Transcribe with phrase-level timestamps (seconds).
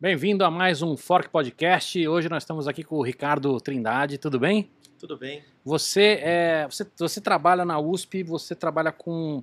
[0.00, 2.06] Bem-vindo a mais um Fork Podcast.
[2.06, 4.16] Hoje nós estamos aqui com o Ricardo Trindade.
[4.16, 4.70] Tudo bem?
[4.96, 5.42] Tudo bem.
[5.64, 9.42] Você é, você, você trabalha na USP, você trabalha com,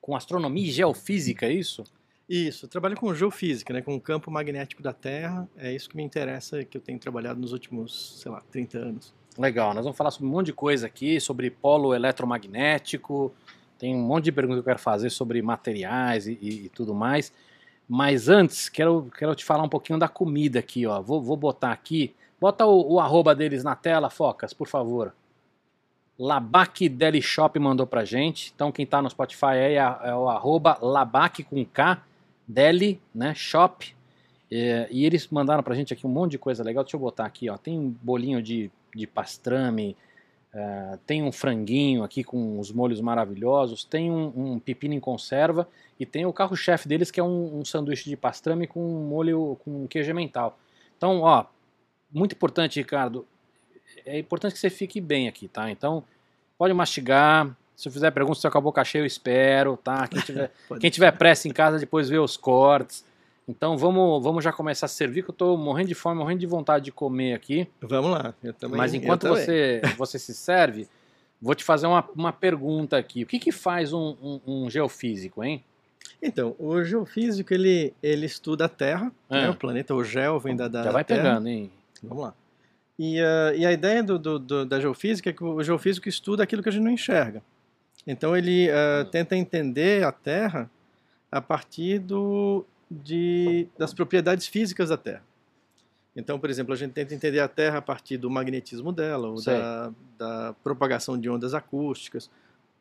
[0.00, 1.82] com astronomia e geofísica, é isso?
[2.28, 5.48] Isso, trabalho com geofísica, né, com o campo magnético da Terra.
[5.56, 9.12] É isso que me interessa, que eu tenho trabalhado nos últimos, sei lá, 30 anos.
[9.36, 13.34] Legal, nós vamos falar sobre um monte de coisa aqui, sobre polo eletromagnético.
[13.76, 16.94] Tem um monte de perguntas que eu quero fazer sobre materiais e, e, e tudo
[16.94, 17.32] mais.
[17.88, 21.00] Mas antes, quero, quero te falar um pouquinho da comida aqui, ó.
[21.00, 22.14] Vou, vou botar aqui.
[22.40, 25.14] Bota o, o arroba deles na tela, Focas, por favor.
[26.18, 28.52] Labac Deli Shop mandou pra gente.
[28.54, 32.02] Então quem tá no Spotify aí é, é o arroba Labac com K,
[32.46, 33.94] Deli, né, Shop.
[34.50, 36.84] É, e eles mandaram pra gente aqui um monte de coisa legal.
[36.84, 37.56] Deixa eu botar aqui, ó.
[37.56, 39.96] Tem um bolinho de, de pastrame,
[40.54, 45.68] é, tem um franguinho aqui com os molhos maravilhosos, tem um, um pepino em conserva
[45.98, 49.88] e tem o carro-chefe deles que é um, um, sanduíche de pastrame com molho com
[49.88, 50.56] queijo mental.
[50.96, 51.46] Então, ó,
[52.12, 53.26] muito importante, Ricardo.
[54.06, 55.68] É importante que você fique bem aqui, tá?
[55.70, 56.04] Então,
[56.56, 57.56] pode mastigar.
[57.74, 60.06] Se eu fizer pergunta, se acabou o cachê, eu espero, tá?
[60.06, 63.04] Quem tiver, quem tiver pressa em casa, depois vê os cortes.
[63.46, 66.46] Então vamos, vamos já começar a servir, que eu estou morrendo de fome, morrendo de
[66.46, 67.68] vontade de comer aqui.
[67.80, 68.78] Vamos lá, eu também.
[68.78, 70.88] Mas enquanto você, você se serve,
[71.40, 73.22] vou te fazer uma, uma pergunta aqui.
[73.22, 75.62] O que, que faz um, um, um geofísico, hein?
[76.22, 79.42] Então, o geofísico ele, ele estuda a Terra, é.
[79.42, 81.70] né, o planeta, o gel vem da, da Já vai pegando, hein?
[82.02, 82.34] Vamos lá.
[82.98, 86.42] E, uh, e a ideia do, do, do, da geofísica é que o geofísico estuda
[86.42, 87.42] aquilo que a gente não enxerga.
[88.06, 90.70] Então ele uh, tenta entender a Terra
[91.30, 92.64] a partir do,
[93.02, 95.22] de, das propriedades físicas da Terra.
[96.16, 99.42] Então, por exemplo, a gente tenta entender a Terra a partir do magnetismo dela, ou
[99.42, 102.30] da, da, propagação de ondas acústicas.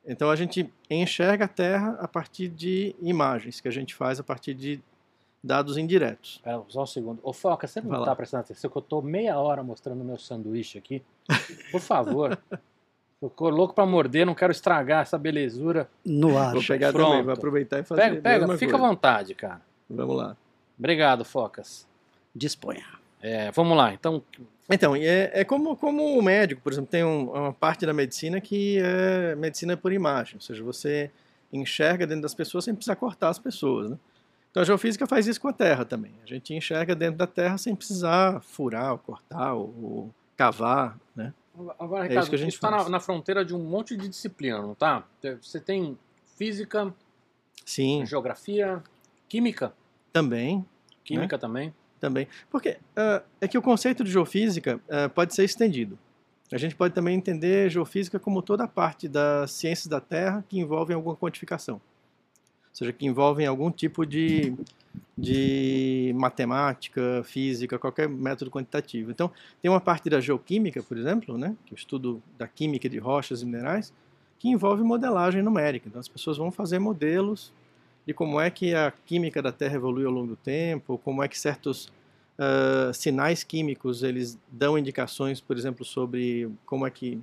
[0.06, 4.24] Então, a gente enxerga a Terra a partir de imagens que a gente faz a
[4.24, 4.80] partir de
[5.44, 6.40] dados indiretos.
[6.44, 7.20] Pera, só um segundo.
[7.24, 10.78] Ô, Foca, você não está prestando atenção que eu estou meia hora mostrando meu sanduíche
[10.78, 11.02] aqui?
[11.72, 12.38] Por favor.
[13.20, 15.90] Ficou louco para morder, não quero estragar essa belezura.
[16.06, 16.54] No ar.
[16.54, 17.10] Vou pegar Pronto.
[17.10, 18.86] também, vou aproveitar e fazer Pega, pega fica coisa.
[18.86, 19.62] à vontade, cara.
[19.96, 20.36] Vamos lá.
[20.78, 21.88] Obrigado, Focas.
[22.36, 22.86] Disponha.
[23.22, 24.24] É, vamos lá, então.
[24.70, 28.42] Então, é, é como, como o médico, por exemplo, tem um, uma parte da medicina
[28.42, 31.12] que é medicina por imagem, ou seja, você
[31.52, 33.98] enxerga dentro das pessoas sem precisar cortar as pessoas, né?
[34.50, 36.14] Então a geofísica faz isso com a Terra também.
[36.24, 41.34] A gente enxerga dentro da Terra sem precisar furar, ou cortar, ou, ou cavar, né?
[41.80, 44.08] Agora, Ricardo, é isso que a gente está na, na, fronteira de um monte de
[44.08, 45.04] disciplina, não tá?
[45.42, 45.98] Você tem
[46.36, 46.94] física,
[47.64, 48.06] Sim.
[48.06, 48.82] geografia,
[49.30, 49.74] Química?
[50.14, 50.64] Também.
[51.04, 51.42] Química né?
[51.42, 51.74] também?
[52.00, 52.28] Também.
[52.50, 55.98] Porque uh, é que o conceito de geofísica uh, pode ser estendido.
[56.52, 60.60] A gente pode também entender geofísica como toda a parte das ciências da Terra que
[60.60, 61.76] envolvem alguma quantificação.
[61.76, 61.82] Ou
[62.76, 64.54] seja, que envolvem algum tipo de,
[65.18, 69.10] de matemática, física, qualquer método quantitativo.
[69.10, 69.32] Então,
[69.62, 73.00] tem uma parte da geoquímica, por exemplo, né, que é o estudo da química de
[73.00, 73.94] rochas e minerais,
[74.38, 75.88] que envolve modelagem numérica.
[75.88, 77.52] Então, as pessoas vão fazer modelos
[78.06, 81.28] de como é que a química da Terra evolui ao longo do tempo, como é
[81.28, 81.92] que certos
[82.38, 87.20] uh, sinais químicos eles dão indicações, por exemplo, sobre como é que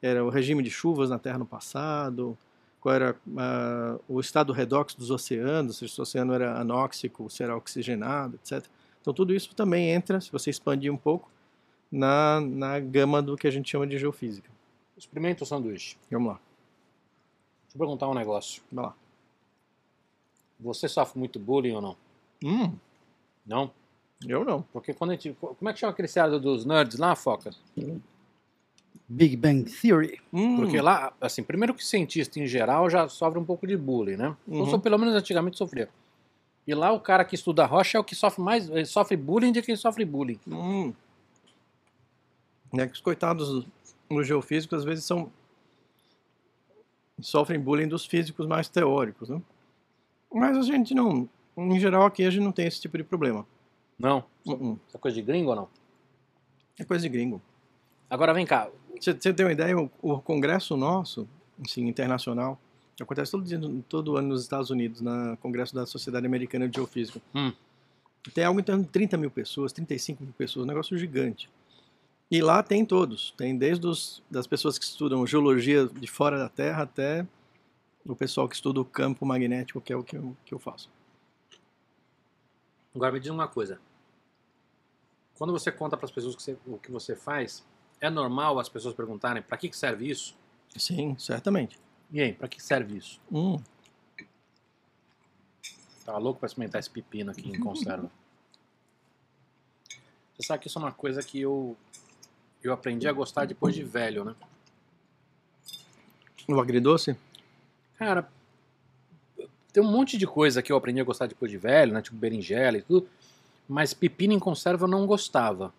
[0.00, 2.36] era o regime de chuvas na Terra no passado,
[2.80, 7.56] qual era uh, o estado redox dos oceanos, se o oceano era anóxico, se era
[7.56, 8.66] oxigenado, etc.
[9.00, 11.30] Então tudo isso também entra, se você expandir um pouco,
[11.90, 14.50] na, na gama do que a gente chama de geofísica.
[14.96, 15.96] Experimenta o sanduíche.
[16.10, 16.40] Vamos lá.
[17.64, 18.62] Deixa eu perguntar um negócio.
[18.72, 18.94] Vai lá.
[20.62, 21.96] Você sofre muito bullying ou não?
[22.44, 22.72] Hum.
[23.46, 23.70] Não?
[24.26, 24.62] Eu não.
[24.72, 25.36] Porque quando a gente.
[25.40, 27.50] Como é que chama aquele seriado dos nerds lá, Foca?
[29.08, 30.20] Big Bang Theory.
[30.32, 30.56] Hum.
[30.56, 34.36] Porque lá, assim, primeiro que cientista em geral já sofre um pouco de bullying, né?
[34.46, 34.70] Uhum.
[34.70, 35.88] Ou pelo menos antigamente sofria.
[36.66, 38.68] E lá o cara que estuda rocha é o que sofre mais.
[38.68, 40.38] Ele sofre bullying de quem sofre bullying.
[40.46, 40.92] Hum.
[42.74, 43.66] É que os coitados
[44.08, 45.30] no geofísico às vezes são.
[47.20, 49.42] sofrem bullying dos físicos mais teóricos, né?
[50.32, 51.28] Mas a gente não.
[51.56, 53.46] Em geral, aqui a gente não tem esse tipo de problema.
[53.98, 54.24] Não?
[54.46, 54.78] Uh -uh.
[54.94, 55.68] é coisa de gringo ou não?
[56.78, 57.40] É coisa de gringo.
[58.08, 58.68] Agora vem cá.
[58.98, 59.78] Você tem uma ideia?
[59.78, 61.28] O, o congresso nosso,
[61.64, 62.58] assim, internacional,
[63.00, 67.20] acontece todo, dia, todo ano nos Estados Unidos, na Congresso da Sociedade Americana de Geofísica.
[67.34, 67.52] Hum.
[68.32, 71.50] Tem algo em torno de 30 mil pessoas, 35 mil pessoas, um negócio gigante.
[72.30, 73.34] E lá tem todos.
[73.36, 77.26] Tem desde os, das pessoas que estudam geologia de fora da Terra até
[78.04, 80.90] do pessoal que estuda o campo magnético, que é o que eu, que eu faço.
[82.94, 83.80] Agora me diz uma coisa.
[85.36, 87.64] Quando você conta para as pessoas que você, o que você faz,
[88.00, 90.36] é normal as pessoas perguntarem para que, que serve isso?
[90.76, 91.78] Sim, certamente.
[92.10, 93.20] E aí, para que serve isso?
[93.30, 93.56] Hum.
[96.04, 98.10] Tava louco para experimentar esse pepino aqui em conserva.
[100.36, 101.76] Você sabe que isso é uma coisa que eu,
[102.62, 104.34] eu aprendi a gostar depois de velho, né?
[106.48, 107.16] O agridoce?
[108.04, 108.28] Cara,
[109.72, 112.02] tem um monte de coisa que eu aprendi a gostar depois de velho, né?
[112.02, 113.08] Tipo berinjela e tudo.
[113.68, 115.72] Mas pepino em conserva eu não gostava.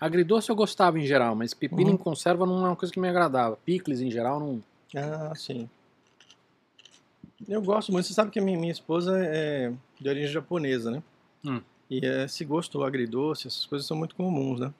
[0.00, 1.94] Agridoce eu gostava em geral, mas pepino Uhum.
[1.94, 3.56] em conserva não é uma coisa que me agradava.
[3.64, 4.62] Picles em geral não.
[4.96, 5.68] Ah, sim.
[7.46, 8.06] Eu gosto muito.
[8.06, 11.02] Você sabe que a minha, minha esposa é de origem japonesa, né?
[11.44, 11.60] Hum.
[11.90, 14.72] E esse gosto agridoce, essas coisas são muito comuns, né?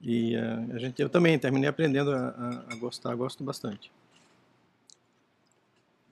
[0.00, 3.90] E eh, a gente, eu também terminei aprendendo a, a- a gostar, gosto bastante.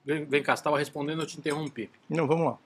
[0.06, 1.90] Vem, cá, estava respondendo, eu te interrompi.
[2.08, 2.58] Não, vamos lá.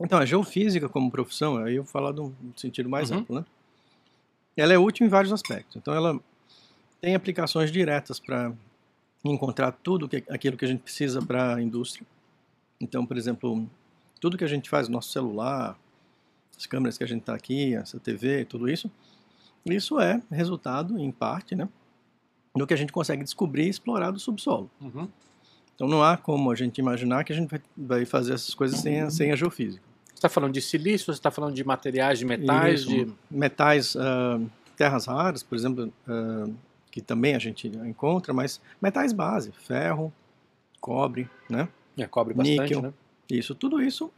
[0.00, 3.18] Então, a geofísica como profissão, aí eu vou falar de um sentido mais Uhum.
[3.18, 3.44] amplo, né?
[4.56, 5.76] Ela é útil em vários aspectos.
[5.76, 6.18] Então, ela
[7.00, 8.52] tem aplicações diretas para
[9.22, 12.06] encontrar tudo que, aquilo que a gente precisa para a indústria.
[12.80, 13.68] Então, por exemplo,
[14.20, 15.78] tudo que a gente faz no nosso celular,
[16.56, 18.90] as câmeras que a gente está aqui, essa TV, tudo isso,
[19.66, 21.68] isso é resultado, em parte, né,
[22.54, 24.70] do que a gente consegue descobrir e explorar do subsolo.
[24.80, 25.08] Uhum.
[25.76, 29.02] Então não há como a gente imaginar que a gente vai, fazer essas coisas sem
[29.02, 29.84] a, sem a geofísica.
[30.06, 32.88] Você está falando de silício, você está falando de materiais, de metais, Isso.
[32.88, 33.12] de.
[33.30, 34.40] Metais, ah,
[34.74, 36.48] terras raras, por exemplo, ah,
[36.90, 40.10] que também a gente encontra, mas metais base, ferro,
[40.80, 41.68] cobre, né?
[41.98, 42.80] É, cobre bastante, Níquel.
[42.80, 42.92] né?
[43.30, 44.10] Isso, tudo isso,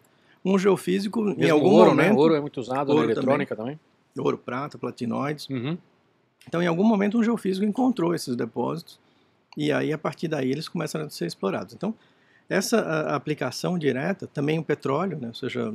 [0.45, 2.17] um geofísico em Mesmo algum ouro, momento, né?
[2.17, 3.81] Ouro é muito usado na eletrônica também.
[4.17, 5.49] ouro, prata, platinoides.
[5.49, 5.77] Uhum.
[6.47, 9.01] Então, em algum momento, um geofísico encontrou esses depósitos
[9.59, 11.75] e aí, a partir daí, eles começaram a ser explorados.
[11.75, 11.95] Então,
[12.49, 15.29] essa a- aplicação direta, também o petróleo, né?
[15.29, 15.75] ou seja,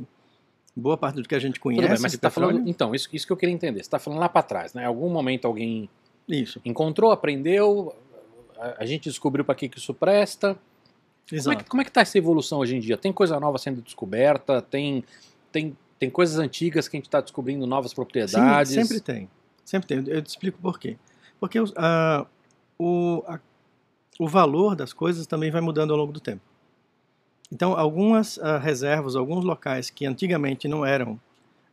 [0.74, 2.68] boa parte do que a gente conhece bem, mas de você está falando.
[2.68, 3.78] Então, isso, isso que eu queria entender.
[3.78, 4.82] Você está falando lá para trás, né?
[4.82, 5.88] Em algum momento alguém
[6.26, 7.94] Isso, encontrou, aprendeu,
[8.58, 10.54] a, a gente descobriu para que, que isso presta.
[10.54, 10.60] Como
[11.32, 11.64] é, exato.
[11.64, 12.96] que, como é que tá essa evolução hoje em dia?
[12.96, 14.60] Tem coisa nova sendo descoberta?
[14.62, 15.04] Tem,
[15.52, 18.68] tem, tem coisas antigas que a gente está descobrindo novas propriedades?
[18.70, 19.30] Sim, sempre tem.
[19.64, 20.04] Sempre tem.
[20.12, 20.96] Eu te explico por quê.
[21.38, 22.26] Porque a-
[22.78, 23.38] o, a-
[24.18, 26.42] o valor das coisas também vai mudando ao longo do tempo.
[27.52, 31.20] Então, algumas ah, reservas, alguns locais que antigamente não eram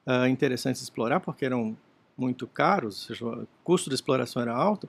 [0.05, 1.75] ah, interessantes explorar, porque eram
[2.17, 4.87] muito caros, seja, o custo de exploração era alto,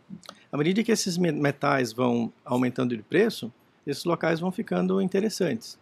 [0.51, 3.51] à medida que esses me- metais vão aumentando de preço,
[3.87, 5.79] esses locais vão ficando interessantes.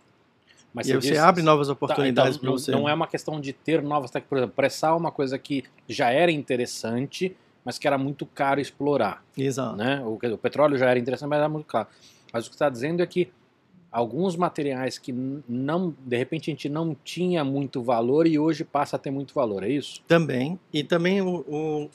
[0.72, 2.70] Mas e você diz- abre novas Tá, oportunidades então, para você.
[2.70, 4.28] não é uma questão de ter novas técnicas.
[4.28, 8.60] Por exemplo, pressar é uma coisa que já era interessante, mas que era muito caro
[8.60, 9.24] explorar.
[9.36, 9.76] Exato.
[9.76, 10.02] Né?
[10.04, 11.88] O, o petróleo já era interessante, mas era muito caro.
[12.32, 13.30] Mas o que está dizendo é que
[13.90, 18.96] alguns materiais que não, de repente a gente não tinha muito valor e hoje passa
[18.96, 20.00] a ter muito valor, é isso?
[20.06, 20.58] Também.
[20.72, 21.90] E também o, o,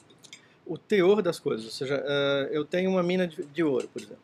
[0.66, 1.64] o teor das coisas.
[1.64, 4.22] Ou seja, eh, eu tenho uma mina de, de ouro, por exemplo.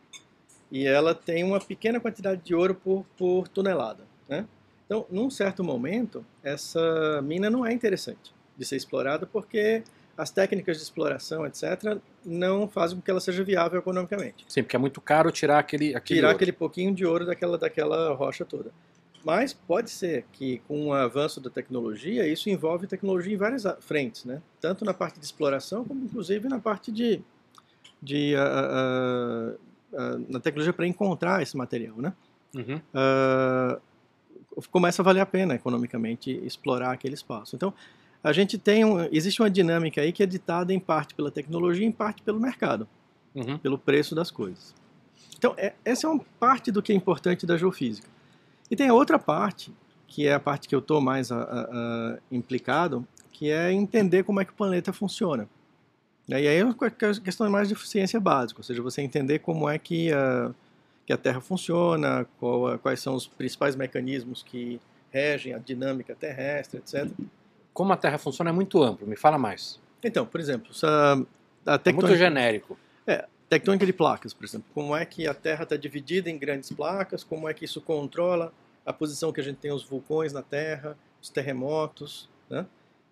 [0.71, 4.03] E ela tem uma pequena quantidade de ouro por, por tonelada.
[4.27, 4.45] Né?
[4.85, 9.83] Então, num certo momento, essa mina não é interessante de ser explorada porque
[10.17, 14.45] as técnicas de exploração, etc., não fazem com que ela seja viável economicamente.
[14.47, 16.35] Sim, porque é muito caro tirar aquele, aquele Tirar ouro.
[16.35, 18.71] aquele pouquinho de ouro daquela, daquela rocha toda.
[19.23, 24.25] Mas pode ser que com o avanço da tecnologia, isso envolve tecnologia em várias frentes,
[24.25, 24.41] né?
[24.59, 27.21] Tanto na parte de exploração, como inclusive na parte de,
[28.01, 29.53] de ah, ah,
[29.95, 32.13] ah, na tecnologia para encontrar esse material, né?
[32.53, 32.81] Uhum.
[32.93, 33.79] Ah,
[34.69, 37.55] começa a valer a pena economicamente explorar aquele espaço.
[37.55, 37.73] Então,
[38.23, 41.85] a gente tem um, existe uma dinâmica aí que é ditada em parte pela tecnologia,
[41.85, 42.87] em parte pelo mercado
[43.35, 43.57] Uhum.
[43.57, 44.73] pelo preço das coisas.
[45.37, 48.07] Então, é- essa é uma parte do que é importante da geofísica.
[48.69, 49.73] E tem a outra parte,
[50.07, 51.67] que é a parte que eu estou mais a- a-
[52.13, 55.49] a implicado, que é entender como é que o planeta funciona.
[56.29, 59.67] E aí é uma que- questão mais de ciência básica, ou seja, você entender como
[59.67, 60.51] é que a,
[61.05, 64.79] que a Terra funciona, qual quais são os principais mecanismos que
[65.11, 67.11] regem a dinâmica terrestre, etc.
[67.73, 69.79] Como a Terra funciona é muito amplo, me fala mais.
[70.03, 72.77] Então, por exemplo, essa, a É muito tectônica- genérico.
[73.49, 74.67] tectônica de placas, por exemplo.
[74.73, 78.51] Como é que a Terra está dividida em grandes placas, como é que isso controla
[78.85, 82.65] a posição que a gente tem os vulcões na Terra, os terremotos, né?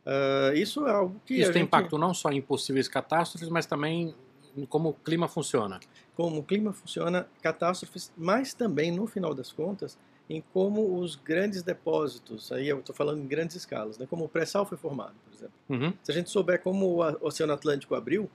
[0.06, 3.65] Ah, isso é algo que Isso tem gente, impacto não só em possíveis catástrofes, mas
[3.68, 4.15] também
[4.58, 5.80] em como o clima funciona.
[6.15, 9.98] como o clima funciona, catástrofes, mas também, no final das contas,
[10.30, 14.08] em como os grandes depósitos, aí eu estou falando em grandes escalas, né?
[14.10, 15.54] como o pré-sal foi formado, por exemplo.
[15.70, 15.94] Uhum.
[16.04, 18.30] Se a gente souber como o Oceano Atlântico abriu,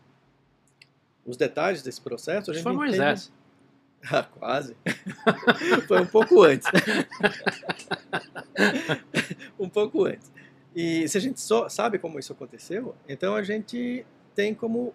[1.25, 3.33] os detalhes desse processo, a Isso gente foi entende- Moisés.
[4.09, 4.76] Ah, quase.
[5.88, 6.69] Foi um pouco antes.
[9.59, 10.31] um pouco antes.
[10.75, 14.95] E se a gente só sabe como isso aconteceu, então a gente tem como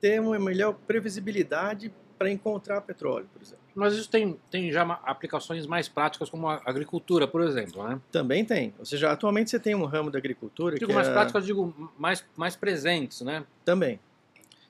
[0.00, 3.63] ter uma melhor previsibilidade para encontrar petróleo, por exemplo.
[3.74, 8.00] Mas isso tem, tem já aplicações mais práticas, como a agricultura, por exemplo, né?
[8.12, 8.72] Também tem.
[8.78, 11.12] Ou seja, atualmente você tem um ramo da agricultura Digo que mais é...
[11.12, 13.44] práticas, digo mais, mais presentes, né?
[13.64, 13.98] Também.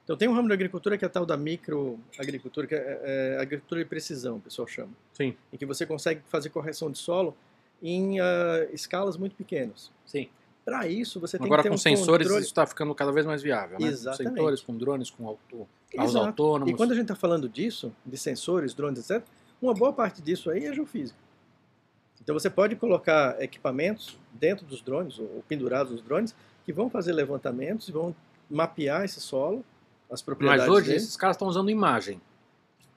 [0.04, 3.38] Então tem um ramo da agricultura que é a tal da microagricultura, que é, é
[3.40, 4.92] agricultura de precisão, o pessoal chama.
[5.12, 5.34] Sim.
[5.52, 7.36] Em que você consegue fazer correção de solo
[7.82, 9.90] em ah, escalas muito pequenas.
[10.06, 10.28] Sim.
[10.64, 12.40] Para isso, você tem Agora que ter com um sensores controle...
[12.42, 13.86] isso está ficando cada vez mais viável, né?
[13.86, 14.28] Exatamente.
[14.30, 16.72] Com sensores, com drones, com auto, carros autônomos.
[16.72, 19.22] E quando a gente está falando disso, de sensores, drones, etc.,
[19.60, 21.18] uma boa parte disso aí é geofísica.
[22.22, 27.12] Então você pode colocar equipamentos dentro dos drones, ou pendurados nos drones, que vão fazer
[27.12, 28.16] levantamentos e vão
[28.50, 29.62] mapear esse solo,
[30.10, 30.96] as propriedades Mas hoje dele.
[30.96, 32.20] esses caras estão usando imagem.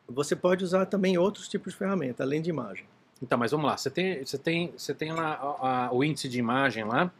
[0.07, 2.85] Você pode usar também outros tipos de ferramenta, além de imagem.
[3.21, 3.75] Então, mas vamos lá.
[3.75, 7.11] Você tem, você tem, você tem lá a- a- o índice de imagem lá,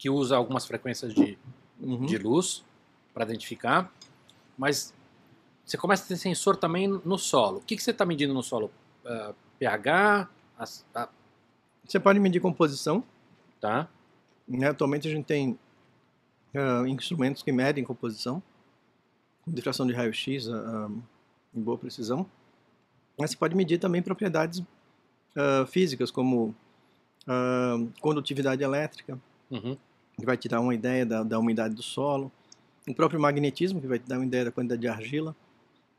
[0.00, 1.36] que usa algumas frequências de,
[1.78, 2.06] Uhum.
[2.06, 2.64] de luz
[3.12, 3.92] para identificar,
[4.56, 4.94] mas
[5.64, 7.58] você começa a ter sensor também no solo.
[7.58, 8.70] O que, que você está medindo no solo?
[9.04, 10.26] Ah, pH,
[10.58, 11.08] as- a-
[11.86, 13.04] Você pode medir composição.
[13.60, 13.88] tá?
[14.48, 14.68] né?
[14.68, 15.58] Atualmente a gente tem
[16.54, 18.42] ah, instrumentos que medem composição,
[19.42, 20.88] com difração de raio-x ah,
[21.54, 22.26] em boa precisão.
[23.18, 24.62] Mas você pode medir também propriedades
[25.68, 26.54] físicas, como
[28.00, 29.18] condutividade elétrica,
[29.50, 29.76] Uhum.
[30.20, 32.30] Que vai te dar uma ideia da, da umidade do solo.
[32.88, 35.34] O próprio magnetismo, que vai te dar uma ideia da quantidade de argila.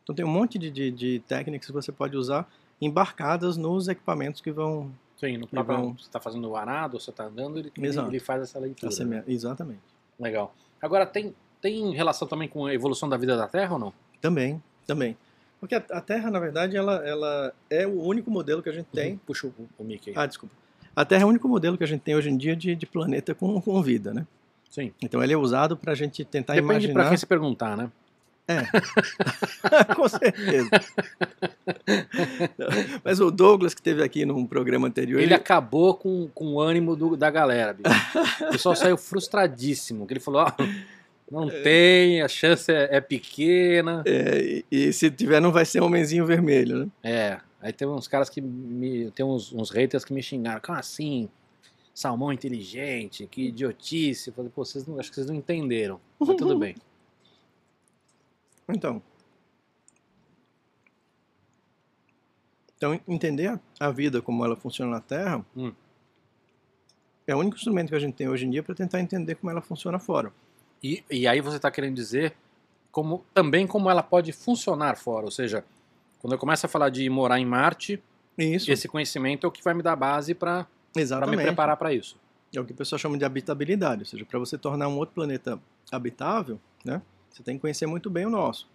[0.04, 2.50] Então tem um monte de, de, de técnicas que você pode usar
[2.82, 4.92] embarcadas nos equipamentos que vão...
[5.20, 8.10] Sim, no próprio, vão- você está fazendo o arado, você está andando, ele, ele, Exato.
[8.10, 8.90] ele faz essa leitura.
[8.90, 8.94] né?
[8.94, 9.80] asseme- Exatamente.
[10.20, 10.54] Legal.
[10.82, 13.94] Agora, tem, tem relação também com a evolução da vida da Terra ou não?
[14.20, 15.16] Também, também.
[15.60, 18.88] Porque a, a Terra, na verdade, ela, ela é o único modelo que a gente
[18.88, 19.18] tem.
[19.18, 20.16] Puxa o, o Mickey aí.
[20.18, 20.56] Ah, desculpa.
[20.96, 22.86] A Terra é o único modelo que a gente tem hoje em dia de, de
[22.86, 24.26] planeta com, com vida, né?
[24.70, 24.92] Sim.
[25.02, 27.08] Então ele é usado para a gente tentar Depende para imaginar.
[27.10, 27.90] quem se perguntar, né?
[29.96, 30.70] com certeza.
[33.04, 36.62] Mas o Douglas, que teve aqui num programa anterior, Ele ele, acabou com, com o
[36.62, 37.90] ânimo do- da galera, bicho.
[38.48, 40.06] O pessoal saiu frustradíssimo.
[40.06, 40.52] Que ele falou: ó,
[41.32, 44.04] não tem, a chance é, é pequena.
[44.06, 46.92] é, e, e se tiver, não vai ser homenzinho vermelho, né?
[47.02, 47.40] É.
[47.62, 49.12] Aí tem uns caras que me.
[49.12, 50.60] Tem uns, uns haters que me xingaram.
[50.60, 51.30] Como assim?
[51.94, 54.30] Salmão inteligente, que idiotice.
[54.30, 56.00] Eu falei, pô, vocês não, acho que vocês não entenderam.
[56.20, 56.76] Mas tudo bem.
[58.68, 59.02] Então.
[62.78, 65.72] Então, entender a, a vida como ela funciona na Terra Hum.
[67.28, 69.52] é o único instrumento que a gente tem hoje em dia para tentar entender como
[69.52, 70.34] ela funciona fora.
[70.84, 72.34] E, e aí você está querendo dizer
[72.92, 75.26] como, também como ela pode funcionar fora.
[75.26, 75.64] Ou seja,
[76.20, 78.02] quando eu começo a falar de morar em Marte,
[78.38, 80.68] Isso, esse conhecimento é o que vai me dar base para
[81.28, 82.18] me preparar para isso.
[82.54, 85.16] É o que o pessoal chama de habitabilidade, ou seja, para você tornar um outro
[85.16, 85.60] planeta
[85.92, 88.70] habitável, né, você tem que conhecer muito bem o nosso.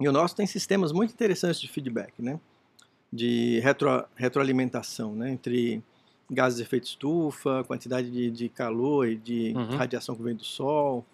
[0.00, 2.40] E o nosso tem sistemas muito interessantes de feedback, né,
[3.12, 5.82] de retro, retroalimentação, né, entre
[6.30, 9.76] gases de efeito estufa, quantidade de, de calor e de Uhum.
[9.76, 11.04] radiação que vem do Sol.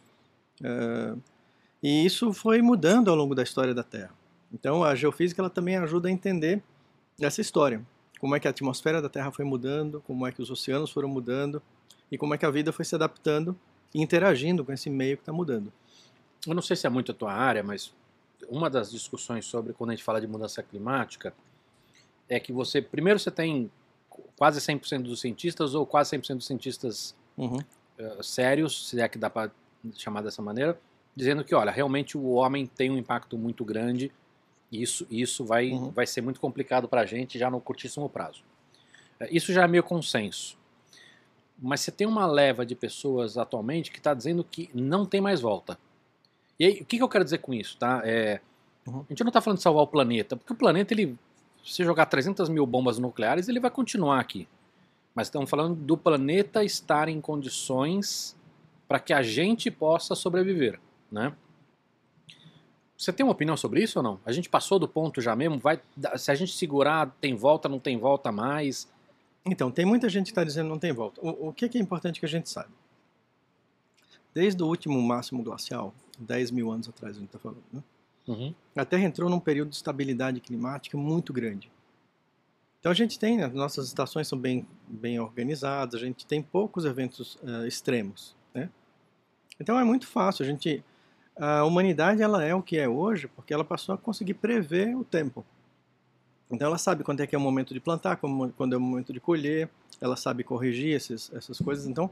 [0.62, 1.14] eh,
[1.83, 4.14] e isso foi mudando ao longo da história da Terra.
[4.52, 6.62] Então, a geofísica ela também ajuda a entender
[7.21, 7.85] essa história
[8.21, 11.09] como é que a atmosfera da Terra foi mudando, como é que os oceanos foram
[11.09, 11.61] mudando
[12.11, 13.57] e como é que a vida foi se adaptando
[13.92, 15.73] e interagindo com esse meio que está mudando.
[16.47, 17.92] Eu não sei se é muito a tua área, mas
[18.49, 21.35] uma das discussões sobre quando a gente fala de mudança climática
[22.28, 23.69] é que você, primeiro você tem
[24.37, 27.59] quase 100% dos cientistas ou quase 100% dos cientistas Uhum.
[27.99, 29.50] eh, sérios, se é que dá para
[29.97, 30.78] chamar dessa maneira,
[31.16, 34.12] dizendo que, olha, realmente o homem tem um impacto muito grande
[34.71, 35.90] e isso, isso vai, Uhum.
[35.90, 38.42] vai ser muito complicado para a gente já no curtíssimo prazo.
[39.21, 40.57] Eh, Isso já é meio consenso.
[41.59, 45.40] Mas você tem uma leva de pessoas atualmente que está dizendo que não tem mais
[45.40, 45.78] volta.
[46.59, 47.76] E aí, o que, que eu quero dizer com isso?
[47.78, 48.02] Tá?
[48.04, 48.40] É,
[48.85, 48.99] Uhum.
[49.00, 51.16] A gente não está falando de salvar o planeta, porque o planeta, ele,
[51.64, 54.49] se você jogar 300 mil bombas nucleares, ele vai continuar aqui.
[55.14, 58.37] Mas estamos falando do planeta estar em condições
[58.88, 61.35] para que a gente possa sobreviver, né?
[62.97, 64.21] Você tem uma opinião sobre isso ou não?
[64.25, 65.59] A gente passou do ponto já mesmo?
[65.59, 65.81] Vai,
[66.16, 68.88] se a gente segurar, tem volta, não tem volta mais?
[69.45, 71.21] Então, tem muita gente que está dizendo não tem volta.
[71.21, 72.71] O, o que, que é importante que a gente saiba?
[74.33, 77.83] Desde o último máximo glacial, 10 mil anos atrás a gente está falando, né?
[78.26, 78.54] Uhum.
[78.76, 81.70] a Terra entrou num período de estabilidade climática muito grande.
[82.78, 86.84] Então a gente tem, né, nossas estações são bem, bem organizadas, a gente tem poucos
[86.84, 88.68] eventos eh, extremos, né?
[89.60, 90.84] Então é muito fácil, a gente,
[91.36, 95.04] a humanidade ela é o que é hoje porque ela passou a conseguir prever o
[95.04, 95.44] tempo.
[96.50, 99.12] Então ela sabe quando é que é o momento de plantar, quando é o momento
[99.12, 101.86] de colher, ela sabe corrigir esses, essas coisas.
[101.86, 102.10] Então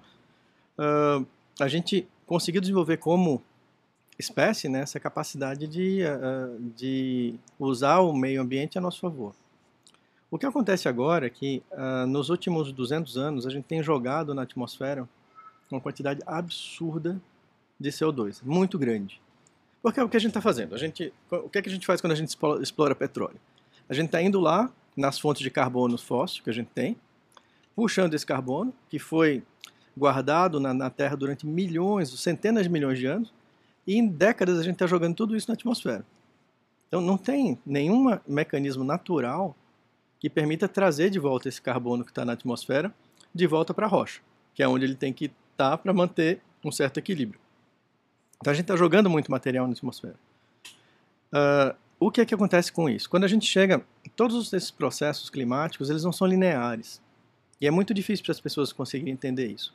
[0.80, 1.22] ah,
[1.60, 3.42] a gente conseguiu desenvolver como
[4.20, 9.34] espécie né, essa capacidade de, uh, de usar o meio ambiente a nosso favor.
[10.30, 14.32] O que acontece agora é que uh, nos últimos 200 anos a gente tem jogado
[14.32, 15.08] na atmosfera
[15.70, 17.20] uma quantidade absurda
[17.78, 19.20] de CO2, muito grande.
[19.82, 20.74] Porque é o que a gente está fazendo.
[20.74, 23.40] A gente, o que, é que a gente faz quando a gente explora petróleo?
[23.88, 26.96] A gente está indo lá nas fontes de carbono fóssil que a gente tem,
[27.74, 29.42] puxando esse carbono, que foi
[29.96, 33.32] guardado na, na Terra durante milhões, centenas de milhões de anos,
[33.90, 36.06] e em décadas a gente está jogando tudo isso na atmosfera.
[36.87, 39.56] Então não tem nenhum mecanismo natural
[40.20, 42.94] que permita trazer de volta esse carbono que está na atmosfera
[43.35, 44.20] de volta para a rocha,
[44.54, 47.40] que é onde ele tem que estar tá para manter um certo equilíbrio.
[48.37, 50.14] Então a gente está jogando muito material na atmosfera.
[51.32, 53.11] Uh, o que é que acontece com isso?
[53.11, 57.02] Quando a gente chega, todos esses processos climáticos eles não são lineares
[57.61, 59.75] e é muito difícil para as pessoas conseguirem entender isso.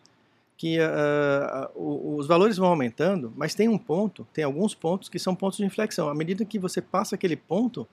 [0.58, 5.36] Que uh, os valores vão aumentando, mas tem um ponto, tem alguns pontos que são
[5.36, 6.08] pontos de inflexão.
[6.10, 7.86] À medida que você passa aquele ponto,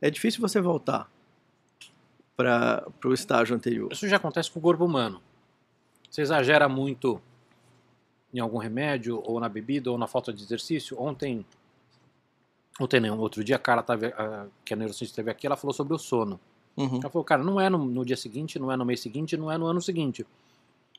[0.00, 1.08] é difícil você voltar
[2.36, 3.92] para o estágio anterior.
[3.92, 5.20] Isso já acontece com o corpo humano.
[6.10, 7.20] Você exagera muito
[8.32, 11.00] em algum remédio, ou na bebida, ou na falta de exercício.
[11.00, 11.44] Ontem,
[12.80, 15.94] ontem não, outro dia, a cara tava, que a neurocientista esteve aqui, ela falou sobre
[15.94, 16.38] o sono.
[16.76, 17.00] Uhum.
[17.00, 19.50] Ela falou, cara, não é no, no, dia seguinte, não é no mês seguinte, não
[19.50, 20.26] é no ano seguinte.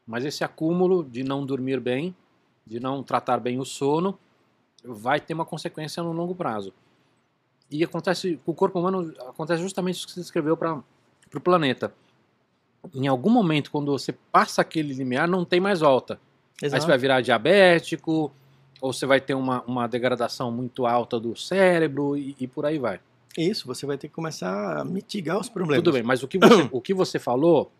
[0.09, 2.15] Mas esse acúmulo de não dormir bem,
[2.65, 4.17] de não tratar bem o sono,
[4.83, 6.73] vai ter uma consequência no longo prazo.
[7.69, 10.81] E acontece com o corpo humano, acontece justamente isso que você descreveu para
[11.29, 11.93] para o planeta.
[12.91, 16.19] Em algum momento, quando você passa aquele limiar, não tem mais volta.
[16.59, 16.75] Exato.
[16.75, 18.31] Aí você vai virar diabético,
[18.81, 22.79] ou você vai ter uma, uma degradação muito alta do cérebro e, e, por aí
[22.79, 22.99] vai.
[23.37, 25.83] Isso, você vai ter que começar a mitigar os problemas.
[25.83, 27.71] Tudo bem, mas o que você, o que você falou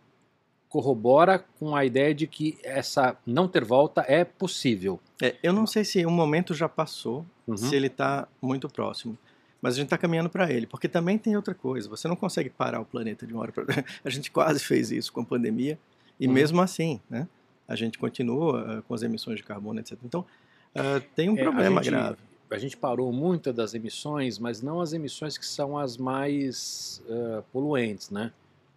[0.69, 4.99] corrobora com a ideia de que essa não ter volta é possível.
[5.21, 7.57] É, eu não sei se um momento já passou, uhum.
[7.57, 9.17] se ele está muito próximo.
[9.61, 11.89] Mas a gente está caminhando para ele, porque também tem outra coisa.
[11.89, 13.83] Você não consegue parar o planeta de uma hora para outra.
[14.05, 15.77] A gente quase fez isso com a pandemia
[16.17, 16.33] e uhum.
[16.33, 17.27] mesmo assim, né?
[17.67, 19.97] A gente continua uh, com as emissões de carbono, etc.
[20.05, 22.17] Então uh, tem um é, problema a gente, grave.
[22.49, 27.43] A gente parou muito das emissões, mas não as emissões que são as mais uh,
[27.51, 28.31] poluentes, né?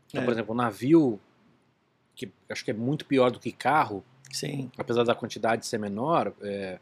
[0.08, 0.24] Então, é.
[0.24, 1.18] por exemplo, o navio,
[2.14, 4.70] que acho que é muito pior do que carro, Sim.
[4.76, 6.78] apesar da quantidade ser menor, é,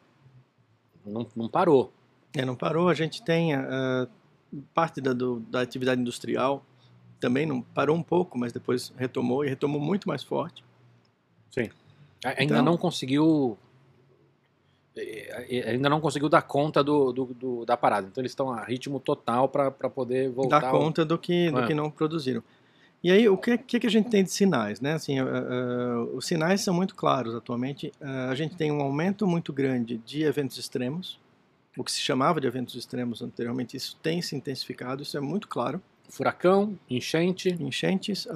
[1.05, 1.93] não, não parou.
[2.35, 2.88] É, não parou.
[2.88, 4.09] A gente tem uh,
[4.75, 6.64] parte da, do, da atividade industrial
[7.21, 10.64] também não parou um pouco, mas depois retomou e retomou muito mais forte.
[11.51, 11.69] Sim.
[12.25, 13.59] Ainda então, não conseguiu
[15.66, 18.09] ainda não conseguiu dar conta do, do, do da parada.
[18.09, 20.61] Então eles estão a ritmo total para poder voltar.
[20.61, 21.07] Dar conta ao...
[21.07, 21.66] do que do é.
[21.66, 22.43] que não produziram.
[23.02, 24.92] E aí o que, que, a gente tem de sinais, né?
[24.92, 27.92] Assim, uh, uh, os sinais são muito claros atualmente.
[28.00, 31.18] Uh, a gente tem um aumento muito grande de eventos extremos
[31.76, 35.48] o que se chamava de eventos extremos anteriormente, isso tem se intensificado, isso é muito
[35.48, 35.80] claro.
[36.08, 37.50] Furacão, enchente.
[37.60, 38.26] Enchentes,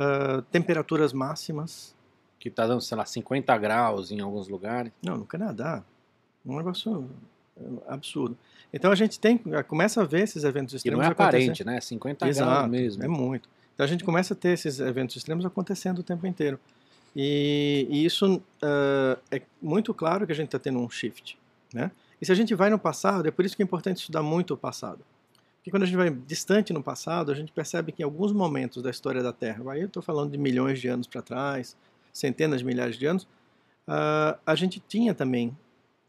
[0.50, 1.94] temperaturas máximas.
[2.38, 4.92] Que está dando, sei lá, 50 graus em alguns lugares.
[5.02, 5.82] Não, no Canadá.
[6.44, 7.08] Um negócio
[7.88, 8.36] absurdo.
[8.72, 10.98] Então a gente tem, começa a ver esses eventos extremos.
[10.98, 11.80] E não é aparente, né?
[11.80, 13.02] 50 Exato, graus mesmo.
[13.02, 13.48] É muito.
[13.74, 16.58] Então a gente começa a ter esses eventos extremos acontecendo o tempo inteiro.
[17.14, 21.38] E, e isso uh, é muito claro que a gente está tendo um shift.
[21.72, 21.90] Né?
[22.20, 24.54] E se a gente vai no passado, é por isso que é importante estudar muito
[24.54, 25.00] o passado.
[25.56, 28.82] Porque quando a gente vai distante no passado, a gente percebe que em alguns momentos
[28.82, 31.76] da história da Terra, aí eu estou falando de milhões de anos para trás,
[32.12, 33.24] centenas de milhares de anos,
[33.88, 35.56] uh, a gente tinha também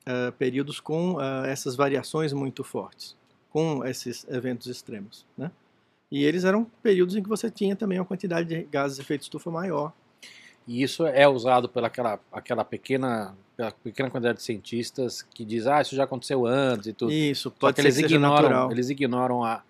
[0.07, 3.15] uh, períodos com essas variações muito fortes,
[3.49, 5.25] com esses eventos extremos.
[5.37, 5.49] Né?
[6.11, 9.23] E eles eram períodos em que você tinha também uma quantidade de gases de efeito
[9.23, 9.91] estufa maior.
[10.67, 15.65] E isso é usado pela aquela, aquela pequena pela pequena quantidade de cientistas que diz,
[15.65, 17.11] ah, isso já aconteceu antes e tudo.
[17.11, 18.71] Isso, pode ser eles que ignoram, natural.
[18.71, 19.63] Eles ignoram a,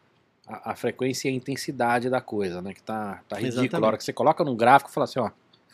[0.47, 2.73] a, a, frequência e a intensidade da coisa, né?
[2.73, 3.85] Que tá, tá ridículo.
[3.85, 5.29] A hora que você coloca num gráfico e fala assim, ó,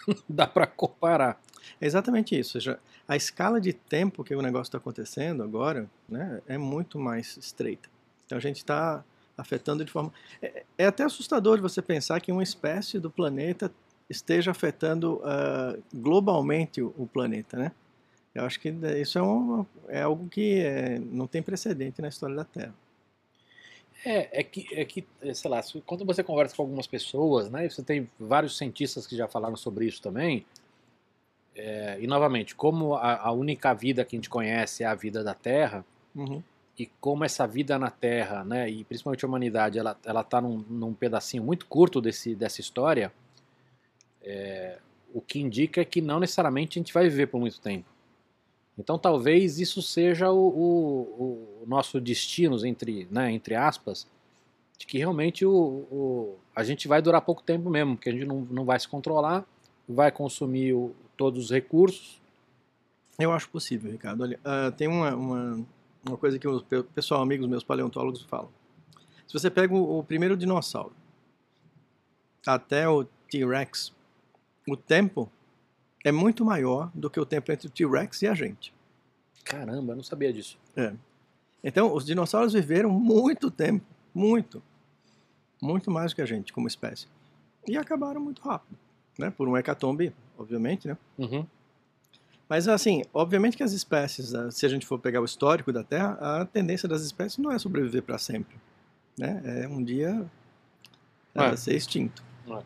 [0.27, 1.41] dá para comparar.
[1.79, 2.57] É exatamente isso.
[3.07, 7.89] A escala de tempo que o negócio está acontecendo agora né, é muito mais estreita.
[8.25, 9.03] Então a gente está
[9.37, 10.11] afetando de forma.
[10.41, 13.71] É, é, até assustador de você pensar que uma espécie do planeta
[14.09, 17.71] esteja afetando uh, globalmente o, o planeta, né?
[18.33, 22.35] Eu acho que isso é, um, é algo que é, não tem precedente na história
[22.35, 22.73] da Terra.
[24.05, 27.83] É, é que, é que, sei lá, quando você conversa com algumas pessoas, né, você
[27.83, 30.45] tem vários cientistas que já falaram sobre isso também,
[31.55, 35.23] é, e novamente, como a, a, única vida que a gente conhece é a vida
[35.23, 36.41] da Terra, uhum.
[36.77, 40.63] E como essa vida na Terra, né, e principalmente a humanidade, ela, ela tá num,
[40.69, 43.11] num pedacinho muito curto desse, dessa história,
[44.23, 44.79] é,
[45.13, 47.85] o que indica é que não necessariamente a gente vai viver por muito tempo.
[48.77, 54.07] Então talvez isso seja o, o, o nosso destino, entre, né, entre aspas,
[54.77, 58.25] de que realmente o, o, a gente vai durar pouco tempo mesmo, porque a gente
[58.25, 59.45] não, não vai se controlar,
[59.87, 62.19] vai consumir o, todos os recursos.
[63.19, 64.23] Eu acho possível, Ricardo.
[64.23, 65.65] Olha, uh, tem uma, uma,
[66.05, 66.61] uma, coisa que o
[66.95, 68.49] pessoal, amigos meus paleontólogos falam.
[69.27, 70.93] Se você pega o, o primeiro dinossauro
[72.45, 73.93] até o T-Rex,
[74.67, 75.31] o tempo
[76.03, 78.73] é muito maior do que o tempo entre o T-Rex e a gente.
[79.43, 80.57] Caramba, eu não sabia disso.
[80.75, 80.93] É.
[81.63, 84.61] Então, os dinossauros viveram muito tempo, muito.
[85.61, 87.07] Muito mais do que a gente como espécie.
[87.67, 88.77] E acabaram muito rápido,
[89.17, 89.29] né?
[89.29, 90.97] Por um hecatombe, obviamente, né?
[91.17, 91.45] Uhum.
[92.51, 95.85] Mas, assim, obviamente que as espécies, ah, se a gente for pegar o histórico da
[95.85, 98.57] Terra, a tendência das espécies não é sobreviver para sempre,
[99.17, 99.41] né?
[99.63, 100.25] É um dia
[101.33, 101.55] é.
[101.55, 102.21] ser extinto.
[102.49, 102.59] É.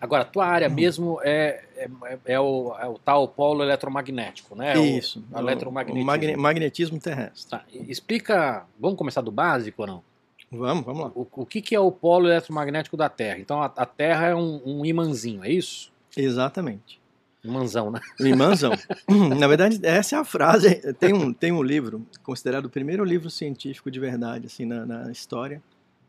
[0.00, 0.74] Agora, a tua área uhum.
[0.74, 1.88] mesmo é, é,
[2.24, 4.76] é, o, é, o, tal polo eletromagnético, né?
[4.76, 5.24] Isso.
[5.30, 6.02] O, o eletromagnetismo.
[6.02, 7.48] O magne, magnetismo terrestre.
[7.48, 7.64] Tá.
[7.72, 10.02] Explica, vamos começar do básico ou não?
[10.50, 11.12] Vamos, vamos lá.
[11.14, 13.38] O, o que, que é o polo eletromagnético da Terra?
[13.38, 15.92] Então, a, a Terra é um, um imãzinho, é isso?
[16.16, 16.98] Exatamente.
[17.44, 18.00] Imãzão, né?
[18.20, 18.72] Imãzão.
[19.38, 20.80] Na verdade, essa é a frase.
[20.94, 25.12] Tem um, tem um livro, considerado o primeiro livro científico de verdade, assim, na, na
[25.12, 25.62] história,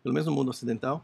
[0.04, 1.04] pelo menos no mundo ocidental,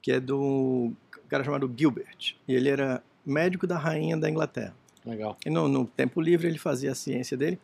[0.00, 0.92] que é do
[1.28, 2.36] cara chamado Gilbert.
[2.46, 4.74] E ele era médico da rainha da Inglaterra.
[5.04, 5.36] Legal.
[5.44, 7.58] E no, no tempo livre ele fazia a ciência dele.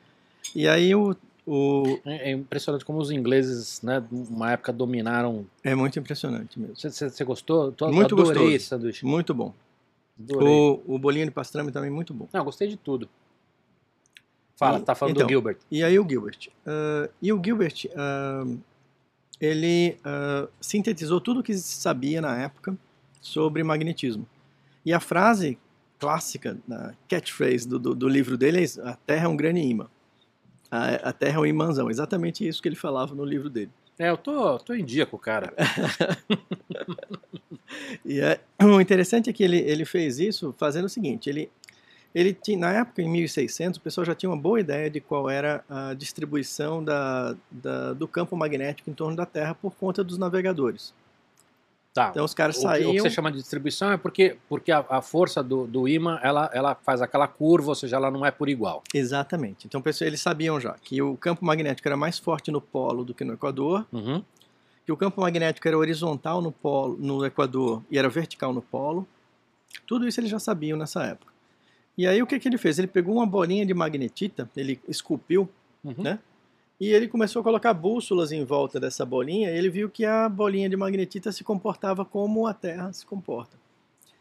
[0.55, 1.99] E aí o, o...
[2.05, 5.47] É, é impressionante como os ingleses, né, uma época dominaram.
[5.63, 6.75] É muito impressionante mesmo.
[6.77, 7.73] Você gostou?
[7.73, 8.57] Tô, muito adorei gostoso.
[8.57, 9.07] esse sanduíche.
[9.07, 9.55] Muito bom.
[10.19, 12.29] O, o bolinho de pastrame também muito bom.
[12.33, 13.09] Não, gostei de tudo.
[14.57, 15.59] Fala, e, tá falando então, do Gilbert.
[15.71, 16.49] E aí o Gilbert.
[16.65, 18.59] Uh, e o Gilbert, uh,
[19.41, 22.77] ele uh, sintetizou tudo o que se sabia na época
[23.21, 24.27] sobre magnetismo.
[24.85, 25.59] E a frase
[25.99, 29.89] clássica, a catchphrase do, do, do, livro dele é a Terra é um grande imã.
[30.71, 31.91] A, a, Terra é um imãzão.
[31.91, 33.71] Exatamente isso que ele falava no livro dele.
[33.99, 35.53] É, eu tô, tô em dia com o cara.
[38.05, 41.49] e é, o interessante é que ele, ele fez isso fazendo o seguinte, ele,
[42.13, 45.31] ele tinha, na época, em 1600, o pessoal já tinha uma boa ideia de qual
[45.31, 50.19] era a distribuição da, da, do campo magnético em torno da Terra por conta dos
[50.19, 50.93] navegadores.
[51.95, 52.09] Tá.
[52.11, 52.91] Então os caras o saíam.
[52.91, 55.87] Que, o que você chama de distribuição é porque, porque a, a, força do, do
[55.87, 58.83] imã ela, ela faz aquela curva, ou seja, ela não é por igual.
[58.93, 59.69] Exatamente.
[59.69, 63.23] Então eles sabiam já que o campo magnético era mais forte no polo do que
[63.23, 64.21] no Equador, uhum.
[64.85, 69.07] que o campo magnético era horizontal no polo, no Equador e era vertical no polo.
[69.87, 71.33] Tudo isso eles já sabiam nessa época.
[71.97, 72.77] E aí o que, que ele fez?
[72.77, 75.49] Ele pegou uma bolinha de magnetita, ele esculpiu,
[75.85, 75.95] uhum.
[75.99, 76.19] né?
[76.81, 80.29] E ele começou a colocar bússolas em volta dessa bolinha e ele viu que a
[80.29, 83.57] bolinha de magnetita se comportava como a Terra se comporta.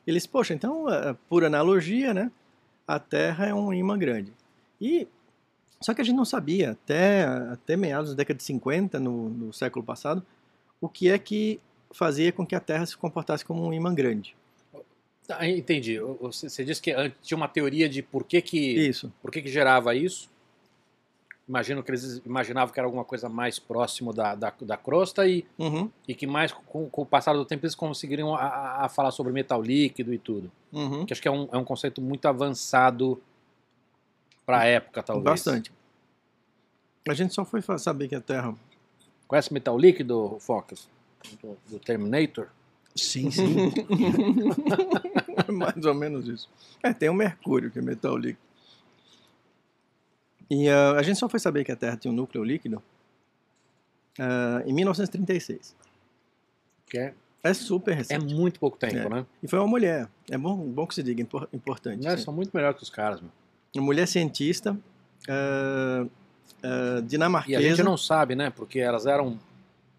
[0.05, 2.31] Ele disse, poxa, então, é, por analogia, né,
[2.87, 4.31] a Terra é um imã grande.
[4.79, 5.07] E
[5.81, 9.53] só que a gente não sabia, até, até meados da década de 50, no, no
[9.53, 10.25] século passado,
[10.79, 11.59] o que é que
[11.91, 14.35] fazia com que a Terra se comportasse como um imã grande.
[15.29, 15.99] Ah, entendi.
[16.19, 19.11] Você disse que tinha uma teoria de por que que, isso.
[19.21, 20.29] Por que, que gerava isso.
[21.47, 25.45] Imagino que eles imaginavam que era alguma coisa mais próximo da, da, da crosta e,
[25.59, 25.89] uhum.
[26.07, 29.33] e que mais com, com, o passar do tempo eles conseguiriam a, a falar sobre
[29.33, 30.49] metal líquido e tudo.
[30.71, 31.05] Uhum.
[31.05, 33.21] Que acho que é um, é um conceito muito avançado
[34.45, 35.25] para a época, talvez.
[35.25, 35.71] Bastante.
[37.07, 38.55] A gente só foi saber que a Terra.
[39.27, 40.87] Conhece metal líquido, Focus?
[41.41, 42.47] Do, do Terminator?
[42.95, 43.55] Sim, sim.
[45.51, 46.49] mais ou menos isso.
[46.81, 48.52] É, tem o mercúrio, que é metal líquido.
[50.53, 52.77] E uh, a gente só foi saber que a Terra tinha um núcleo líquido
[54.19, 55.75] uh, em 1936.
[56.85, 58.23] Que é, é super é recente.
[58.23, 59.09] É muito pouco tempo, é.
[59.09, 59.25] né?
[59.41, 60.07] E foi uma mulher.
[60.29, 62.05] É bom, bom que se diga, importante.
[62.05, 63.31] Eles são muito melhores que os caras, meu.
[63.75, 64.77] Uma mulher cientista,
[65.27, 66.09] uh,
[67.03, 67.59] dinamarquesa.
[67.59, 68.51] E a gente não sabe, né?
[68.51, 69.39] Porque elas eram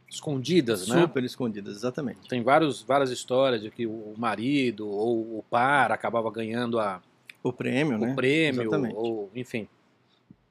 [0.08, 1.02] escondidas, super né?
[1.02, 2.28] Super escondidas, exatamente.
[2.28, 7.02] Tem vários, várias histórias de que o marido ou o par acabava ganhando a,
[7.42, 8.14] o prêmio, o né?
[8.14, 8.94] prêmio, Exatamente.
[8.94, 9.66] ou enfim.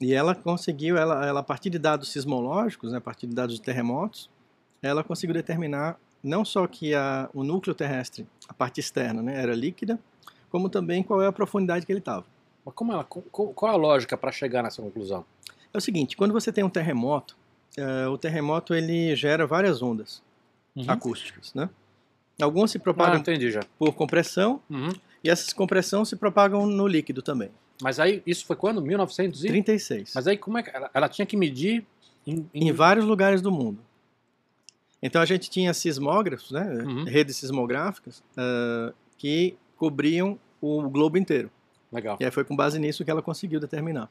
[0.03, 3.55] E ela conseguiu, ela, ela a partir de dados sismológicos, né, a partir de dados
[3.55, 4.29] de terremotos,
[4.81, 9.53] ela conseguiu determinar não só que a, o núcleo terrestre, a parte externa, né, era
[9.53, 9.99] líquida,
[10.49, 12.25] como também qual é a profundidade que ele estava.
[12.65, 15.25] Mas como ela, qual a lógica para chegar nessa conclusão?
[15.73, 17.35] É o seguinte, quando você tem um terremoto,
[17.77, 20.21] uh, o terremoto ele gera várias ondas
[20.75, 20.85] uhum.
[20.87, 21.69] acústicas, né?
[22.41, 24.89] Algumas se propagam ah, por compressão uhum.
[25.23, 27.51] e essas compressões se propagam no líquido também.
[27.81, 28.81] Mas aí, isso foi quando?
[28.81, 30.09] 1936.
[30.09, 30.12] e...
[30.15, 31.86] Mas aí, como é que ela, ela tinha que medir
[32.25, 32.67] em, em...
[32.67, 33.79] em, vários lugares do mundo.
[35.01, 37.03] Então a gente tinha sismógrafos, né, uhum.
[37.03, 41.51] redes sismográficas, uh, que cobriam o globo inteiro.
[41.91, 42.17] Legal.
[42.19, 44.09] E aí foi com base nisso que ela conseguiu determinar.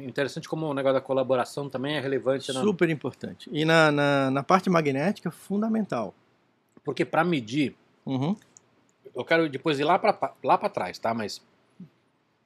[0.00, 2.52] Interessante como o negócio da colaboração também é relevante.
[2.52, 2.60] Na...
[2.60, 3.48] Super importante.
[3.52, 6.14] E na, na, na parte magnética, fundamental.
[6.82, 8.36] Porque para medir, Uhum.
[9.20, 11.14] Eu quero depois ir lá para lá para trás, tá?
[11.14, 11.42] Mas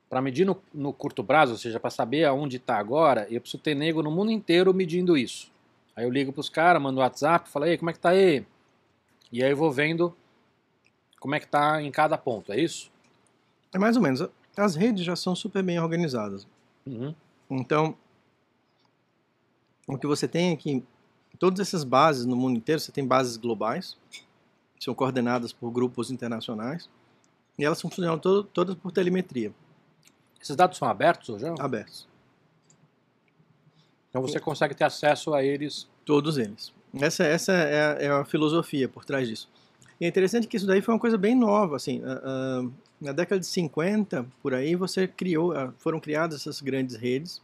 [0.09, 3.63] para medir no, no curto prazo, ou seja, para saber aonde está agora, eu preciso
[3.63, 5.51] ter nego no mundo inteiro medindo isso.
[5.97, 8.47] Aí eu ligo pros caras, mando WhatsApp, falo, ei, como é que tá aí?
[9.33, 10.15] E aí eu vou vendo
[11.19, 12.93] como é que tá em cada ponto, é isso?
[13.73, 14.23] É mais ou menos.
[14.57, 16.47] As redes já são super bem organizadas.
[16.87, 17.15] Uhum.
[17.51, 17.97] Então,
[19.89, 20.85] o que você tem é que
[21.39, 23.97] todas essas bases no mundo inteiro, você tem bases globais,
[24.79, 26.89] são coordenadas por grupos internacionais,
[27.59, 29.53] e elas funcionam to- todas por telemetria,
[30.41, 31.47] Esses dados são abertos hoje?
[31.59, 32.07] abertos.
[34.11, 35.89] Então você consegue ter acesso a eles.
[36.05, 36.73] Todos eles.
[37.01, 39.49] Essa, essa é, a, é a filosofia por trás disso.
[40.01, 43.13] E é interessante que isso daí foi uma coisa bem nova, assim, ah, ah, na
[43.13, 47.41] década de 50, por aí, você criou, ah, foram criadas essas grandes redes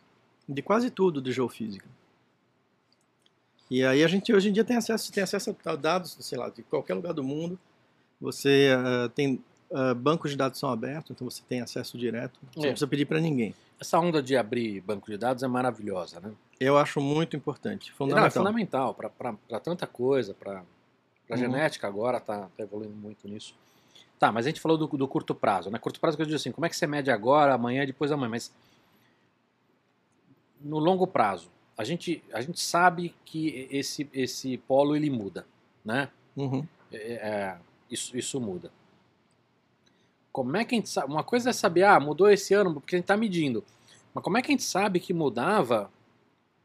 [0.49, 1.87] de quase tudo de geofísica.
[3.71, 6.49] E aí a gente hoje em dia tem acesso, tem acesso a dados, sei lá,
[6.49, 7.59] de qualquer lugar do mundo.
[8.21, 12.39] Você ah, tem ah, bancos de dados são abertos, então você tem acesso direto.
[12.53, 12.63] Você É.
[12.63, 13.55] não precisa pedir para ninguém.
[13.81, 16.33] Essa onda de abrir banco de dados é maravilhosa, né?
[16.59, 17.97] Eu acho muito importante, Não, é
[18.31, 18.31] fundamental.
[18.33, 20.65] fundamental para tanta coisa, para a
[21.31, 21.37] Uhum.
[21.39, 23.55] genética agora está evoluindo muito nisso.
[24.19, 25.79] Tá, mas a gente falou do, do curto prazo, né?
[25.79, 28.17] Curto prazo que eu digo assim, como é que você mede agora, amanhã, depois da
[28.19, 28.53] manhã, mas
[30.61, 31.51] no longo prazo,
[31.81, 35.47] a gente, a gente sabe que esse, esse polo ele muda,
[35.83, 36.11] né?
[36.37, 36.63] Uhum.
[36.93, 37.57] É, é,
[37.91, 38.71] isso, isso muda.
[40.31, 41.11] Como é que a gente sabe?
[41.11, 43.65] Uma coisa é saber, ah, mudou esse ano, porque a gente está medindo.
[44.13, 45.91] Mas como é que a gente sabe que mudava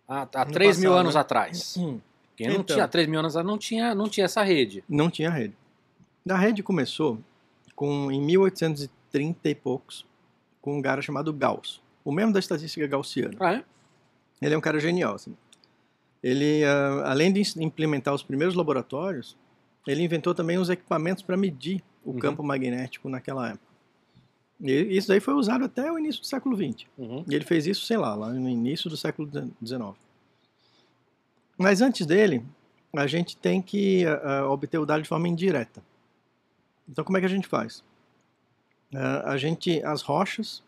[0.05, 1.21] há, há No 3 mil passado, anos né?
[1.21, 1.77] atrás?
[1.77, 2.01] Hum.
[2.27, 2.75] Porque não Então.
[2.75, 4.83] tinha, 3 mil anos atrás não tinha, não tinha essa rede.
[4.89, 5.55] Não tinha rede.
[6.29, 7.19] A rede começou
[7.73, 10.05] com, em 1830 e poucos
[10.61, 11.81] com um cara chamado Gauss.
[12.03, 13.37] O mesmo da estatística gaussiana.
[13.39, 13.63] Ah, é?
[14.41, 15.15] Ele é um cara genial.
[15.15, 15.35] Assim.
[16.23, 19.37] Ele, ah, além de implementar os primeiros laboratórios,
[19.87, 22.19] ele inventou também os equipamentos para medir o Uhum.
[22.19, 23.65] campo magnético naquela época.
[24.61, 26.87] E isso daí foi usado até o início do século XX.
[26.97, 27.25] Uhum.
[27.29, 29.29] E ele fez isso, sei lá, lá no início do século
[29.63, 29.93] XIX.
[31.57, 32.43] Mas antes dele,
[32.95, 35.83] a gente tem que ah, obter o dado de forma indireta.
[36.87, 37.83] Então, como é que a gente faz?
[38.93, 40.63] Ah, a gente, as rochas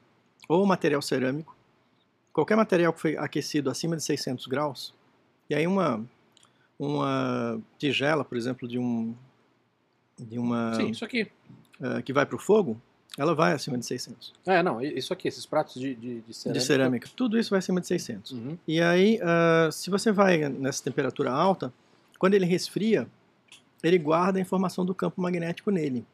[0.49, 1.55] ou material cerâmico,
[2.37, 4.93] qualquer material que foi aquecido acima de 600 graus,
[5.49, 6.05] e aí uma
[6.77, 9.15] uma tigela, por exemplo, de um
[10.19, 11.27] de uma Sim, isso aqui.
[11.81, 12.79] ah, que vai para o fogo,
[13.17, 16.59] ela vai acima de 600 É, não, isso aqui, esses pratos de, de, de cerâmica.
[16.59, 17.09] de cerâmica.
[17.15, 18.31] Tudo isso vai acima de 600.
[18.31, 18.57] Uhum.
[18.67, 21.73] E aí, ah, se você vai nessa temperatura alta,
[22.19, 23.07] quando ele resfria,
[23.81, 26.05] ele guarda a informação do campo magnético nele.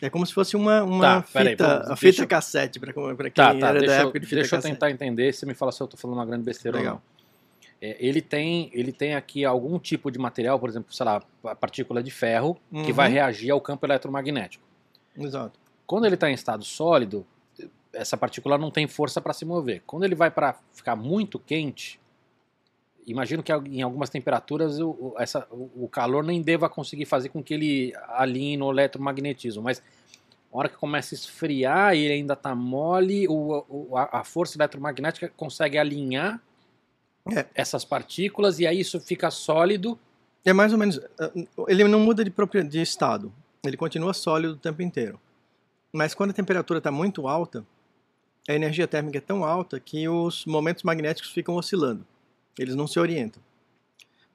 [0.00, 2.92] É como se fosse uma, uma Tá, fita, vamos- a deixa fita eu- cassete, para
[2.92, 4.74] quem Tá, tá, era deixa, da eu, época de fita deixa eu cassete.
[4.74, 6.94] tentar entender, você me fala se eu tô falando uma grande besteira Legal.
[6.94, 7.18] ou não.
[7.80, 11.22] É, ele, tem, ele tem aqui algum tipo de material, por exemplo, sei lá,
[11.60, 12.92] partícula de ferro, que Uhum.
[12.92, 14.64] vai reagir ao campo eletromagnético.
[15.16, 15.58] Exato.
[15.86, 17.24] Quando ele está em estado sólido,
[17.92, 19.82] essa partícula não tem força para se mover.
[19.86, 22.00] Quando ele vai para ficar muito quente,
[23.06, 27.54] imagino que em algumas temperaturas o, essa, o calor nem deva conseguir fazer com que
[27.54, 29.82] ele alinhe no eletromagnetismo, mas
[30.52, 34.56] a hora que começa a esfriar e ele ainda está mole, o, o- a, força
[34.58, 36.40] eletromagnética consegue alinhar
[37.34, 37.46] É.
[37.54, 39.98] essas partículas e aí isso fica sólido.
[40.44, 40.98] É mais ou menos.
[41.66, 42.32] Ele não muda de,
[42.68, 43.32] de estado.
[43.64, 45.20] Ele continua sólido o tempo inteiro.
[45.92, 47.66] Mas quando a temperatura está muito alta,
[48.48, 52.06] a energia térmica é tão alta que os momentos magnéticos ficam oscilando.
[52.58, 53.42] Eles não se orientam.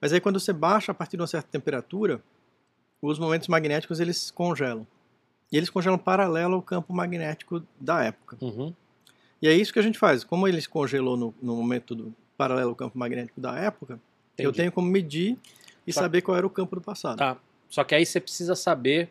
[0.00, 2.22] Mas aí quando você baixa a partir de uma certa temperatura,
[3.00, 4.86] os momentos magnéticos eles congelam.
[5.52, 8.36] E eles congelam paralelo ao campo magnético da época.
[8.40, 8.74] Uhum.
[9.40, 10.24] E é isso que a gente faz.
[10.24, 14.00] Como ele se congelou no, no momento do paralelo ao campo magnético da época,
[14.36, 14.56] eu Entendi.
[14.56, 15.38] tenho como medir
[15.86, 16.00] e Tá.
[16.00, 17.18] saber qual era o campo do passado.
[17.18, 17.36] Tá.
[17.68, 19.10] Só que aí você precisa saber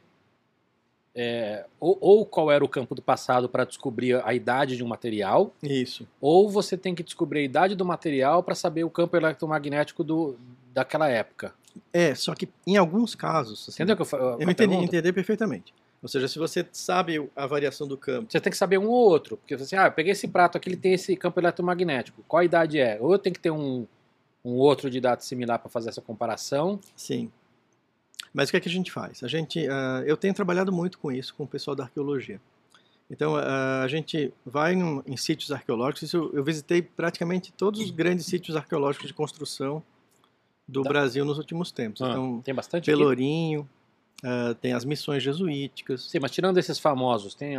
[1.15, 4.87] é, ou, ou qual era o campo do passado para descobrir a idade de um
[4.87, 6.07] material, Isso.
[6.19, 10.35] ou você tem que descobrir a idade do material para saber o campo eletromagnético do,
[10.73, 11.53] daquela época.
[11.91, 13.67] É, só que em alguns casos.
[13.67, 15.73] assim, Entendeu o que eu, Eu entendi, entendi perfeitamente.
[16.01, 19.09] Ou seja, se você sabe a variação do campo, Você tem que saber um ou
[19.09, 19.37] outro.
[19.37, 22.21] Porque você, ah, eu peguei esse prato aqui, ele tem esse campo eletromagnético.
[22.27, 22.97] Qual a idade é?
[22.99, 23.87] Ou eu tenho que ter um,
[24.43, 26.79] um outro de dado similar para fazer essa comparação.
[26.95, 27.31] sim.
[28.33, 29.23] Mas o que é que a gente faz?
[29.23, 32.41] A gente, ah, eu tenho trabalhado muito com isso, com o pessoal da arqueologia.
[33.11, 36.11] Então, ah, a gente vai num- em sítios arqueológicos.
[36.13, 39.83] Eu, eu visitei praticamente todos os grandes sítios arqueológicos de construção
[40.67, 40.89] do Tá.
[40.89, 42.01] Brasil nos últimos tempos.
[42.01, 42.99] Ah, Então, tem bastante aqui?
[44.23, 46.05] Uh, tem as missões jesuíticas.
[46.09, 47.55] Sim, mas tirando esses famosos, tem,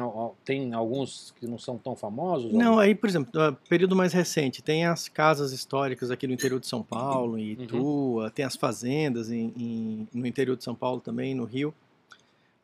[0.46, 2.50] tem alguns que não são tão famosos?
[2.54, 2.80] Não, ou?
[2.80, 6.66] aí, por exemplo, uh, período mais recente, tem as casas históricas aqui no interior de
[6.66, 8.30] São Paulo, em Itu, uhum.
[8.30, 11.74] tem as fazendas em, em, no interior de São Paulo também, no Rio.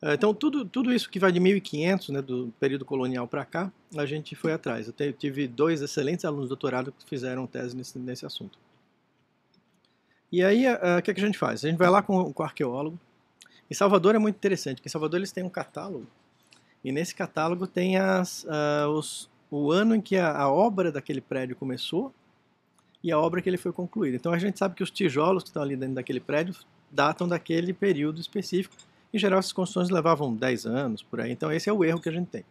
[0.01, 3.71] Uh, então, tudo, tudo isso que vai de 1500, né, do período colonial para cá,
[3.95, 4.87] a gente foi atrás.
[4.87, 8.57] Eu, te, eu tive dois excelentes alunos de doutorado que fizeram tese nesse, nesse assunto.
[10.31, 11.63] E aí, o que, é que a gente faz?
[11.63, 12.97] A gente vai lá com, com o arqueólogo,
[13.71, 16.05] em Salvador é muito interessante, porque em Salvador eles têm um catálogo,
[16.83, 21.21] e nesse catálogo tem as, uh, os, o ano em que a, a, obra daquele
[21.21, 22.13] prédio começou
[23.01, 24.17] e a obra que ele foi concluída.
[24.17, 26.53] Então a gente sabe que os tijolos que estão ali dentro daquele prédio
[26.91, 28.75] datam daquele período específico.
[29.13, 31.31] Em geral, essas construções levavam 10 anos, por aí.
[31.31, 32.43] Então esse é o erro que a gente tem.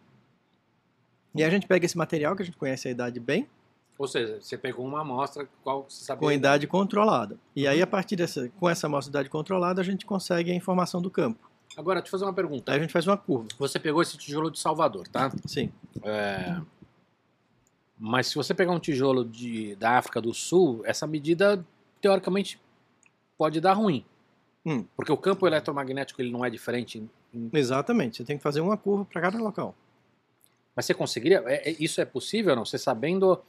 [1.35, 3.47] E a gente pega esse material, que a gente conhece a idade bem,
[4.01, 6.21] ou seja, você pegou uma amostra qual você sabia.
[6.21, 7.37] Com idade controlada.
[7.55, 10.55] E aí, a partir dessa, com essa amostra de idade controlada, a gente consegue a
[10.55, 11.51] informação do campo.
[11.77, 12.71] Agora, deixa eu fazer uma pergunta.
[12.71, 13.47] Aí a gente faz uma curva.
[13.59, 15.31] Você pegou esse tijolo de Salvador, tá?
[15.45, 15.71] Sim.
[16.01, 16.59] É...
[17.95, 21.63] Mas se você pegar um tijolo de, da África do Sul, essa medida,
[22.01, 22.59] teoricamente,
[23.37, 24.03] pode dar ruim.
[24.65, 24.83] Hum.
[24.95, 27.07] Porque o campo eletromagnético ele não é diferente.
[27.31, 27.51] Em...
[27.53, 28.17] Exatamente.
[28.17, 29.75] Você tem que fazer uma curva para cada local.
[30.75, 31.43] Mas você conseguiria?
[31.45, 32.65] É, é, isso é possível não?
[32.65, 33.39] Você sabendo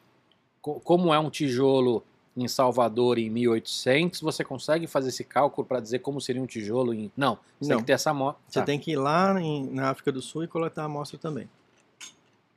[0.62, 2.04] como é um tijolo
[2.36, 6.94] em Salvador em 1800, você consegue fazer esse cálculo para dizer como seria um tijolo
[6.94, 7.12] em...
[7.16, 7.76] Não, você Não.
[7.76, 8.42] tem que ter essa amostra.
[8.48, 8.64] Você tá.
[8.64, 11.48] tem que ir lá em, na África do Sul e coletar a amostra também.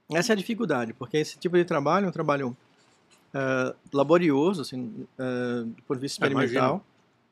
[0.09, 2.55] Essa é a dificuldade, porque esse tipo de trabalho é um trabalho
[3.33, 6.85] uh, laborioso, assim, uh, do ponto de vista experimental,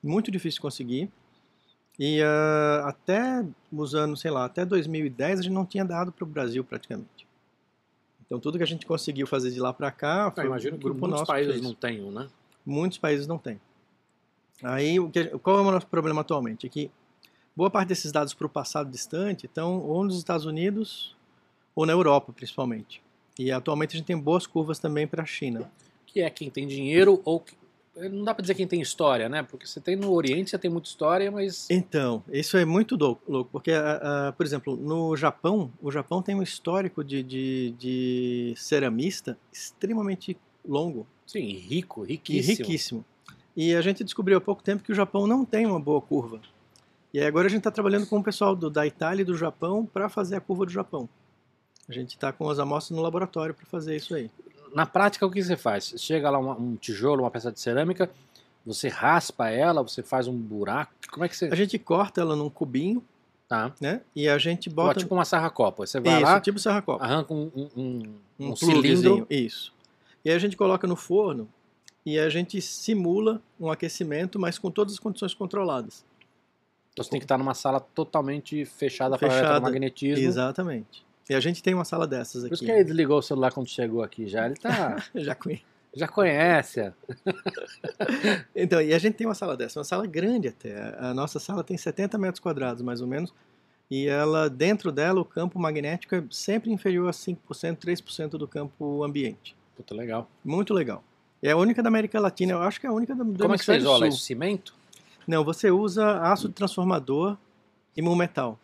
[0.04, 1.10] muito difícil de conseguir.
[2.00, 6.24] E uh, até os anos, sei lá, até 2010 a gente não tinha dado para
[6.24, 7.28] o Brasil praticamente.
[8.26, 10.90] Então tudo que a gente conseguiu fazer de lá para cá foi Eu imagino que
[10.90, 12.28] muitos países não tenham, né?
[12.66, 13.60] Muitos países não têm.
[14.62, 16.66] Aí o que, qual é o nosso problema atualmente?
[16.66, 16.90] É que
[17.56, 21.16] boa parte desses dados para o passado distante estão ou nos Estados Unidos
[21.76, 23.02] ou na Europa, principalmente.
[23.38, 25.72] E atualmente a gente tem boas curvas também para a China.
[26.06, 27.44] Que é quem tem dinheiro ou
[27.96, 29.44] não dá para dizer quem tem história, né?
[29.44, 31.70] Porque você tem no Oriente, você tem muita história, mas.
[31.70, 36.42] Então, isso é muito louco, porque, uh, por exemplo, no Japão, o Japão tem um
[36.42, 40.36] histórico de, de, de ceramista extremamente
[40.68, 41.06] longo.
[41.26, 42.52] Sim, rico, riquíssimo.
[42.52, 43.06] E riquíssimo.
[43.56, 46.42] E a gente descobriu há pouco tempo que o Japão não tem uma boa curva.
[47.14, 49.86] E agora a gente está trabalhando com o pessoal do, da Itália e do Japão
[49.86, 51.08] para fazer a curva do Japão.
[51.88, 54.32] A gente está com as amostras no laboratório para fazer isso aí
[54.74, 55.94] na prática, o que você faz?
[55.98, 58.10] Chega lá um tijolo, uma peça de cerâmica,
[58.66, 60.94] você raspa ela, você faz um buraco.
[61.12, 61.46] Como é que você.
[61.46, 63.04] A gente corta ela num cubinho.
[63.48, 63.72] Tá.
[63.80, 64.02] Né?
[64.16, 65.00] E a gente bota.
[65.00, 65.86] tipo uma sarra-copa.
[65.86, 66.42] Você vai isso, lá.
[66.42, 67.04] tipo sarra-copa.
[67.04, 69.28] Arranca um, um, um, um cilindro.
[69.30, 69.74] Isso.
[70.26, 71.48] E aí a gente coloca no forno
[72.06, 76.04] e a gente simula um aquecimento, mas com todas as condições controladas.
[76.94, 80.26] Então você tem que estar numa sala totalmente fechada, fechada para eletromagnetismo.
[80.26, 81.06] Exatamente.
[81.30, 82.50] E a gente tem uma sala dessas aqui.
[82.50, 84.46] Por isso que ele desligou o celular quando chegou aqui já.
[84.46, 85.04] Ele tá.
[85.16, 85.64] já conhece.
[85.96, 86.94] Já conhece.
[88.56, 90.96] então, e a gente tem uma sala dessa, uma sala grande até.
[91.00, 93.34] A nossa sala tem 70 metros quadrados, mais ou menos.
[93.90, 97.38] E ela, dentro dela, o campo magnético é sempre inferior a 5%,
[97.78, 99.56] 3% do campo ambiente.
[99.76, 100.30] Puta, legal.
[100.44, 101.04] Muito legal.
[101.42, 103.58] É a única da América Latina, eu acho que é a única da, Como é
[103.58, 104.20] que você isola isso?
[104.20, 104.74] Cimento?
[105.28, 107.38] Não, você usa ácido transformador
[107.96, 108.58] e metal.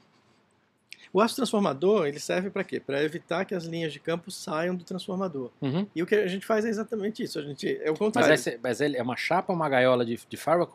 [1.11, 2.79] O aço transformador, ele serve para quê?
[2.79, 5.49] Para evitar que as linhas de campo saiam do transformador.
[5.59, 5.87] Uhum.
[5.95, 7.39] E o que a gente faz é exatamente isso.
[7.39, 8.29] A gente, é o contrário.
[8.29, 10.69] Mas, é, mas ele é uma chapa uma gaiola de, de farba?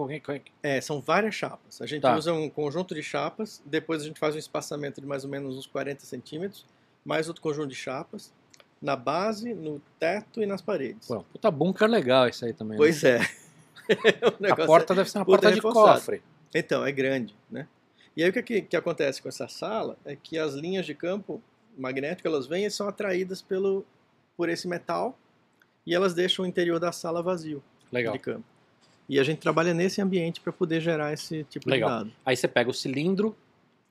[0.63, 1.81] É, são várias chapas.
[1.81, 2.17] A gente tá.
[2.17, 5.57] usa um conjunto de chapas, depois a gente faz um espaçamento de mais ou menos
[5.57, 6.67] uns 40 centímetros,
[7.05, 8.33] mais outro conjunto de chapas,
[8.83, 11.07] na base, no teto e nas paredes.
[11.07, 12.73] Pô, puta bunker legal isso aí também.
[12.73, 12.77] Né?
[12.77, 13.21] Pois né?
[13.21, 14.51] é.
[14.51, 16.23] a porta é deve ser uma porta de cofre.
[16.53, 17.67] Então, é grande, né?
[18.17, 21.43] E aí o que, que, acontece com essa sala é que as linhas de campo
[21.77, 23.85] magnético elas vêm e são atraídas pelo,
[24.37, 25.19] por esse metal
[25.87, 28.13] e elas deixam o interior da sala vazio Legal.
[28.13, 28.45] de campo.
[29.09, 31.91] E a gente trabalha nesse ambiente para poder gerar esse tipo Legal.
[31.91, 32.13] de dado.
[32.25, 33.37] Aí você pega o cilindro.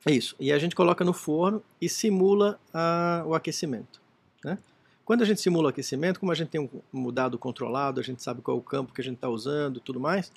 [0.06, 0.34] Isso.
[0.40, 4.02] E a gente coloca no forno e simula a, o aquecimento.
[4.44, 4.58] Né?
[5.04, 8.02] Quando a gente simula o aquecimento, como a gente tem um, um dado controlado, a
[8.02, 10.32] gente sabe qual é o campo que a gente está usando tudo mais,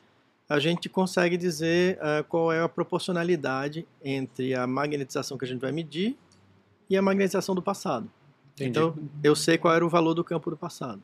[0.49, 5.59] a gente consegue dizer uh, qual é a proporcionalidade entre a magnetização que a gente
[5.59, 6.17] vai medir
[6.89, 8.09] e a magnetização do passado.
[8.53, 8.69] Entendi.
[8.69, 11.01] Então, eu sei qual era o valor do campo do passado.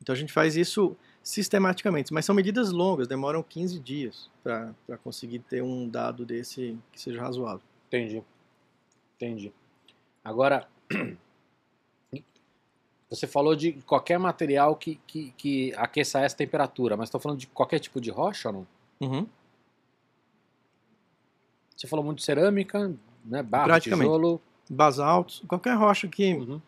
[0.00, 5.40] Então, a gente faz isso sistematicamente, mas são medidas longas, demoram 15 dias para conseguir
[5.40, 7.60] ter um dado desse que seja razoável.
[7.88, 8.22] Entendi.
[9.16, 9.52] Entendi.
[10.24, 10.66] Agora,
[13.10, 17.48] Você falou de qualquer material que, que, que aqueça essa temperatura, mas estou falando de
[17.48, 18.66] qualquer tipo de rocha ou não?
[19.00, 19.26] Uhum.
[21.76, 22.94] Você falou muito de cerâmica,
[23.24, 23.42] né?
[23.42, 24.06] Barro, Praticamente.
[24.08, 24.40] tijolo.
[24.68, 26.60] Basaltos, qualquer rocha que Uhum.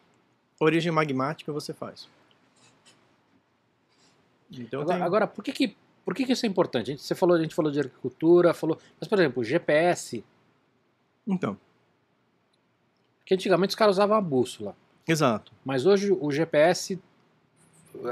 [0.59, 2.09] origem magmática você faz.
[4.51, 6.91] Então Agora, tem- agora, por que que, por que que isso é importante?
[6.91, 8.77] A gente, você falou, a gente falou de agricultura, falou...
[9.01, 10.25] Mas, por exemplo, GPS,
[11.27, 11.57] então,
[13.25, 14.77] que antigamente os caras usavam a bússola.
[15.07, 15.53] Exato.
[15.65, 16.99] Mas hoje o GPS,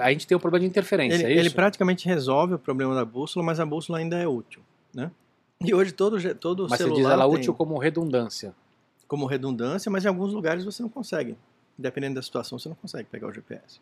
[0.01, 1.41] a gente tem um problema de interferência, Ele, é isso?
[1.41, 4.63] ele praticamente resolve o problema da bússola, mas a bússola ainda é útil,
[4.95, 5.11] né?
[5.63, 8.55] E hoje todo todo Mas você celular diz ela tem útil como redundância.
[9.07, 11.37] como redundância, mas em alguns lugares você não consegue.
[11.77, 13.81] Dependendo da situação, você não consegue pegar o GPS.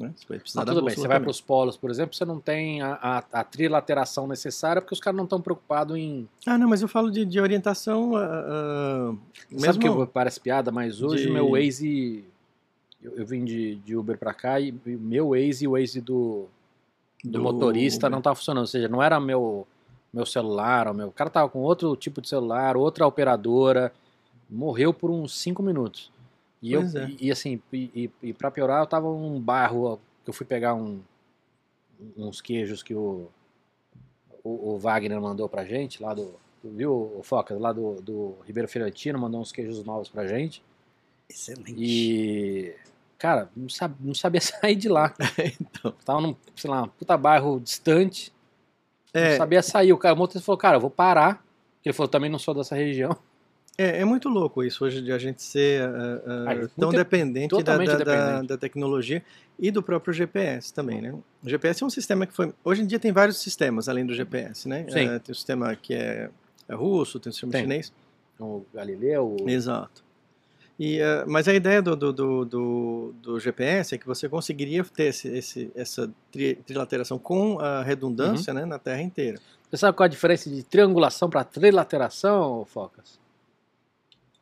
[0.00, 0.12] Né?
[0.16, 2.40] Você vai precisar da tudo bem, você vai para os polos, por exemplo, você não
[2.40, 6.28] tem a, a, a trilateração necessária porque os caras não estão preocupados em...
[6.46, 8.16] Ah, não, mas eu falo de, de orientação.
[8.16, 9.14] ah, ah,
[9.58, 12.24] Sabe mesmo que parece piada, mas hoje de- meu Waze...
[13.02, 16.00] Eu, eu vim de, de Uber para cá e o meu Waze e o Waze
[16.00, 16.46] do,
[17.24, 18.14] do, do motorista Uber.
[18.16, 18.62] não tava funcionando.
[18.62, 19.66] Ou seja, não era meu,
[20.12, 21.08] meu celular, o meu.
[21.08, 23.90] O cara tava com outro tipo de celular, outra operadora.
[24.50, 26.10] Morreu por uns 5 minutos.
[26.62, 27.10] E, eu, é.
[27.18, 30.74] e, assim, e, e, pra piorar, eu tava num bairro ó, que eu fui pegar
[30.74, 31.00] um,
[32.16, 33.28] uns queijos que o,
[34.44, 36.34] o, o Wagner mandou pra gente, lá do.
[36.62, 37.58] Viu, o Foca?
[37.58, 40.62] Lá do, do Ribeiro Ferantino, mandou uns queijos novos pra gente.
[41.28, 41.74] Excelente.
[41.78, 42.74] E.
[43.16, 43.66] Cara, não,
[44.00, 45.14] não sabia sair de lá.
[45.60, 48.32] então, Tava num, sei lá, um puta bairro distante.
[49.14, 49.92] Não é, sabia sair.
[49.92, 51.42] O, cara, o motorista falou, cara, eu vou parar.
[51.82, 53.16] Ele falou, também não sou dessa região.
[53.82, 55.82] É, é muito louco isso hoje de a gente ser
[56.46, 58.46] Ah, é tão dependente, da, da, da- dependente.
[58.48, 59.22] da tecnologia
[59.58, 61.12] e do próprio GPS também, né?
[61.42, 62.52] O GPS é um sistema que foi.
[62.64, 64.86] Hoje em dia tem vários sistemas além do GPS, né?
[64.88, 65.06] Sim.
[65.08, 66.30] Ah, tem o sistema que é,
[66.68, 67.62] é russo, tem o sistema Tem.
[67.62, 67.92] chinês.
[68.38, 69.36] O Galileu.
[69.46, 70.02] Exato.
[70.78, 72.10] E, mas a ideia do, do,
[72.44, 77.80] do, do, GPS é que você conseguiria ter esse, esse- essa tri, trilateração com a
[77.80, 77.84] Uhum.
[77.84, 79.38] redundância né, na Terra inteira.
[79.70, 83.20] Você sabe qual a diferença de triangulação para trilateração, Focas?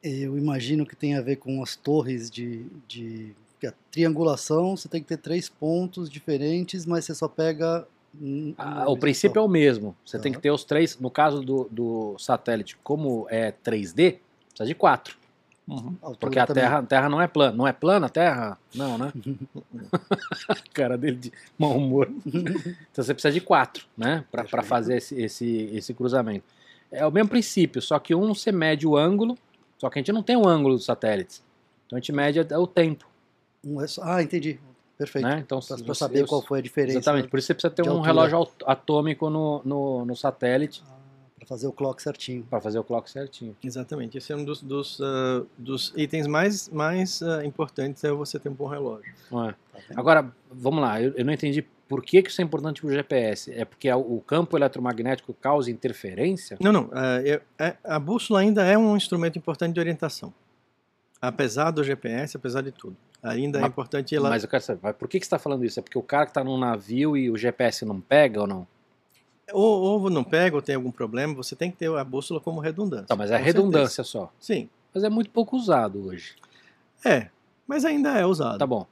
[0.08, 3.34] Eu imagino que tem a ver com as torres de, de
[3.66, 4.76] a triangulação.
[4.76, 7.86] Você tem que ter três pontos diferentes, mas você só pega.
[8.20, 9.94] um- Ah, o princípio é o mesmo.
[10.04, 10.22] Você Tá.
[10.22, 10.98] tem que ter os três.
[10.98, 15.16] No caso do, do satélite, como é 3D, precisa de quatro.
[15.68, 16.62] altura Porque a também.
[16.62, 17.54] terra, a terra não é plana.
[17.56, 18.58] Não é plana a Terra?
[18.74, 19.12] Não, né?
[20.72, 22.10] Cara dele de mau humor.
[22.90, 24.24] Então você precisa de quatro, né?
[24.30, 26.44] Para fazer esse, esse, esse cruzamento.
[26.90, 29.36] É o mesmo princípio, só que um você mede o ângulo,
[29.78, 31.42] só que a gente não tem o ângulo dos satélites.
[31.86, 33.06] Então a gente mede o tempo,
[33.64, 34.60] Um é Ah, entendi.
[34.96, 35.24] Perfeito.
[35.26, 35.38] né?
[35.44, 36.98] Então, você- saber qual foi a diferença.
[36.98, 38.06] Exatamente, por isso você precisa ter de um altura.
[38.08, 40.94] relógio atômico no, no, no satélite Ah,
[41.38, 42.44] pra fazer o clock certinho.
[42.50, 43.56] para fazer o clock certinho.
[43.62, 44.18] Exatamente.
[44.18, 48.48] Esse é um dos, dos, ah, dos itens mais, mais ah, importantes é você ter
[48.48, 49.12] um bom relógio.
[49.32, 49.52] É?
[49.52, 49.54] Tá?
[49.96, 52.92] Agora, vamos lá, eu, eu não entendi por que, que isso é importante para o
[52.92, 53.50] GPS.
[53.52, 56.56] É porque a- o campo eletromagnético causa interferência?
[56.60, 56.90] Não, não.
[56.92, 60.32] ah, é- é- a bússola ainda é um instrumento importante de orientação.
[61.20, 62.96] Apesar do GPS, apesar de tudo.
[63.22, 64.28] Ainda é Mas- importante ela.
[64.28, 65.80] Mas eu quero saber, mas por que, que você está falando isso?
[65.80, 68.66] É porque o cara que está num navio e o GPS não pega ou não?
[69.52, 72.60] Ou, ou não pega ou tem algum problema, você tem que ter a bússola como
[72.60, 73.06] redundância.
[73.06, 74.26] Tá, mas é redundância só.
[74.26, 74.32] certeza.
[74.38, 74.68] Sim.
[74.94, 76.36] Mas é muito pouco usado hoje.
[77.04, 77.28] É.
[77.66, 78.58] Mas ainda é usado.
[78.58, 78.86] Tá bom.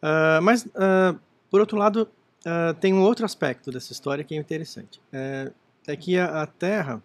[0.00, 1.14] Ah, mas, ah,
[1.50, 2.08] por outro lado,
[2.44, 5.00] ah, tem um outro aspecto dessa história que é interessante.
[5.12, 5.50] É,
[5.86, 7.02] é que a, a Terra.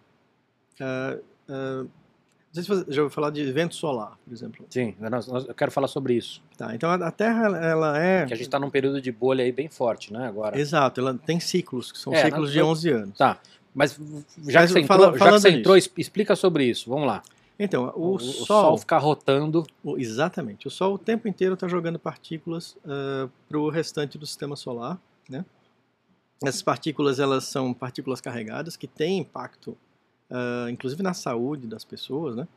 [0.80, 1.16] ah,
[1.48, 1.84] ah,
[2.54, 4.66] não sei se você já ouviu falar de vento solar, por exemplo.
[4.68, 6.42] Sim, nós- nós- eu quero falar sobre isso.
[6.58, 8.26] Tá, então a, a Terra, ela- é.
[8.26, 10.26] Que a gente está num período de bolha aí bem forte, né?
[10.28, 10.58] Agora.
[10.58, 13.16] Exato, ela tem ciclos, que são É, ciclos nós- de 11 anos.
[13.18, 13.38] Tá.
[13.74, 13.92] Mas
[14.46, 16.90] já Mas que você fala- entrou, já que você entrou, explica sobre isso.
[16.90, 17.22] Vamos lá.
[17.64, 19.64] Então, o, o Sol, Sol ficar rotando.
[19.84, 22.76] o- exatamente, o Sol o tempo inteiro está jogando partículas
[23.48, 25.44] para o restante do sistema solar, né?
[26.44, 29.76] Essas partículas, elas são partículas carregadas que têm impacto,
[30.28, 32.48] ah, inclusive na saúde das pessoas, né?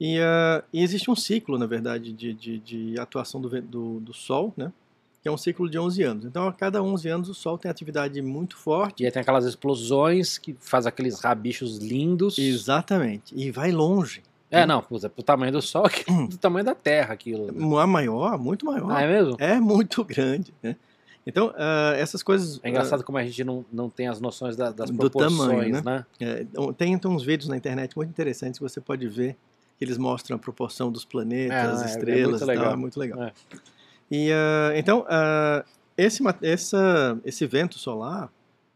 [0.00, 4.14] E, ah, e existe um ciclo, na verdade, de, de, de atuação do, do, do
[4.14, 4.72] Sol, né?
[5.24, 6.24] Que é um ciclo de 11 anos.
[6.26, 9.02] Então, a cada 11 anos, o Sol tem atividade muito forte.
[9.02, 12.36] E aí tem aquelas explosões que faz aqueles rabichos lindos.
[12.36, 13.34] Exatamente.
[13.34, 14.22] E vai longe.
[14.50, 17.50] É, não, é pro tamanho do Sol, que é do tamanho da Terra aquilo.
[17.50, 17.82] né?
[17.82, 18.90] A maior, muito maior.
[18.92, 19.34] Ah, é mesmo?
[19.38, 20.76] é muito grande, né?
[21.26, 22.60] Então, ah, essas coisas...
[22.62, 25.72] É engraçado como a gente não, não tem as noções da- das Do proporções, tamanho,
[25.76, 25.80] né?
[25.82, 26.04] né?
[26.20, 29.38] ah, é, então, tem então uns vídeos na internet muito interessantes que você pode ver,
[29.78, 32.72] que eles mostram a proporção dos planetas, É, as é, é estrelas muito e tal,
[32.72, 33.32] é muito legal.
[34.10, 35.64] E, ah, então, ah,
[35.96, 38.32] esse, essa, esse vento solar,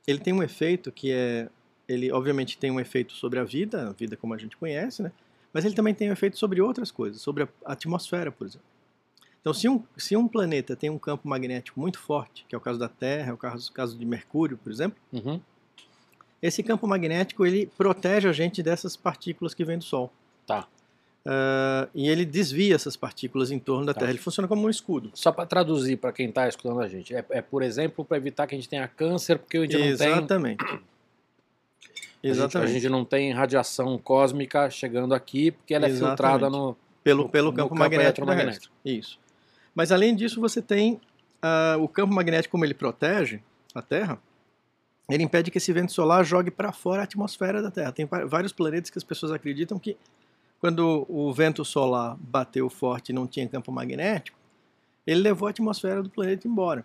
[0.07, 1.49] ele tem um efeito que é...
[1.89, 5.11] Ele, obviamente, tem um efeito sobre a vida, a vida como a gente conhece, né?
[5.55, 8.67] Mas ele também tem um efeito sobre outras coisas, sobre a atmosfera, por exemplo.
[9.41, 12.61] Então, se um, se um planeta tem um campo magnético muito forte, que é o
[12.61, 15.41] caso da Terra, é o caso, caso de Mercúrio, por exemplo, Uhum.
[16.43, 20.13] esse campo magnético ele protege a gente dessas partículas que vêm do Sol.
[20.47, 20.69] Tá.
[21.31, 24.01] Ah, e ele desvia essas partículas em torno da Tá.
[24.01, 24.13] Terra.
[24.13, 25.11] Ele funciona como um escudo.
[25.13, 28.47] Só para traduzir para quem está escutando a gente, é, é, por exemplo, para evitar
[28.47, 30.65] que a gente tenha câncer, porque a gente não tem Exatamente.
[32.21, 32.71] A gente- Exatamente.
[32.71, 36.17] A gente não tem radiação cósmica chegando aqui, porque ela é Exatamente.
[36.17, 36.77] filtrada no.
[37.05, 38.69] pelo, pelo no campo, campo magnético terrestre.
[38.85, 39.21] Isso.
[39.73, 41.01] Mas além disso, você tem
[41.41, 43.41] ah, o campo magnético, como ele protege
[43.73, 44.19] a Terra,
[45.09, 47.93] ele impede que esse vento solar jogue para fora a atmosfera da Terra.
[47.93, 49.97] Tem vários planetas que as pessoas acreditam que
[50.61, 54.37] quando o vento solar bateu forte e não tinha campo magnético,
[55.07, 56.85] ele levou a atmosfera do planeta embora.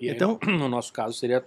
[0.00, 1.44] E aí, Então- no nosso caso, seria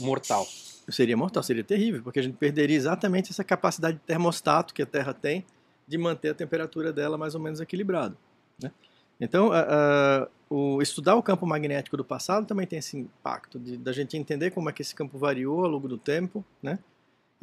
[0.00, 0.44] mortal.
[0.88, 4.86] Seria mortal, seria terrível, porque a gente perderia exatamente essa capacidade de termostato que a
[4.86, 5.44] Terra tem
[5.86, 8.16] de manter a temperatura dela mais ou menos equilibrada.
[8.60, 8.70] né?
[9.20, 9.60] Então, a-
[10.24, 14.16] a- o, estudar o campo magnético do passado também tem esse impacto de, da gente
[14.16, 16.78] entender como é que esse campo variou ao longo do tempo, né?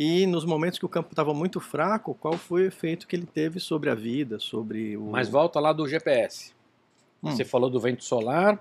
[0.01, 3.25] E nos momentos que o campo estava muito fraco, qual foi o efeito que ele
[3.25, 5.07] teve sobre a vida, sobre o.
[5.11, 6.53] Mas volta lá do GPS.
[7.21, 7.31] Hum.
[7.31, 8.57] Você falou do vento solar.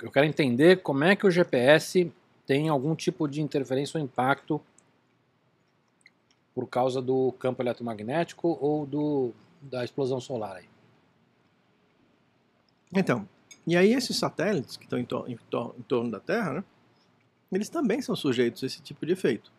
[0.00, 2.10] Eu quero entender como é que o GPS
[2.46, 4.58] tem algum tipo de interferência ou impacto
[6.54, 10.64] por causa do campo eletromagnético ou do, da explosão solar aí.
[12.94, 13.28] Então,
[13.66, 16.64] e aí esses satélites que estão em, tor- em tor- em torno da Terra, né,
[17.52, 19.52] eles também são sujeitos a esse tipo de efeito.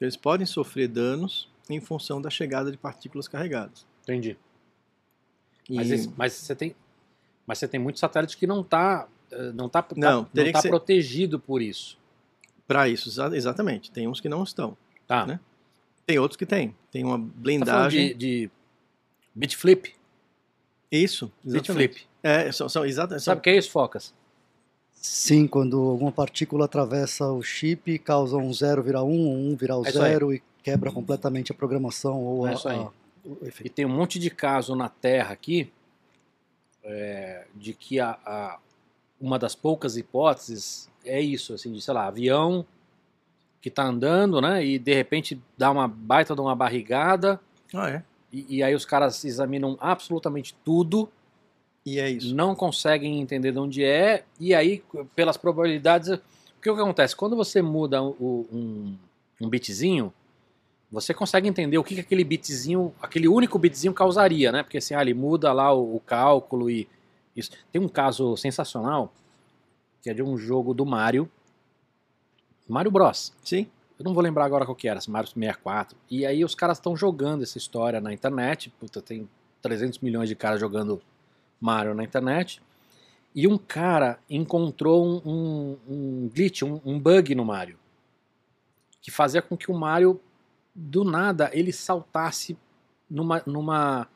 [0.00, 3.86] Eles podem sofrer danos em função da chegada de partículas carregadas.
[4.02, 4.36] Entendi.
[5.68, 6.76] E- Mas, esse- mas você tem,
[7.46, 9.08] mas você tem muitos satélites que não está
[9.54, 11.98] não tá, tá- Não, não teria tá ser- protegido por isso.
[12.68, 13.90] Para isso, exa- exatamente.
[13.90, 14.76] Tem uns que não estão.
[15.08, 15.26] Tá.
[15.26, 15.40] Né?
[16.06, 16.76] Tem outros que têm.
[16.92, 18.08] Tem uma Tá blindagem.
[18.08, 18.50] de, de
[19.34, 19.92] bit flip?
[20.92, 21.92] Isso, Bit exatamente.
[21.94, 22.06] flip.
[22.22, 24.14] É, são, são, exata, são, Sabe o que é isso, Focas?
[25.08, 29.76] Sim, quando alguma partícula atravessa o chip, causa um 0 virar 1, um 1 virar
[29.76, 29.90] o É.
[29.92, 32.78] 0 e quebra completamente a programação ou É a, isso aí.
[32.78, 32.90] a-
[33.22, 35.70] o E tem um monte de caso na Terra aqui
[36.82, 38.58] é, de que a, a-
[39.20, 42.64] uma das poucas hipóteses é isso, assim, de, sei lá, avião
[43.60, 47.38] que tá andando, né, e de repente dá uma baita de uma barrigada,
[47.74, 48.02] Ah, é.
[48.32, 51.10] e, e aí os caras examinam absolutamente tudo,
[51.84, 52.34] E é isso.
[52.34, 54.82] não conseguem entender de onde é, e aí,
[55.14, 56.20] pelas probabilidades, o
[56.62, 57.14] que, acontece?
[57.14, 58.96] Quando você muda o- um,
[59.42, 60.12] um bitzinho,
[60.90, 64.62] você consegue entender o que, que aquele bitzinho, aquele único bitzinho causaria, né?
[64.62, 66.88] Porque assim, ah, ele muda lá o, o cálculo e
[67.36, 67.50] isso.
[67.72, 69.12] Tem um caso sensacional,
[70.02, 71.28] que é de um jogo do Mario,
[72.68, 73.32] Mario Bros.
[73.44, 73.66] Sim.
[73.98, 75.96] Eu não vou lembrar agora qual que era, Mario 64.
[76.10, 78.70] E aí os caras estão jogando essa história na internet.
[78.80, 79.28] Puta, tem
[79.62, 81.00] 300 milhões de caras jogando
[81.64, 82.60] Mario na internet.
[83.34, 87.76] E um cara encontrou um, um- um glitch, um, um bug no Mario.
[89.00, 90.20] Que fazia com que o Mario,
[90.74, 92.56] do nada, ele saltasse
[93.10, 94.06] numa, numa,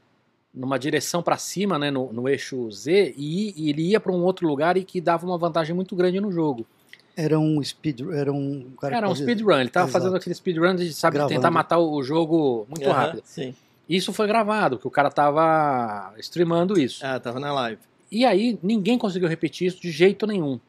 [0.54, 4.22] numa direção para cima, né, no, no eixo Z, e, e ele ia para um
[4.22, 6.66] outro lugar e que dava uma vantagem muito grande no jogo.
[7.16, 10.04] Era um speed, era um cara Era um fazia- speedrun, ele tava Exato.
[10.04, 11.34] fazendo aquele speedrun de, sabe, Gravando.
[11.34, 13.22] tentar matar o jogo muito Aham, rápido.
[13.24, 13.54] Sim.
[13.88, 17.04] Isso foi gravado, que o cara tava streamando isso.
[17.04, 17.80] Ah, tava na live.
[18.10, 20.60] E aí ninguém conseguiu repetir isso de jeito nenhum.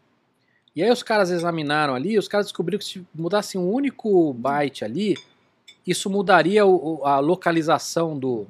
[0.76, 4.86] E aí os caras examinaram ali, os caras descobriram que se mudasse um único byte
[4.86, 5.16] ali,
[5.86, 8.46] isso mudaria o- a localização do,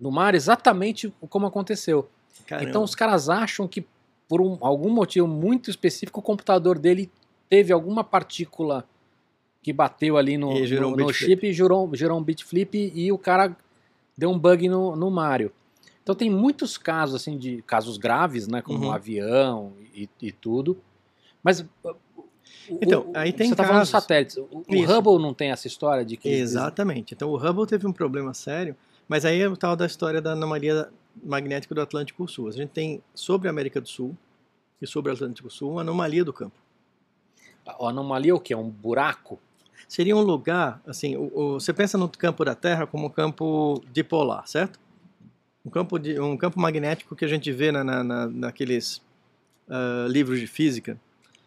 [0.00, 2.08] do mar exatamente como aconteceu.
[2.46, 2.68] Caramba.
[2.68, 3.84] Então os caras acham que
[4.28, 7.10] por um- algum motivo muito específico o computador dele
[7.48, 8.86] teve alguma partícula
[9.62, 10.52] que bateu ali no,
[10.88, 10.96] no- um no
[11.26, 13.56] chip e gerou, gerou um bit flip e o cara
[14.16, 15.52] deu um bug no, no Mario.
[16.02, 18.86] Então tem muitos casos assim de casos graves, né, como Uhum.
[18.88, 20.78] um avião e, e tudo.
[21.42, 24.36] Mas uh, o- Então, aí tem você tá falando satélites.
[24.36, 24.84] O, o.
[24.84, 27.12] Hubble não tem essa história de que Exatamente.
[27.14, 28.76] Então o Hubble teve um problema sério,
[29.08, 30.88] mas aí é o tal da história da anomalia
[31.24, 32.48] magnética do Atlântico Sul.
[32.48, 34.16] A gente tem sobre a América do Sul
[34.80, 36.54] e sobre o Atlântico Sul uma anomalia do campo.
[37.66, 39.38] a anomalia é o que é um buraco.
[39.88, 43.82] Seria um lugar, assim, o- o- você pensa no campo da Terra como um campo
[43.92, 44.80] dipolar, certo?
[45.64, 49.00] Um campo, de, um campo magnético que a gente vê na, na- na- naqueles
[49.68, 50.96] ah, livros de física,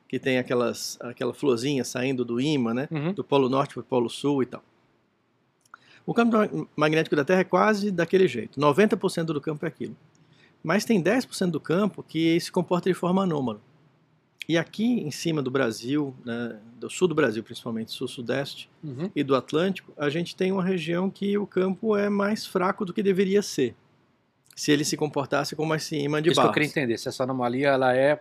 [0.08, 2.88] que tem aquelas, aquela florzinha saindo do ímã, né?
[2.92, 3.14] Uhum.
[3.14, 4.62] do Polo Norte para o Polo Sul e tal.
[6.06, 8.60] O campo ma- magnético da Terra é quase daquele jeito.
[8.60, 9.96] 90% do campo é aquilo.
[10.64, 13.62] Mas tem 10% do campo que se comporta de forma anômala.
[14.50, 19.12] E aqui em cima do Brasil, né, do sul do Brasil principalmente, sul-sudeste, Uhum.
[19.16, 22.92] e do Atlântico, a gente tem uma região que o campo é mais fraco do
[22.92, 23.76] que deveria ser.
[24.56, 27.22] Se ele se comportasse como esse imã de Isso que eu queria entender, se essa
[27.24, 28.20] anomalia ela é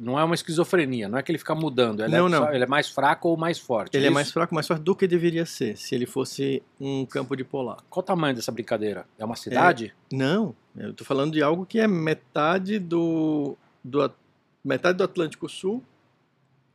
[0.00, 2.00] Não é uma esquizofrenia, não é que ele fica mudando.
[2.02, 2.38] Ele, Não, é, não.
[2.44, 3.94] só- ele é mais fraco ou mais forte.
[3.96, 4.14] Ele é isso?
[4.14, 7.76] mais fraco, mais forte do que deveria ser, se ele fosse um campo de polar.
[7.90, 9.04] Qual o tamanho dessa brincadeira?
[9.18, 9.92] É uma cidade?
[10.10, 14.00] Não, eu tô falando de algo que é metade do, do
[14.64, 15.82] metade do Atlântico Sul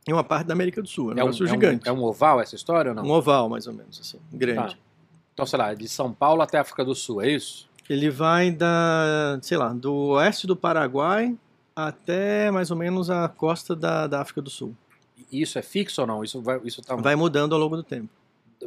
[0.06, 1.10] e uma parte da América do Sul.
[1.10, 1.88] É um negócio é gigante.
[1.88, 3.04] é um oval essa história ou não?
[3.04, 4.74] Um oval, mais ou menos, assim, grande.
[4.74, 4.80] Tá.
[5.32, 7.68] Então, sei lá, de São Paulo até a África do Sul, é isso?
[7.88, 11.36] Ele vai da, sei lá, do oeste do Paraguai
[11.76, 14.74] até mais ou menos a costa da, da África do Sul.
[15.30, 16.22] E isso é fixo ou não?
[16.22, 18.08] Isso vai, isso tá Vai mudando ao longo do tempo.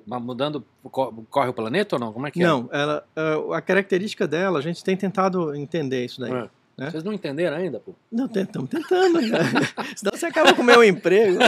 [0.06, 2.12] mudando, co- corre o planeta ou não?
[2.14, 6.20] Como é que Não, ela, ah, a característica dela, a gente tem tentado entender isso
[6.20, 6.34] daí.
[6.34, 6.50] é?
[6.78, 6.92] Né?
[6.92, 7.96] Vocês não entenderam ainda, pô?
[8.12, 9.20] Não, estamos tentando.
[9.22, 9.40] né?
[9.98, 11.40] Senão você acaba com o meu emprego.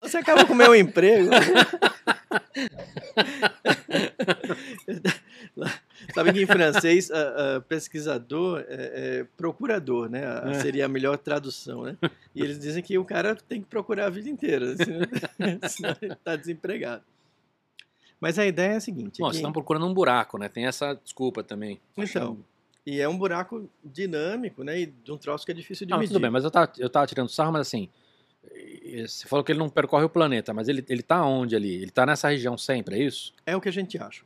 [0.00, 1.30] Você acaba com o meu emprego.
[6.14, 10.24] Sabe que em francês, a- a pesquisador é, é procurador, né?
[10.26, 10.54] A- É.
[10.60, 11.96] Seria a melhor tradução, né?
[12.34, 15.00] E eles dizem que o cara tem que procurar a vida inteira, senão,
[15.68, 17.02] senão ele está desempregado.
[18.20, 19.18] Mas a ideia é a seguinte.
[19.20, 20.48] Bom, que- vocês estão procurando um buraco, né?
[20.48, 21.80] Tem essa desculpa também.
[21.96, 22.38] Então,
[22.86, 24.80] e é um buraco dinâmico, né?
[24.80, 26.12] E de um troço que é difícil de Não, medir.
[26.12, 27.88] tudo bem, mas eu tava, eu tava tirando sarro, mas assim.
[28.44, 31.74] eh, Você falou que ele não percorre o planeta, mas ele, ele tá onde ali?
[31.74, 33.32] Ele tá nessa região sempre, é isso?
[33.46, 34.24] É o que a gente acha.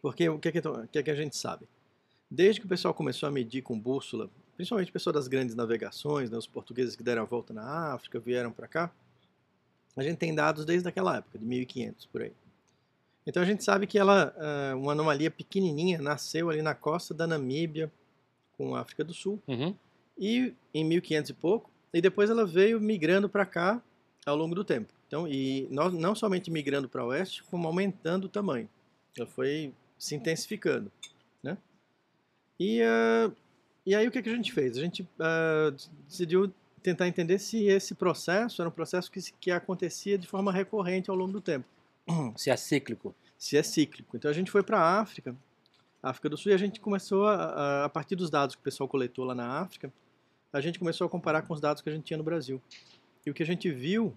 [0.00, 1.66] Porque o que, é que, o que é que a gente sabe?
[2.30, 6.30] Desde que o pessoal começou a medir com bússola, principalmente o pessoal das grandes navegações,
[6.30, 8.90] né, os portugueses que deram a volta na África, vieram para cá,
[9.96, 12.32] a gente tem dados desde aquela época, de 1500 por aí.
[13.26, 17.26] Então a gente sabe que ela, ah, uma anomalia pequenininha, nasceu ali na costa da
[17.26, 17.90] Namíbia,
[18.56, 19.74] com a África do Sul, Uhum.
[20.18, 23.82] e em 1500 e pouco, e depois ela veio migrando para cá
[24.26, 24.92] ao longo do tempo.
[25.06, 28.68] Então, e não, não somente migrando para oeste, como aumentando o tamanho.
[29.16, 30.90] Ela foi se intensificando,
[31.42, 31.56] né?
[32.58, 33.30] E, ah,
[33.86, 34.76] e aí o que, que a gente fez?
[34.76, 35.72] A gente ah,
[36.06, 36.52] decidiu
[36.82, 41.16] tentar entender se esse processo era um processo que, que acontecia de forma recorrente ao
[41.16, 41.66] longo do tempo
[42.36, 43.14] Se é cíclico.
[43.38, 44.16] se é cíclico.
[44.16, 45.36] Então a gente foi para a África,
[46.02, 48.88] África do Sul, e a gente começou, a, a- partir dos dados que o pessoal
[48.88, 49.92] coletou lá na África,
[50.52, 52.60] a gente começou a comparar com os dados que a gente tinha no Brasil.
[53.26, 54.16] E o que a gente viu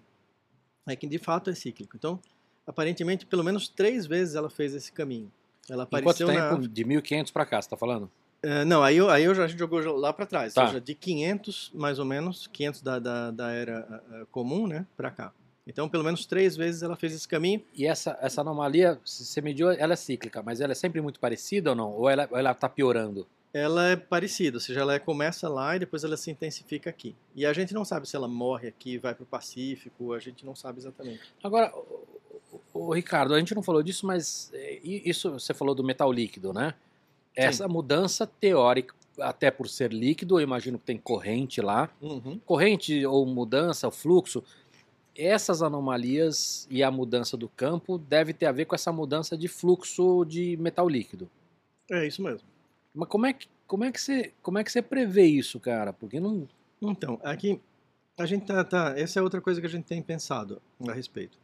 [0.86, 1.96] é que de fato é cíclico.
[1.96, 2.20] Então,
[2.66, 5.30] aparentemente, pelo menos três vezes ela fez esse caminho.
[5.68, 6.44] Ela Em quanto apareceu na tempo?
[6.54, 6.68] África.
[6.68, 8.10] De 1500 pra cá, você tá falando?
[8.42, 10.54] É, não, aí, aí eu já, a gente jogou lá para trás.
[10.54, 10.62] Tá.
[10.62, 14.86] Ou seja, de 500, mais ou menos, 500 da, da, da era ah, comum, né,
[14.96, 15.32] para cá.
[15.68, 17.62] Então, pelo menos três vezes ela fez esse caminho.
[17.74, 21.70] E essa, essa anomalia, você mediu, ela é cíclica, mas ela é sempre muito parecida
[21.70, 21.92] ou não?
[21.92, 23.26] Ou ela, ou ela tá piorando?
[23.52, 27.16] ela é parecida, ou seja, ela é- começa lá e depois ela se intensifica aqui.
[27.34, 30.44] E a gente não sabe se ela morre aqui, vai para o Pacífico, a gente
[30.44, 31.20] não sabe exatamente.
[31.42, 31.72] Agora,
[32.74, 36.52] o, Ricardo, a gente não falou disso, mas é, isso você falou do metal líquido,
[36.52, 36.74] né?
[37.34, 41.88] Essa mudança teórica, até por ser líquido, eu imagino que tem corrente lá.
[42.44, 44.42] Corrente ou mudança, fluxo,
[45.18, 49.48] essas anomalias e a mudança do campo deve ter a ver com essa mudança de
[49.48, 51.28] fluxo de metal líquido.
[51.90, 52.46] É isso mesmo.
[52.94, 55.92] Mas como é que, como é que, você, como é que você prevê isso, cara?
[55.92, 56.48] Porque não.
[56.80, 57.60] Então, aqui
[58.16, 61.38] a gente tá, tá- essa é outra coisa que a gente tem pensado a respeito.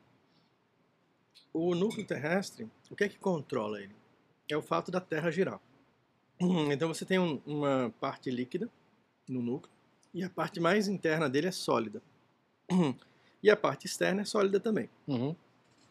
[1.52, 3.94] O núcleo terrestre, o que é que controla ele?
[4.50, 5.60] É o fato da Terra girar.
[6.72, 8.68] Então você tem um- uma parte líquida
[9.28, 9.72] no núcleo
[10.12, 12.02] e a parte mais interna dele é sólida.
[13.44, 14.88] E a parte externa é sólida também.
[15.06, 15.36] Uhum.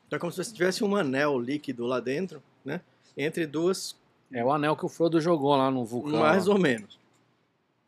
[0.07, 2.81] Então é como se você tivesse um anel líquido lá dentro, né?
[3.15, 3.95] Entre duas,
[4.31, 6.19] É o anel que o Frodo jogou lá no vulcão.
[6.19, 6.53] mais lá.
[6.55, 6.99] ou menos.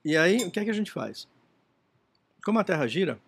[0.04, 1.28] E aí, o que é que a gente faz?
[2.46, 3.20] Como a Terra gira,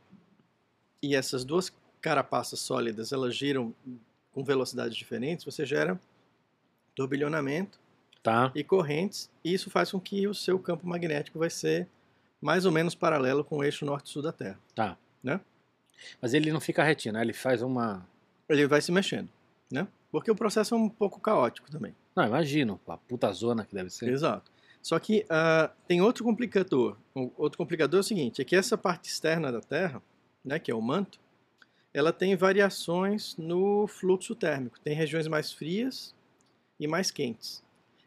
[1.02, 3.74] e essas duas carapaças sólidas, elas giram
[4.32, 6.00] com velocidades diferentes, você gera
[6.96, 7.80] turbilhonamento
[8.22, 8.52] Tá.
[8.54, 11.88] e correntes, e isso faz com que o seu campo magnético vai ser
[12.42, 14.60] mais ou menos paralelo com o eixo norte-sul da Terra.
[14.76, 14.98] Tá.
[15.24, 15.40] Né?
[16.22, 17.22] Mas ele não fica retinho, né?
[17.22, 18.06] Ele faz uma.
[18.50, 19.30] Ele vai se mexendo,
[19.72, 19.88] né?
[20.12, 21.94] Porque o processo é um pouco caótico também.
[22.16, 22.80] Não, imagino.
[22.88, 24.10] A puta zona que deve ser.
[24.10, 24.52] Exato.
[24.82, 26.98] Só que ah, tem outro complicador.
[27.38, 30.02] Outro complicador é o seguinte, é que essa parte externa da Terra,
[30.46, 31.20] né, que é o manto,
[31.94, 34.80] ela tem variações no fluxo térmico.
[34.80, 36.16] Tem regiões mais frias
[36.80, 37.64] e mais quentes.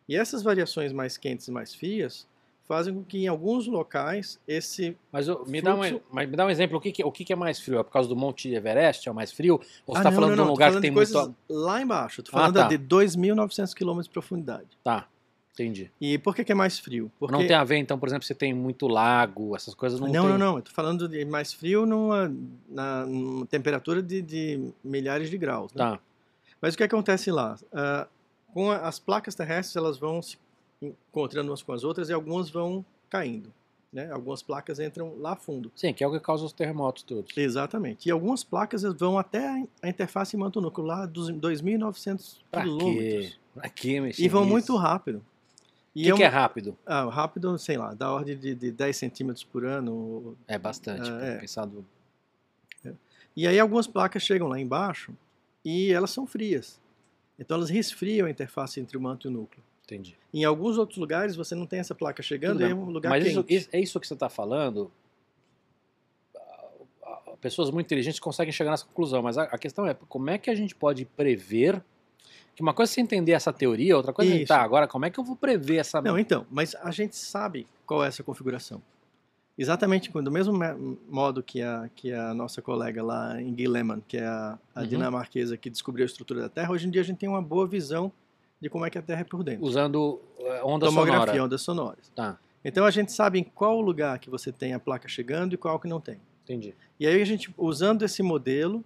[0.09, 2.27] E essas variações mais quentes e mais frias
[2.71, 6.47] fazem com que em alguns locais esse Mas me, dá um, Fluxo- mas me dá
[6.47, 6.79] um exemplo.
[6.79, 7.81] O que, que, o que, é mais frio?
[7.81, 9.09] É por causa do Monte Everest?
[9.09, 9.61] É o mais frio?
[9.85, 11.35] Ou você Ah, tá falando não, de um lugar que tem muito.
[11.49, 12.23] lá embaixo.
[12.23, 12.69] Tô Ah, falando tá.
[12.69, 14.69] de 2.900 km de profundidade.
[14.85, 15.09] Tá,
[15.53, 15.91] entendi.
[16.01, 17.11] E por que, que é mais frio?
[17.19, 20.07] Porque Não tem a ver, então, por exemplo, se tem muito lago, essas coisas não,
[20.07, 20.31] Não, tem.
[20.31, 20.57] não, não.
[20.59, 22.33] Eu tô falando de mais frio numa,
[22.69, 25.73] na, numa temperatura de, de milhares de graus.
[25.75, 25.79] Né?
[25.79, 25.99] Tá.
[26.63, 27.59] Mas o que acontece lá?
[27.73, 28.07] Ah,
[28.55, 30.39] com as placas terrestres, elas vão se
[30.83, 33.53] encontrando umas com as outras e algumas vão caindo.
[33.93, 34.09] Né?
[34.13, 35.71] Algumas placas entram lá fundo.
[35.75, 37.37] Sim, que é o que causa os terremotos todos.
[37.37, 38.09] Exatamente.
[38.09, 43.27] E algumas placas vão até a- interface manto-núcleo, lá dos 2.900 Pra quilômetros.
[43.31, 43.35] quê?
[43.53, 44.53] Pra quê mexer E vão nisso?
[44.53, 45.19] muito rápido.
[45.19, 46.79] O que, é que é rápido?
[46.87, 50.37] ah, rápido, sei lá, da ordem de, de 10 centímetros por ano.
[50.47, 51.11] É bastante.
[51.11, 51.39] Ah, é.
[51.39, 51.85] pensar do-
[53.37, 55.13] E aí algumas placas chegam lá embaixo
[55.65, 56.81] e elas são frias.
[57.39, 59.63] Então elas resfriam a interface entre o manto e o núcleo.
[59.85, 60.17] Entendi.
[60.33, 63.53] Em alguns outros lugares você não tem essa placa chegando, é um lugar Mas quente.
[63.55, 64.91] isso- é isso que você está falando.
[67.41, 70.51] Pessoas muito inteligentes conseguem chegar nessa conclusão, mas a, a questão é como é que
[70.51, 71.83] a gente pode prever
[72.55, 75.11] que uma coisa é você entender essa teoria, outra coisa é tá, agora como é
[75.11, 78.83] que eu vou prever essa Não, então, mas a gente sabe qual é essa configuração.
[79.57, 84.19] Exatamente do mesmo me- modo que a, que a nossa colega lá em Guilleman, que
[84.19, 84.87] é a, a Uhum.
[84.87, 87.67] dinamarquesa que descobriu a estrutura da Terra, hoje em dia a gente tem uma boa
[87.67, 88.13] visão
[88.61, 89.65] de como é que a Terra é por dentro.
[89.65, 91.45] usando eh, onda Tomografia, sonora.
[91.45, 92.09] ondas sonoras.
[92.15, 95.57] Tá, Então a gente sabe em qual lugar que você tem a placa chegando e
[95.57, 96.21] qual que não tem.
[96.45, 96.75] entendi.
[96.99, 98.85] E aí a gente, usando esse modelo,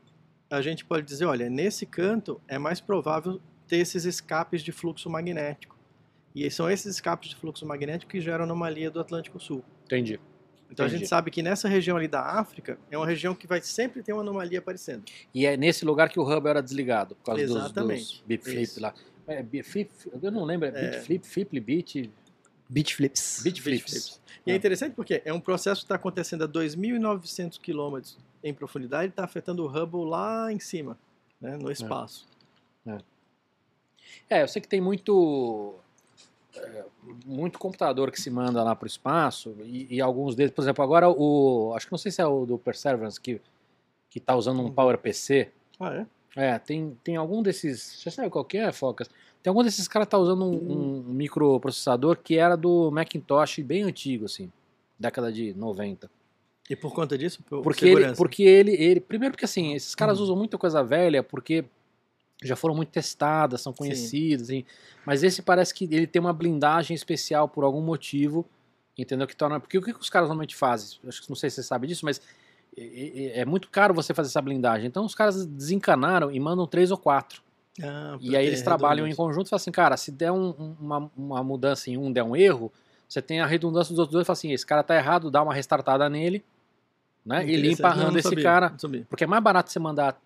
[0.50, 5.10] a gente pode dizer, olha, nesse canto é mais provável ter esses escapes de fluxo
[5.10, 5.74] magnético.
[6.34, 9.64] E são esses escapes de fluxo magnético que geram anomalia do Atlântico Sul.
[9.84, 10.20] Entendi.
[10.70, 11.00] Então a Entendi.
[11.00, 14.12] gente sabe que nessa região ali da África é uma região que vai sempre ter
[14.12, 15.04] uma anomalia aparecendo.
[15.32, 18.24] E é nesse lugar que o Hubble era desligado, por causa dos, dos Exatamente.
[18.26, 18.80] beat flip Isso.
[18.80, 18.92] lá.
[19.26, 19.90] É, flip,
[20.22, 21.00] eu não lembro, é beat É.
[21.00, 22.10] flip, flip, beat,
[22.68, 23.42] Beat flips.
[23.42, 23.82] beat Beat flips.
[23.90, 24.20] flips.
[24.46, 24.56] E é Ah.
[24.56, 29.24] interessante porque é um processo que está acontecendo a 2.900 quilômetros em profundidade e está
[29.24, 30.98] afetando o Hubble lá em cima,
[31.40, 32.26] né, no espaço.
[34.28, 35.74] É, eu sei que tem muito
[36.56, 36.84] é,
[37.26, 40.84] muito computador que se manda lá para o espaço e, e alguns deles, por exemplo,
[40.84, 43.40] agora o acho que não sei se é o do Perseverance que
[44.10, 44.72] que está usando um Uhum.
[44.72, 45.50] PowerPC.
[45.80, 46.06] Ah, é?
[46.36, 47.80] É, tem, tem algum desses.
[48.02, 49.08] Você sabe qual que é, Focas?
[49.42, 53.82] Tem algum desses caras que tá usando um, um microprocessador que era do Macintosh bem
[53.82, 54.50] antigo, assim,
[54.98, 56.10] década de 90.
[56.68, 58.16] E por conta disso, por Porque ele, segurança.
[58.16, 59.00] porque ele, ele.
[59.00, 60.24] Primeiro porque assim, esses caras Uhum.
[60.24, 61.64] usam muita coisa velha porque
[62.42, 64.64] já foram muito testadas, são conhecidas, assim,
[65.06, 68.44] mas esse parece que ele tem uma blindagem especial por algum motivo,
[68.98, 69.26] entendeu?
[69.26, 69.60] Que torna.
[69.60, 70.98] Porque o que que os caras normalmente fazem?
[71.06, 72.20] Acho que não sei se você sabe disso, mas
[72.76, 74.86] é, muito caro você fazer essa blindagem.
[74.86, 77.42] Então os caras desencanaram e mandam três ou quatro.
[77.82, 80.76] Ah, E aí eles trabalham em conjunto e falam assim, cara, se der um- um-
[80.80, 82.72] uma, uma mudança em um, der um erro,
[83.08, 85.42] você tem a redundância dos outros dois e fala assim, esse cara tá errado, dá
[85.42, 86.44] uma restartada nele,
[87.24, 87.44] né?
[87.46, 88.70] E limpa a sabia, cara.
[89.08, 90.20] Porque é mais barato você mandar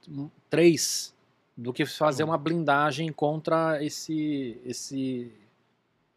[0.50, 1.14] três
[1.56, 5.32] do que fazer uma blindagem contra esse, esse,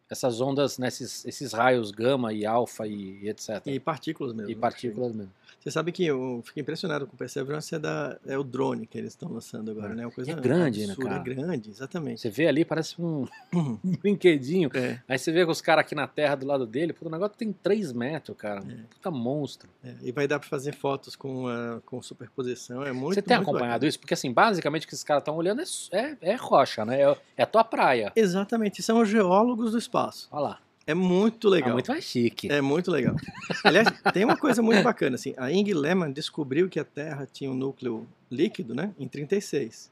[0.10, 3.62] essas ondas, né, esses, esses raios gama e alfa e, e etc.
[3.66, 4.52] E partículas mesmo.
[4.52, 4.62] E né?
[4.62, 5.32] partículas mesmo.
[5.62, 8.98] Você sabe que eu fiquei impressionado com o Perseverance, é, da, é o drone que
[8.98, 9.96] eles estão lançando agora, É.
[9.96, 10.06] né?
[10.08, 11.22] Uma coisa É grande, né, absurda, cara?
[11.22, 12.20] É grande, exatamente.
[12.22, 13.78] Você vê ali, parece um Uhum.
[14.02, 14.72] brinquedinho.
[14.74, 17.38] É, Aí você vê os caras aqui na terra do lado dele, pô, o negócio
[17.38, 18.62] tem 3 metros, cara.
[18.62, 18.74] É.
[18.74, 19.70] Um puta monstro.
[19.84, 19.94] é.
[20.02, 23.50] E vai dar para fazer fotos com, ah, com superposição, é muito você tem muito
[23.50, 23.88] acompanhado bacana.
[23.90, 24.00] isso?
[24.00, 27.02] Porque assim, basicamente o que esses caras estão olhando é, é, é rocha, né?
[27.04, 28.12] É, é a tua praia.
[28.16, 30.28] Exatamente, são os geólogos do espaço.
[30.32, 30.60] Olha lá.
[30.92, 31.74] É muito Ah, legal.
[31.74, 32.52] muito mais chique.
[32.52, 33.16] É muito legal.
[33.64, 37.50] Aliás, tem uma coisa muito bacana, assim, a Ing Lehmann descobriu que a Terra tinha
[37.50, 39.90] um núcleo líquido, né, em 36.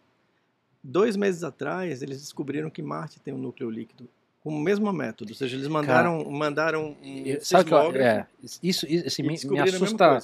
[0.84, 4.08] Dois meses atrás, eles descobriram que Marte tem um núcleo líquido
[4.44, 8.60] com o mesmo método, ou seja, eles mandaram, mandaram um Eu- Sabe eu, é, isso,
[8.88, 10.20] isso assim, me, me assusta.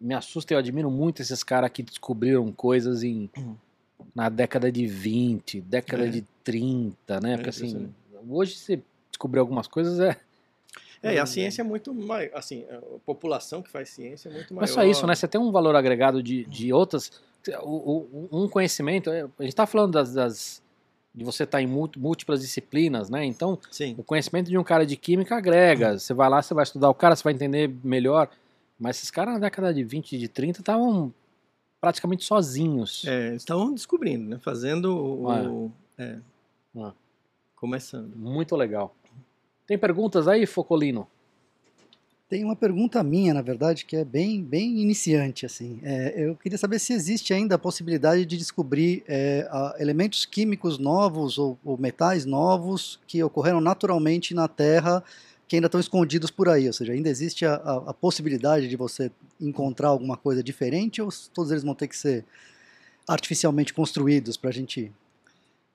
[0.00, 3.56] Me assusta, eu admiro muito esses caras que descobriram coisas em Uhum.
[4.14, 6.10] na década de 20, década É.
[6.10, 7.34] de 30, né?
[7.34, 7.94] É Porque assim, impressionante.
[8.28, 8.80] hoje você
[9.12, 10.16] descobrir algumas coisas é.
[11.02, 14.54] É, e a ciência é muito maior, assim, a população que faz ciência é muito
[14.54, 14.64] maior.
[14.64, 15.14] É só isso, né?
[15.14, 17.10] Você tem um valor agregado de, de outras.
[17.64, 19.10] o- o- um conhecimento.
[19.10, 20.14] é, A gente tá falando das.
[20.14, 20.62] das-
[21.14, 23.22] de você estar em múlt- múltiplas disciplinas, né?
[23.26, 25.98] Então, Sim, o conhecimento de um cara de química agrega.
[25.98, 28.30] Você vai lá, você vai estudar o cara, você vai entender melhor.
[28.78, 31.12] Mas esses caras na década de 20, de 30 estavam
[31.80, 33.04] praticamente sozinhos.
[33.06, 35.26] é, estavam descobrindo, né, fazendo o...
[35.66, 36.16] o- é,
[36.78, 36.92] Ah.
[37.56, 38.14] começando.
[38.16, 38.94] Muito legal.
[39.66, 41.06] Tem perguntas aí, Focolino?
[42.28, 45.44] Tem uma pergunta minha, na verdade, que é bem, bem iniciante.
[45.44, 45.78] assim.
[45.82, 50.78] É, eu queria saber se existe ainda a possibilidade de descobrir é, a- elementos químicos
[50.78, 55.04] novos ou, ou metais novos que ocorreram naturalmente na Terra
[55.46, 56.66] que ainda estão escondidos por aí.
[56.66, 61.10] Ou seja, ainda existe a, a- a possibilidade de você encontrar alguma coisa diferente ou
[61.34, 62.24] todos eles vão ter que ser
[63.06, 64.90] artificialmente construídos para a gente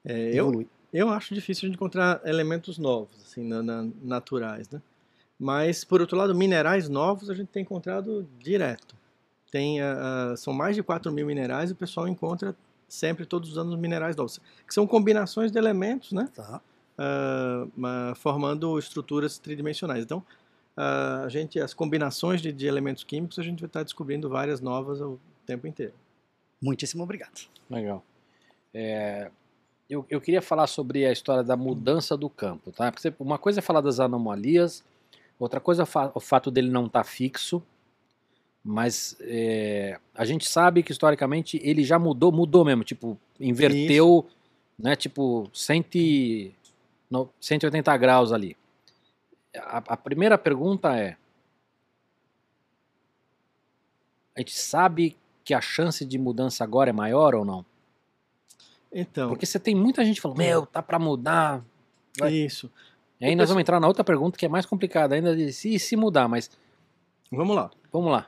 [0.03, 0.65] É, evoluir?
[0.65, 0.76] Eu
[1.09, 4.81] acho difícil de encontrar elementos novos, assim, na- na- naturais, né?
[5.39, 8.95] Mas, por outro lado, minerais novos a gente tem encontrado direto.
[9.51, 12.55] Tem, ah, são mais de 4 mil minerais e o pessoal encontra
[12.87, 14.39] sempre, todos os anos, minerais novos.
[14.65, 16.27] Que são combinações de elementos, né?
[16.33, 16.61] Tá.
[17.75, 20.03] Ma- formando estruturas tridimensionais.
[20.03, 20.23] Então,
[20.75, 24.99] a gente, as combinações de, de elementos químicos, a gente vai estar descobrindo várias novas
[25.01, 25.93] o tempo inteiro.
[26.61, 27.47] Muitíssimo obrigado.
[27.69, 28.03] Legal.
[28.73, 29.29] É,
[29.89, 32.91] eu, eu queria falar sobre a história da mudança do campo, tá?
[32.91, 34.83] Porque uma coisa é falar das anomalias,
[35.39, 37.63] outra coisa é o fato dele não estar fixo,
[38.63, 44.27] mas é, a gente sabe que historicamente ele já mudou, mudou mesmo, tipo, inverteu,
[44.77, 44.95] né?
[44.95, 46.51] Tipo, 100, e-
[47.09, 48.57] no- 180 graus ali.
[49.55, 51.15] A, a primeira pergunta é:
[54.35, 55.15] a gente sabe
[55.45, 57.65] que a chance de mudança agora é maior ou não?
[58.91, 61.63] Então, Porque você tem muita gente falando, meu, tá pra mudar.
[62.19, 62.31] vai.
[62.33, 62.71] isso.
[63.19, 65.77] E aí nós vamos entrar na outra pergunta que é mais complicada ainda, de se,
[65.79, 66.49] se mudar, mas
[67.31, 67.71] Vamos lá.
[67.91, 68.27] vamos lá.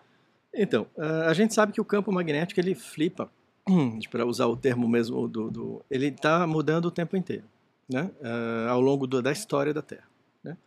[0.54, 3.30] Então, ah, a gente sabe que o campo magnético ele flipa,
[4.12, 7.44] para usar o termo mesmo do, do ele está mudando o tempo inteiro,
[7.88, 8.10] né?
[8.22, 10.10] Ah, ao longo do- da história da Terra.
[10.44, 10.58] Né?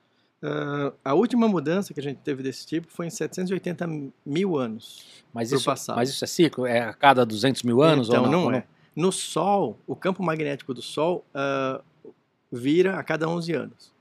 [0.42, 3.86] Ah, a última mudança que a gente teve desse tipo foi em 780
[4.24, 5.24] mil anos.
[5.34, 5.96] Mas isso, passado.
[5.96, 6.64] mas isso é ciclo?
[6.64, 8.44] É a cada 200 mil anos então, ou não?
[8.44, 8.64] não é.
[8.94, 11.80] No Sol, o campo magnético do Sol ah,
[12.50, 13.92] vira a cada 11 anos.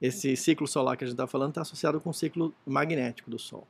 [0.00, 3.38] Esse ciclo solar que a gente está falando está associado com o ciclo magnético do
[3.38, 3.66] Sol.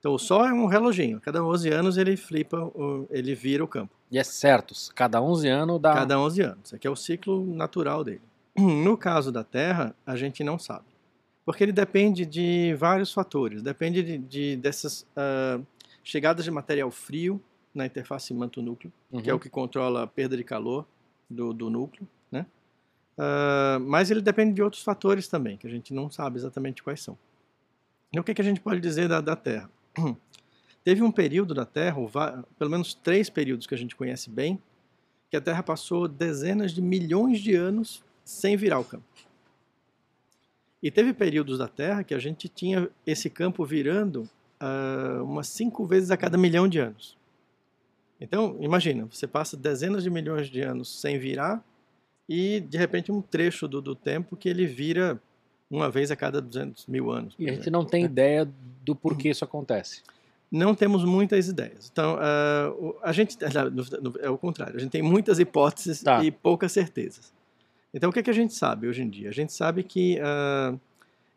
[0.00, 1.18] Então, o Sol é um reloginho.
[1.18, 2.72] A cada 11 anos ele flipa,
[3.10, 3.94] ele vira o campo.
[4.10, 5.92] E é certo, cada 11 anos dá...
[5.94, 6.74] Cada 11 anos.
[6.74, 8.22] Aqui é o ciclo natural dele.
[8.58, 10.86] No caso da Terra, a gente não sabe.
[11.44, 13.62] Porque ele depende de vários fatores.
[13.62, 15.60] Depende de, de- dessas ah,
[16.02, 17.40] chegadas de material frio
[17.74, 19.20] na interface manto-núcleo, Uhum.
[19.22, 20.86] que é o que controla a perda de calor
[21.28, 22.06] do, do núcleo.
[22.30, 22.44] Né?
[23.16, 27.00] Ah, mas ele depende de outros fatores também, que a gente não sabe exatamente quais
[27.02, 27.16] são.
[28.12, 29.70] E o que, que a gente pode dizer da, da Terra?
[30.82, 31.96] Teve um período da Terra,
[32.58, 34.60] pelo menos três períodos que a gente conhece bem,
[35.30, 39.04] que a Terra passou dezenas de milhões de anos sem virar o campo.
[40.82, 45.86] E teve períodos da Terra que a gente tinha esse campo virando ah, umas cinco
[45.86, 47.16] vezes a cada milhão de anos.
[48.20, 51.64] Então, imagina, você passa dezenas de milhões de anos sem virar
[52.28, 55.20] e, de repente, um trecho do, do tempo que ele vira
[55.70, 57.34] uma vez a cada 200 mil anos.
[57.38, 58.10] E a gente exemplo, não tem né?
[58.10, 58.48] ideia
[58.84, 60.02] do porquê isso acontece.
[60.50, 61.88] Não temos muitas ideias.
[61.92, 63.36] Então, ah, o- a gente
[64.02, 64.76] no- é o contrário.
[64.76, 66.22] A gente tem muitas hipóteses Tá.
[66.24, 67.32] e poucas certezas.
[67.94, 69.28] Então, o que, é que a gente sabe hoje em dia?
[69.28, 70.74] A gente sabe que ah,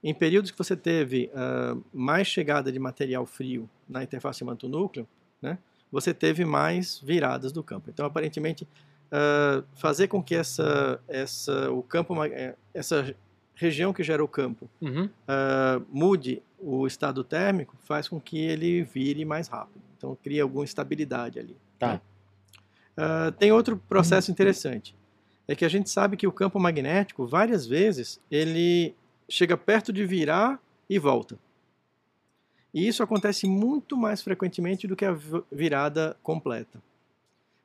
[0.04, 5.08] em períodos que você teve ah, mais chegada de material frio na interface manto-núcleo,
[5.42, 5.58] né,
[5.94, 7.92] você teve mais viradas do campo.
[7.92, 8.68] Então, aparentemente,
[9.12, 13.16] ah, fazer com que essa, essa, o campo, eh, essa
[13.54, 15.08] região que gera o campo Uhum.
[15.28, 19.84] ah, mude o estado térmico faz com que ele vire mais rápido.
[19.96, 21.56] Então cria alguma estabilidade ali.
[21.78, 21.94] Tá.
[21.94, 22.02] né?
[22.98, 24.96] Ah, tem outro processo interessante.
[25.48, 28.96] É que a gente sabe que o campo magnético, várias vezes, ele
[29.30, 31.38] chega perto de virar e volta.
[32.74, 36.82] E isso acontece muito mais frequentemente do que a vi- virada completa.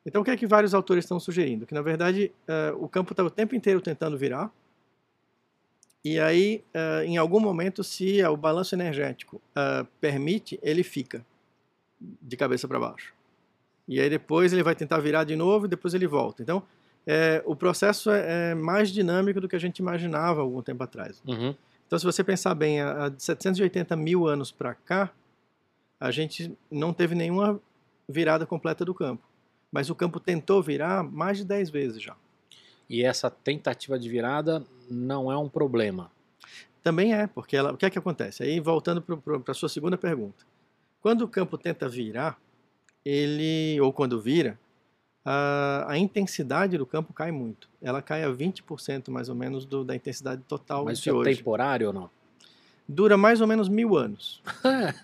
[0.04, 1.66] Então, o que é que vários autores estão sugerindo?
[1.66, 4.52] Que, na verdade, ah, o campo está o tempo inteiro tentando virar,
[6.04, 11.24] e aí, ah, em algum momento, se o balanço energético ah, permite, ele fica
[12.00, 13.12] de cabeça para baixo.
[13.86, 16.42] E aí depois ele vai tentar virar de novo e depois ele volta.
[16.42, 16.62] Então,
[17.06, 21.22] é, o processo é, é mais dinâmico do que a gente imaginava algum tempo atrás.
[21.26, 21.54] Uhum.
[21.88, 25.10] Então, se você pensar bem, há há de 780 mil anos para cá,
[25.98, 27.58] a gente não teve nenhuma
[28.06, 29.26] virada completa do campo.
[29.72, 32.14] Mas o campo tentou virar mais de 10 vezes já.
[32.90, 36.10] E essa tentativa de virada não é um problema.
[36.82, 38.42] Também é, porque ela, o que é que acontece?
[38.42, 40.44] Aí, voltando para a sua segunda pergunta.
[41.00, 42.38] Quando o campo tenta virar,
[43.02, 44.58] ele, ou quando vira,
[45.24, 47.68] a, a intensidade do campo cai muito.
[47.82, 51.34] Ela cai a 20% mais ou menos do, da intensidade total Mas de isso é
[51.34, 52.10] temporário ou não?
[52.88, 54.42] Dura mais ou menos mil anos.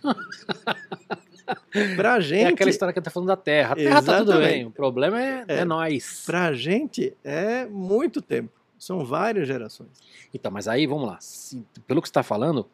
[1.97, 3.73] pra gente, É aquela história que eu tô falando da Terra.
[3.73, 4.53] A Terra tá tudo Exatamente.
[4.53, 4.67] bem.
[4.67, 5.59] O problema é, é.
[5.59, 5.65] É.
[5.65, 6.23] nós.
[6.25, 8.51] pra gente é muito tempo.
[8.79, 9.91] São várias gerações.
[10.33, 11.17] Então, mas aí, vamos lá.
[11.21, 12.67] Se- pelo que você está falando,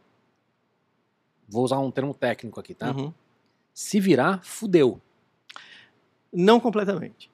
[1.49, 2.91] vou usar um termo técnico aqui, tá?
[2.93, 3.13] Uhum.
[3.73, 5.01] Se virar, fudeu.
[6.33, 7.31] Não completamente.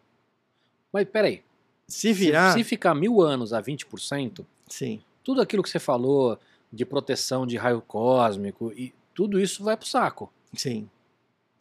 [0.92, 1.42] Mas peraí.
[1.88, 5.00] Se virar, Se, se ficar mil anos a 20%, sim.
[5.22, 6.38] tudo aquilo que você falou
[6.72, 10.32] de proteção de raio cósmico, e tudo isso vai pro saco.
[10.54, 10.88] Sim.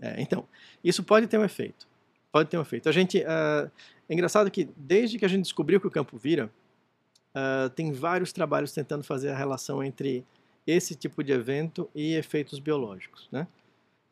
[0.02, 0.48] É, então,
[0.84, 1.88] isso pode ter um efeito.
[2.32, 2.90] Pode ter um efeito.
[2.90, 3.70] A gente, ah,
[4.10, 6.52] é engraçado que desde que a gente descobriu que o campo vira,
[7.34, 10.26] ah, tem vários trabalhos tentando fazer a relação entre
[10.66, 13.48] esse tipo de evento e efeitos biológicos, né?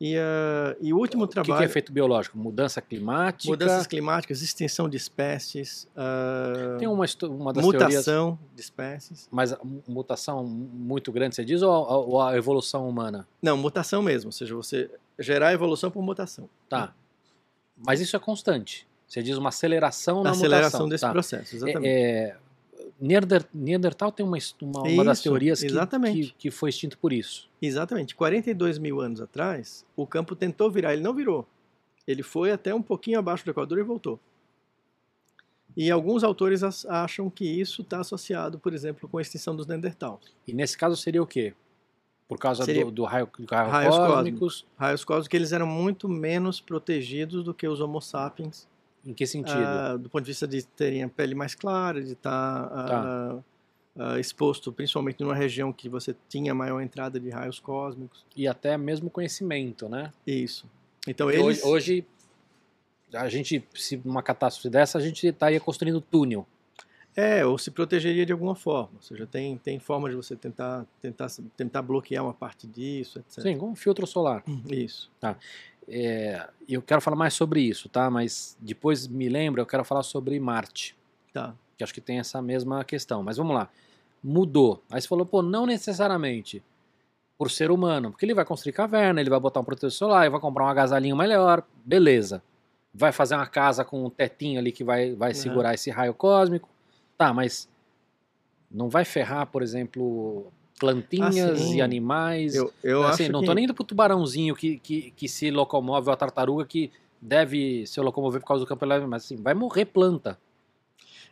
[0.04, 1.62] E, uh, e o último O que, trabalho.
[1.62, 2.36] é efeito biológico?
[2.36, 3.50] Mudança climática?
[3.50, 7.90] Mudanças climáticas, extinção de espécies, uh, Tem uma, uma das teorias...
[7.90, 9.26] mutação de espécies.
[9.32, 9.56] Mas
[9.88, 13.26] mutação muito grande, você diz, ou a, ou a evolução humana?
[13.40, 16.50] Não, mutação mesmo, ou seja, você gerar evolução por mutação.
[16.68, 16.92] Tá.
[17.74, 18.86] Mas isso é constante.
[19.08, 20.88] Você diz uma aceleração A na aceleração mutação.
[20.90, 21.12] desse tá.
[21.12, 21.88] processo, exatamente.
[21.88, 22.36] É, é,
[23.00, 25.66] Neander- Neandertal tem uma, uma, uma das Isso, teorias que,
[26.12, 27.48] que, que foi extinto por isso.
[27.60, 28.14] Exatamente.
[28.14, 31.46] 42 mil anos atrás, o campo tentou virar, ele não virou.
[32.06, 34.20] Ele foi até um pouquinho abaixo do Equador e voltou.
[35.76, 40.32] E alguns autores acham que isso está associado, por exemplo, com a extinção dos Neandertals.
[40.46, 41.52] E nesse caso seria o quê?
[42.28, 44.66] Por causa Seria do, do raio, do raio raios cósmicos?
[44.76, 48.66] Raios cósmicos que eles eram muito menos protegidos do que os Homo sapiens,
[49.06, 49.58] Em que sentido?
[49.58, 53.42] ah, do ponto de vista de terem a pele mais clara, de estar
[53.96, 54.18] Tá.
[54.18, 58.24] exposto principalmente numa região que você tinha maior entrada de raios cósmicos.
[58.34, 60.10] E até mesmo conhecimento, né?
[60.26, 60.66] Isso.
[61.06, 61.62] Então Porque eles...
[61.62, 62.06] hoje, hoje,
[63.12, 66.46] a gente, se uma catástrofe dessa, a gente estaria construindo túnel.
[67.16, 68.90] É, ou se protegeria de alguma forma.
[68.96, 73.40] Ou seja, tem, tem forma de você tentar, tentar, tentar bloquear uma parte disso, etc.
[73.42, 74.42] Sim, com um filtro solar.
[74.68, 75.12] Isso.
[75.88, 78.10] É, eu quero falar mais sobre isso, tá?
[78.10, 80.96] Mas depois me lembra, eu quero falar sobre Marte,
[81.32, 81.54] Tá.
[81.76, 83.22] que acho que tem essa mesma questão.
[83.22, 83.68] Mas vamos lá.
[84.22, 84.82] Mudou.
[84.90, 86.62] Aí você falou, pô, não necessariamente
[87.36, 90.30] por ser humano, porque ele vai construir caverna, ele vai botar um protetor solar, ele
[90.30, 92.42] vai comprar um agasalhinho melhor, beleza.
[92.94, 95.34] Vai fazer uma casa com um tetinho ali que vai, vai Uhum.
[95.34, 96.68] segurar esse raio cósmico.
[97.18, 97.68] Tá, mas
[98.70, 102.54] não vai ferrar, por exemplo, plantinhas Ah, e animais.
[102.54, 103.46] Eu, eu assim, acho não que...
[103.46, 107.86] tô nem indo pro tubarãozinho que, que, que se locomove, ou a tartaruga que deve
[107.86, 110.38] se locomover por causa do campo elétrico, mas assim, vai morrer planta.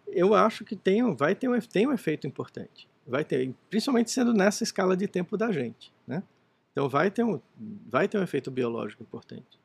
[0.06, 2.88] Eu acho que tem, vai ter um, tem um efeito importante.
[3.06, 6.22] Vai ter, principalmente sendo nessa escala de tempo da gente, né?
[6.72, 7.40] Então vai ter um,
[7.90, 9.60] vai ter um efeito biológico importante.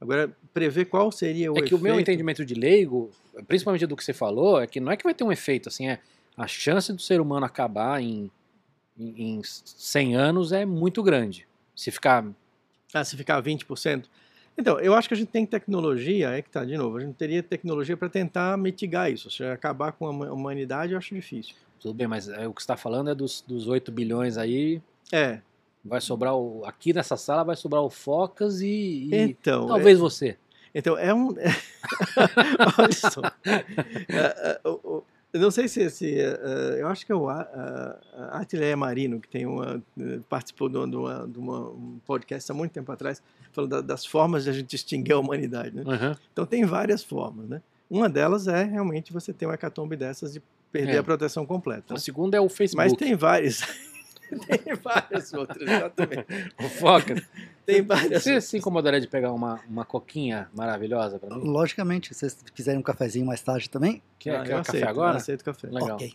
[0.00, 3.10] Agora, prever qual seria o é que o meu efeito- entendimento de leigo,
[3.46, 5.88] principalmente do que você falou, é que não é que vai ter um efeito, assim,
[5.88, 5.98] é
[6.36, 8.30] a chance do ser humano acabar em,
[8.98, 11.46] em, em 100 anos é muito grande.
[11.74, 12.24] Se ficar
[12.92, 14.04] Ah, se ficar 20%.
[14.58, 17.14] Então, eu acho que a gente tem tecnologia, é que tá, de novo, a gente
[17.14, 19.28] teria tecnologia para tentar mitigar isso.
[19.44, 21.54] Acabar com a huma- humanidade eu acho difícil.
[21.78, 24.82] Tudo bem, mas é, o que está falando é dos, dos 8 bilhões aí.
[25.12, 25.40] É,
[25.82, 26.62] Vai sobrar o.
[26.66, 29.08] Aqui nessa sala vai sobrar o Focas e.
[29.10, 29.66] e então.
[29.66, 30.36] talvez você.
[30.74, 31.28] Então, é um.
[32.78, 33.22] Olha só.
[35.32, 35.88] Eu não sei se.
[35.90, 36.40] se é,
[36.78, 37.96] é, eu acho que é o A- a-
[38.32, 42.54] a Atileia Marino, que tem uma, eh, participou de, uma, de uma- um podcast há
[42.54, 43.22] muito tempo atrás,
[43.52, 45.74] falando da- das formas de a gente extinguir a humanidade.
[45.76, 45.82] Né?
[45.86, 46.14] Uhum.
[46.32, 47.48] Então, tem várias formas.
[47.48, 47.62] Né?
[47.88, 50.98] Uma delas é realmente você ter uma hecatombe dessas de perder É.
[50.98, 51.92] a proteção completa.
[51.92, 52.00] O né?
[52.00, 52.90] segundo é o Facebook.
[52.90, 53.60] Mas tem várias.
[54.46, 56.26] tem várias outras, exatamente.
[56.58, 57.22] O Focas.
[57.66, 61.44] Tem várias Você se incomodaria de pegar uma, uma coquinha maravilhosa pra mim?
[61.44, 64.88] Logicamente, se vocês quiserem um cafezinho mais tarde também, Quer, Ah, quer eu café aceito,
[64.88, 65.12] agora?
[65.12, 65.68] Eu aceito café.
[65.68, 65.96] Legal.
[65.96, 66.14] ok.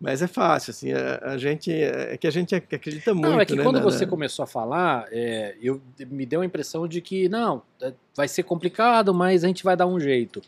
[0.00, 3.40] Mas é fácil, assim, a, a gente, é que a gente ac- acredita muito, Não,
[3.40, 6.44] é que né, quando na- você na- começou a falar, é, eu, me deu a
[6.46, 10.40] impressão de que, não, é, vai ser complicado, mas a gente vai dar um jeito.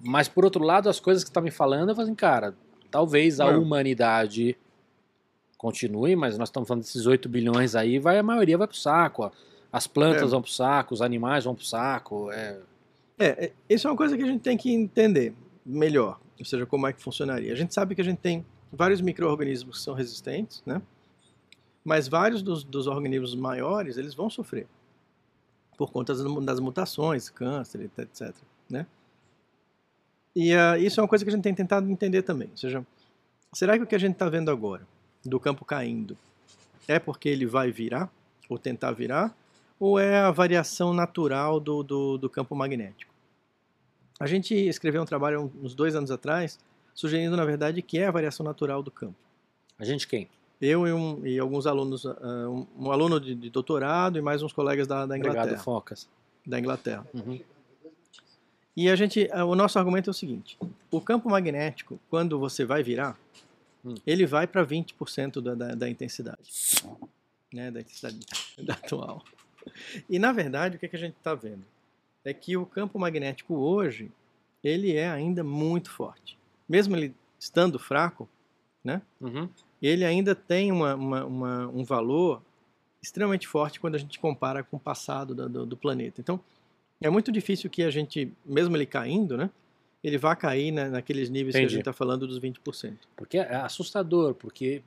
[0.00, 2.54] Mas, por outro lado, as coisas que você tá me falando, eu falo assim, cara,
[2.94, 3.60] talvez a Não.
[3.62, 4.56] humanidade
[5.58, 9.24] continue, mas nós estamos falando desses 8 bilhões aí, vai, a maioria vai pro saco.
[9.24, 9.30] ó.
[9.72, 10.26] As plantas É.
[10.26, 12.30] vão pro saco, os animais vão pro saco.
[12.30, 12.60] É,
[13.18, 15.34] É, é, isso é uma coisa que a gente tem que entender
[15.66, 17.52] melhor, ou seja, como é que funcionaria.
[17.52, 20.80] A gente sabe que a gente tem vários micro-organismos que são resistentes, né?
[21.84, 24.66] Mas vários dos, dos organismos maiores, eles vão sofrer
[25.76, 28.34] por conta das, das mutações, câncer, et- etc,
[28.70, 28.86] né?
[30.34, 32.84] E ah, isso é uma coisa que a gente tem tentado entender também, ou seja,
[33.52, 34.86] será que o que a gente está vendo agora,
[35.24, 36.16] do campo caindo,
[36.88, 38.10] é porque ele vai virar,
[38.48, 39.34] ou tentar virar,
[39.78, 43.12] ou é a variação natural do, do, do campo magnético?
[44.18, 46.58] A gente escreveu um trabalho uns dois anos atrás,
[46.94, 49.16] sugerindo, na verdade, que é a variação natural do campo.
[49.78, 50.28] a gente quem?
[50.60, 54.42] Eu e, um, e alguns alunos, ah, um, um aluno de, de doutorado e mais
[54.42, 55.44] uns colegas da, da Inglaterra.
[55.44, 56.08] Obrigado, Focas.
[56.46, 57.06] Da Inglaterra.
[57.12, 57.40] Uhum.
[58.76, 60.58] E a gente, o nosso argumento é o seguinte:
[60.90, 63.18] o campo magnético, quando você vai virar,
[63.86, 63.94] Hum.
[64.06, 66.50] ele vai para 20% da, da, da intensidade,
[67.52, 68.18] né, da intensidade
[68.64, 69.22] da atual.
[70.08, 71.62] E na verdade, o que, é que a gente está vendo
[72.24, 74.10] é que o campo magnético hoje
[74.62, 78.26] ele é ainda muito forte, mesmo ele estando fraco,
[79.20, 79.48] Uhum.
[79.82, 82.40] ele ainda tem uma, uma- uma- um valor
[83.02, 86.22] extremamente forte quando a gente compara com o passado da- do, do planeta.
[86.22, 86.40] Então,
[87.00, 89.50] é muito difícil que a gente, mesmo ele caindo, né,
[90.02, 91.74] ele vá cair na- naqueles níveis que a Entendi.
[91.74, 92.98] gente está falando dos 20%.
[93.16, 94.82] Porque é assustador, porque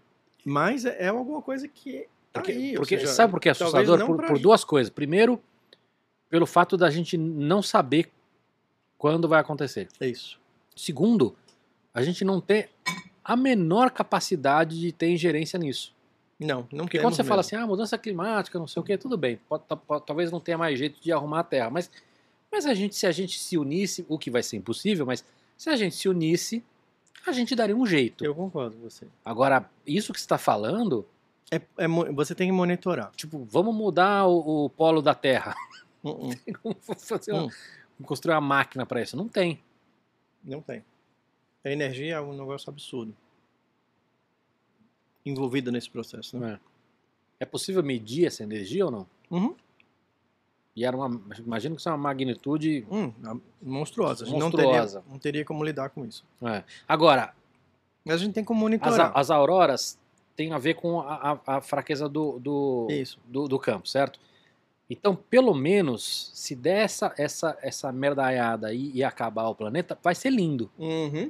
[0.45, 4.05] Mas é, é alguma coisa que Porque, Aí, porque seja, sabe por que é assustador?
[4.05, 4.91] Por, por duas coisas.
[4.91, 5.41] Primeiro,
[6.29, 8.09] pelo fato da gente não saber
[8.97, 9.87] quando vai acontecer.
[9.99, 10.39] É isso.
[10.75, 11.35] Segundo,
[11.93, 12.69] a gente não ter
[13.25, 15.93] a menor capacidade de ter ingerência nisso.
[16.39, 17.55] Não, não Porque quando você fala mesmo.
[17.57, 19.37] assim, ah, mudança climática, não sei o que, tudo bem.
[19.49, 21.69] Pode- pode- talvez não tenha mais jeito de arrumar a Terra.
[21.71, 21.89] Mas,
[22.51, 25.25] mas a gente, se a gente se unisse, o que vai ser impossível, mas
[25.57, 26.63] se a gente se unisse,
[27.25, 28.23] a gente daria um jeito.
[28.23, 29.07] Eu concordo com você.
[29.25, 31.05] Agora, isso que você está falando,
[31.51, 33.11] É, é você tem que monitorar.
[33.15, 35.55] tipo, vamos mudar o, o polo da Terra.
[36.03, 36.29] Uh-uh,
[36.63, 36.77] Vamos
[37.07, 37.49] fazer Hum.
[37.97, 39.17] vamos construir uma máquina para isso.
[39.17, 39.59] Não tem.
[40.43, 40.85] Não tem.
[41.65, 43.13] A energia é um negócio absurdo.
[45.29, 46.59] Envolvida nesse processo, né?
[47.39, 49.07] É possível medir essa energia ou não?
[49.29, 49.55] Uhum.
[50.75, 51.19] E era uma.
[51.39, 52.85] Imagino que isso é uma magnitude.
[52.91, 53.11] Hum,
[53.61, 54.23] monstruosa.
[54.23, 54.99] A gente não Monstruosa.
[54.99, 56.23] teria, não teria como lidar com isso.
[56.43, 56.63] é.
[56.87, 57.33] Agora,
[58.05, 59.11] Mas a gente tem como as, monitorar.
[59.15, 59.99] as auroras
[60.35, 62.87] têm a ver com a, a- a fraqueza do, do,
[63.25, 64.19] do, do campo, certo?
[64.89, 70.15] Então, pelo menos, se der essa, essa, essa merdaiada aí e acabar o planeta, vai
[70.15, 70.71] ser lindo.
[70.77, 71.29] Uhum.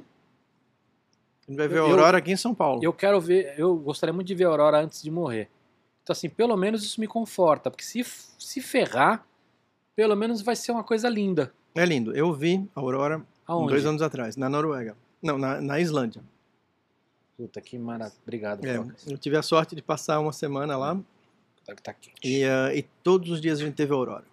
[1.48, 2.80] A gente vai ver a aurora aqui em São Paulo.
[2.84, 5.48] Eu quero ver, eu gostaria muito de ver a aurora antes de morrer.
[6.02, 8.04] Então, assim, pelo menos isso me conforta, porque se,
[8.38, 9.26] se ferrar,
[9.96, 11.52] pelo menos vai ser uma coisa linda.
[11.74, 12.14] É lindo.
[12.14, 13.70] Eu vi a aurora Aonde?
[13.72, 14.96] dois anos atrás, na Noruega.
[15.22, 16.22] Não, na, na Islândia.
[17.36, 18.18] Puta, que maravilha.
[18.22, 18.76] Obrigado, É,
[19.06, 20.98] eu tive a sorte de passar uma semana lá
[21.64, 22.16] Tá, tá quente.
[22.24, 24.24] e, ah, e todos os dias a gente teve aurora.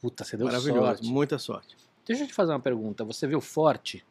[0.00, 1.06] Puta, você deu Maravilhoso, sorte.
[1.06, 1.76] muita sorte.
[2.06, 3.04] Deixa eu te fazer uma pergunta.
[3.04, 4.04] Você viu forte?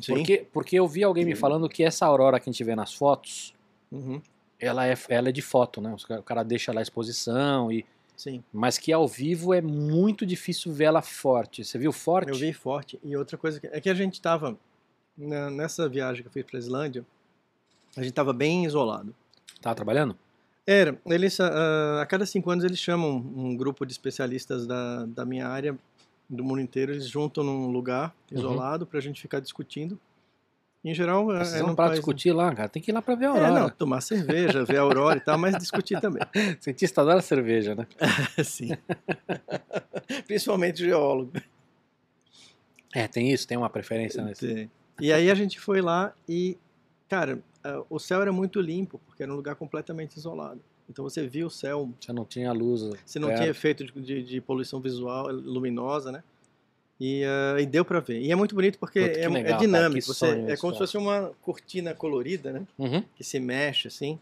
[0.00, 0.14] Sim.
[0.14, 2.92] Porque, porque eu vi alguém me falando que essa aurora que a gente vê nas
[2.94, 3.54] fotos,
[3.92, 4.20] Uhum.
[4.58, 5.94] ela é, ela é de foto, né?
[6.18, 7.84] O cara deixa lá a exposição, e,
[8.16, 8.42] Sim.
[8.52, 11.64] mas que ao vivo é muito difícil ver ela forte.
[11.64, 12.28] Você viu forte?
[12.30, 13.00] Eu vi forte.
[13.02, 14.56] E outra coisa que, é que a gente estava
[15.16, 17.04] nessa viagem que eu fiz para Islândia,
[17.96, 19.14] a gente estava bem isolado.
[19.60, 20.16] Tava trabalhando?
[20.66, 25.24] Era, eles ah, a cada cinco anos eles chamam um grupo de especialistas da, da
[25.24, 25.76] minha área
[26.30, 28.38] do mundo inteiro, eles juntam num lugar Uhum.
[28.38, 29.98] isolado para a gente ficar discutindo.
[30.82, 32.66] Em geral, é, Vocês é país- discutir lá, cara.
[32.68, 33.60] Tem que ir lá pra ver a É, aurora.
[33.60, 36.22] não, tomar cerveja, ver a aurora e tal, mas discutir também.
[36.60, 37.86] Cientista adora cerveja, né?
[38.42, 38.70] Sim.
[40.26, 41.32] Principalmente geólogo.
[42.94, 44.54] É, tem isso, tem uma preferência nesse.
[44.54, 44.70] Tem.
[45.00, 46.56] E aí a gente foi lá e,
[47.08, 47.38] cara,
[47.88, 50.60] o céu era muito limpo, porque era um lugar completamente isolado.
[50.90, 52.82] Então você via o céu, Você não tinha luz.
[53.06, 53.40] você não perto.
[53.40, 56.22] tinha efeito de, de- de poluição visual luminosa, né?
[57.00, 58.20] E, ah, e deu pra ver.
[58.20, 60.00] E é muito bonito porque Puta, é, legal, é cara, dinâmico.
[60.00, 60.74] que você, é como se cara.
[60.78, 62.66] fosse uma cortina colorida, né?
[62.78, 63.02] Uhum.
[63.14, 64.18] Que se mexe assim.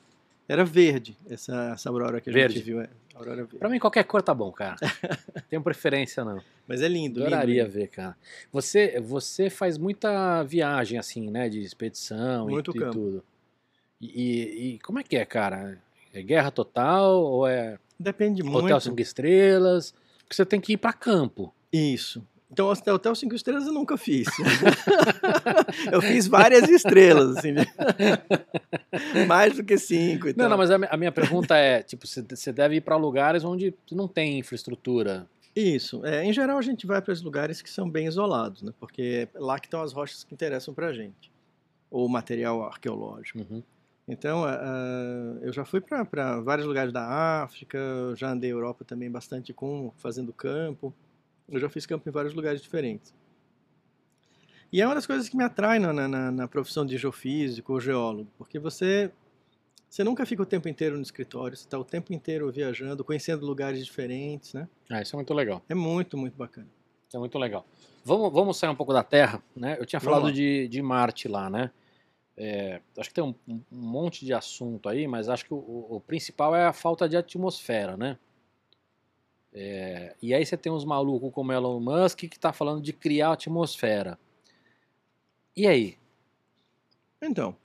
[0.48, 2.54] Era verde essa, essa aurora que a Verde.
[2.54, 2.80] gente viu.
[2.80, 3.58] É, aurora verde.
[3.58, 4.76] Pra mim, qualquer cor tá bom, cara.
[5.50, 6.40] Tenho preferência, não.
[6.66, 7.20] Mas é lindo.
[7.20, 7.74] Adoraria lindo.
[7.74, 8.16] ver, cara.
[8.52, 11.48] Você, você faz muita viagem, assim, né?
[11.48, 12.92] De expedição Muito e, e campo.
[12.92, 13.24] tudo.
[14.00, 15.78] E, e- e como é que é, cara?
[16.12, 18.80] É guerra total ou é Depende hotel muito.
[18.80, 19.92] cinco estrelas?
[20.18, 21.52] Porque você tem que ir pra campo.
[21.72, 22.22] Isso.
[22.50, 24.26] Então, hotel, hotel cinco estrelas eu nunca fiz.
[25.92, 27.52] eu fiz várias estrelas, assim.
[27.52, 27.66] né?
[29.26, 30.48] Mais do que cinco e Não, tal.
[30.50, 33.74] não, mas a, mi- a minha pergunta é, tipo, você, deve ir pra lugares onde
[33.92, 35.26] não tem infraestrutura.
[35.54, 36.04] Isso.
[36.06, 38.72] É, em geral, a gente vai para os lugares que são bem isolados, né?
[38.78, 41.30] Porque é lá que estão as rochas que interessam para a gente.
[41.90, 43.38] Ou material arqueológico.
[43.40, 43.62] Uhum.
[44.08, 46.02] Então, ah, eu já fui para
[46.40, 47.78] vários lugares da África,
[48.16, 50.94] já andei Europa também bastante com fazendo campo.
[51.48, 53.14] Eu já fiz campo em vários lugares diferentes.
[54.72, 57.80] E é uma das coisas que me atrai na, na- na, profissão de geofísico ou
[57.80, 59.10] geólogo, porque você
[59.88, 63.46] você nunca fica o tempo inteiro no escritório, você está o tempo inteiro viajando, conhecendo
[63.46, 64.68] lugares diferentes, né?
[64.90, 65.62] Ah, isso é muito legal.
[65.66, 66.68] É muito, muito bacana.
[67.08, 67.66] Isso é muito legal.
[68.04, 69.78] Vamos, vamos sair um pouco da Terra, né?
[69.80, 71.70] Eu tinha falado de, de Marte lá, né?
[72.40, 75.56] É, acho que tem um, um monte de assunto aí, mas acho que o,
[75.90, 78.16] o- principal é a falta de atmosfera, né?
[79.52, 83.32] É, e aí você tem uns malucos como Elon Musk que tá falando de criar
[83.32, 84.16] atmosfera.
[85.56, 85.98] E aí?
[87.20, 87.56] Então,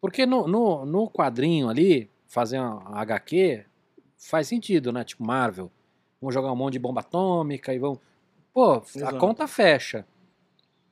[0.00, 3.64] Porque no, no, no quadrinho ali, fazer uma HQ,
[4.18, 5.02] faz sentido, né?
[5.02, 5.70] Tipo Marvel.
[6.20, 7.98] Vão jogar um monte de bomba atômica e vão.
[8.52, 9.18] Pô, a Exato.
[9.18, 10.06] conta fecha.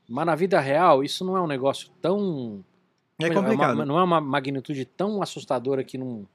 [0.09, 2.65] Mas na vida real, isso não é um negócio tão.
[3.19, 3.85] é uma- complicado.
[3.85, 6.27] não é uma magnitude tão assustadora que não.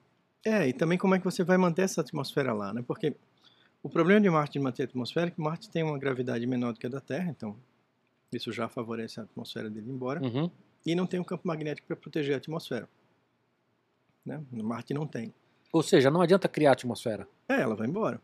[0.44, 2.84] É, e também como é que você vai manter essa atmosfera lá, né?
[2.86, 3.16] Porque
[3.84, 6.74] o problema de Marte de manter a atmosfera é que Marte tem uma gravidade menor
[6.74, 7.56] do que a da Terra, então
[8.32, 10.22] isso já favorece a atmosfera dele ir embora.
[10.24, 10.50] Uhum.
[10.86, 12.90] E não tem um campo magnético para proteger a atmosfera.
[14.26, 14.44] Né?
[14.52, 15.34] No Marte não tem.
[15.72, 17.28] Ou seja, não adianta criar atmosfera.
[17.48, 18.20] É, ela vai embora.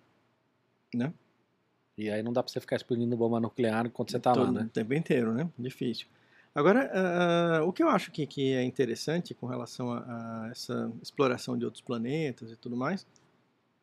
[0.93, 1.13] Né?
[1.97, 4.61] E aí não dá pra você ficar explodindo bomba nuclear enquanto você tá lá, né?
[4.61, 5.49] O tempo inteiro, né?
[5.57, 6.05] Difícil.
[6.53, 10.91] Agora, ah, o que eu acho que, que é interessante com relação a, a essa
[11.01, 13.05] exploração de outros planetas e tudo mais,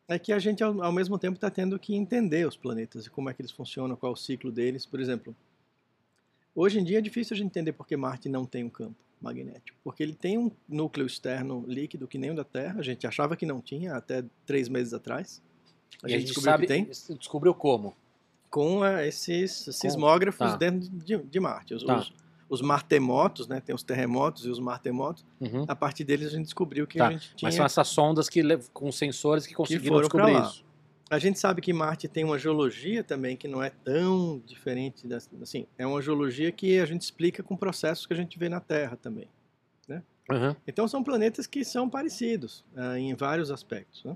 [0.07, 3.09] é que a gente, ao, ao mesmo tempo, está tendo que entender os planetas e
[3.09, 4.85] como é que eles funcionam, qual é o ciclo deles.
[4.85, 5.35] Por exemplo,
[6.53, 8.95] hoje em dia é difícil a gente entender por que Marte não tem um campo
[9.21, 12.79] magnético, porque ele tem um núcleo externo líquido que nem o da Terra.
[12.79, 15.41] A gente achava que não tinha até três meses atrás.
[16.03, 17.17] A, gente, descobriu sabe, que tem.
[17.17, 17.95] Descobriu como?
[18.55, 20.55] Com uh, esses sismógrafos tá.
[20.55, 21.73] dentro de, de, Marte.
[21.73, 21.97] Os, tá.
[21.97, 22.13] os,
[22.47, 23.59] os, martemotos, né?
[23.59, 25.25] Tem os terremotos e os martemotos.
[25.41, 25.65] Uhum.
[25.67, 27.09] A partir deles a gente descobriu que tá.
[27.09, 27.47] a gente tinha.
[27.47, 28.41] Mas são essas sondas que
[28.71, 30.63] com sensores que conseguiram que descobrir isso.
[31.09, 35.17] A gente sabe que Marte tem uma geologia também que não é tão diferente, da,
[35.41, 38.61] assim, é uma geologia que a gente explica com processos que a gente vê na
[38.61, 39.27] Terra também,
[39.85, 40.01] né?
[40.31, 40.55] Uhum.
[40.65, 44.15] Então são planetas que são parecidos uh, em vários aspectos, né?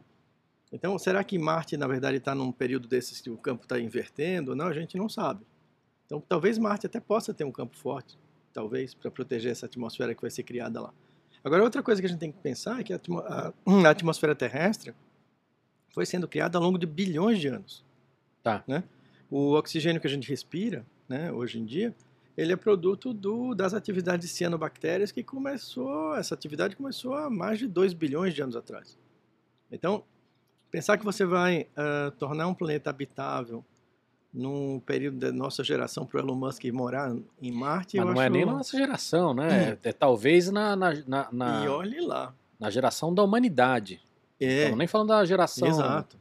[0.72, 4.56] Então, será que Marte, na verdade, está num período desses que o campo está invertendo?
[4.56, 5.46] Não, a gente não sabe.
[6.06, 8.18] Então, talvez Marte até possa ter um campo forte,
[8.54, 10.94] talvez, para proteger essa atmosfera que vai ser criada lá.
[11.44, 13.00] Agora, outra coisa que a gente tem que pensar é que a,
[13.86, 14.94] a atmosfera terrestre
[15.94, 17.84] foi sendo criada ao longo de bilhões de anos.
[18.44, 18.64] Tá.
[18.68, 18.84] Né?
[19.30, 21.96] O oxigênio que a gente respira, né, hoje em dia,
[22.38, 27.60] ele é produto do, das atividades de cianobactérias que começou, essa atividade começou há mais
[27.60, 28.98] de 2 bilhões de anos atrás.
[29.72, 30.04] Então,
[30.72, 33.64] pensar que você vai uh, tornar um planeta habitável
[34.34, 38.26] num período da nossa geração para o Elon Musk morar em Marte, Mas não é
[38.26, 38.28] acho...
[38.28, 39.78] é nem na nossa geração, né?
[39.84, 42.34] É, talvez na, na, na, na, E olhe lá.
[42.60, 44.00] Na geração da humanidade.
[44.40, 44.46] É.
[44.46, 45.68] Estamos nem falando da geração.
[45.68, 46.18] Exato.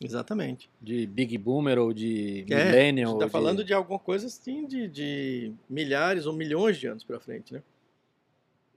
[0.00, 0.68] Exatamente.
[0.80, 3.12] De Big Boomer ou de é, Millennial.
[3.12, 3.32] Você está de...
[3.32, 7.62] falando de alguma coisa assim de, de milhares ou milhões de anos para frente, né?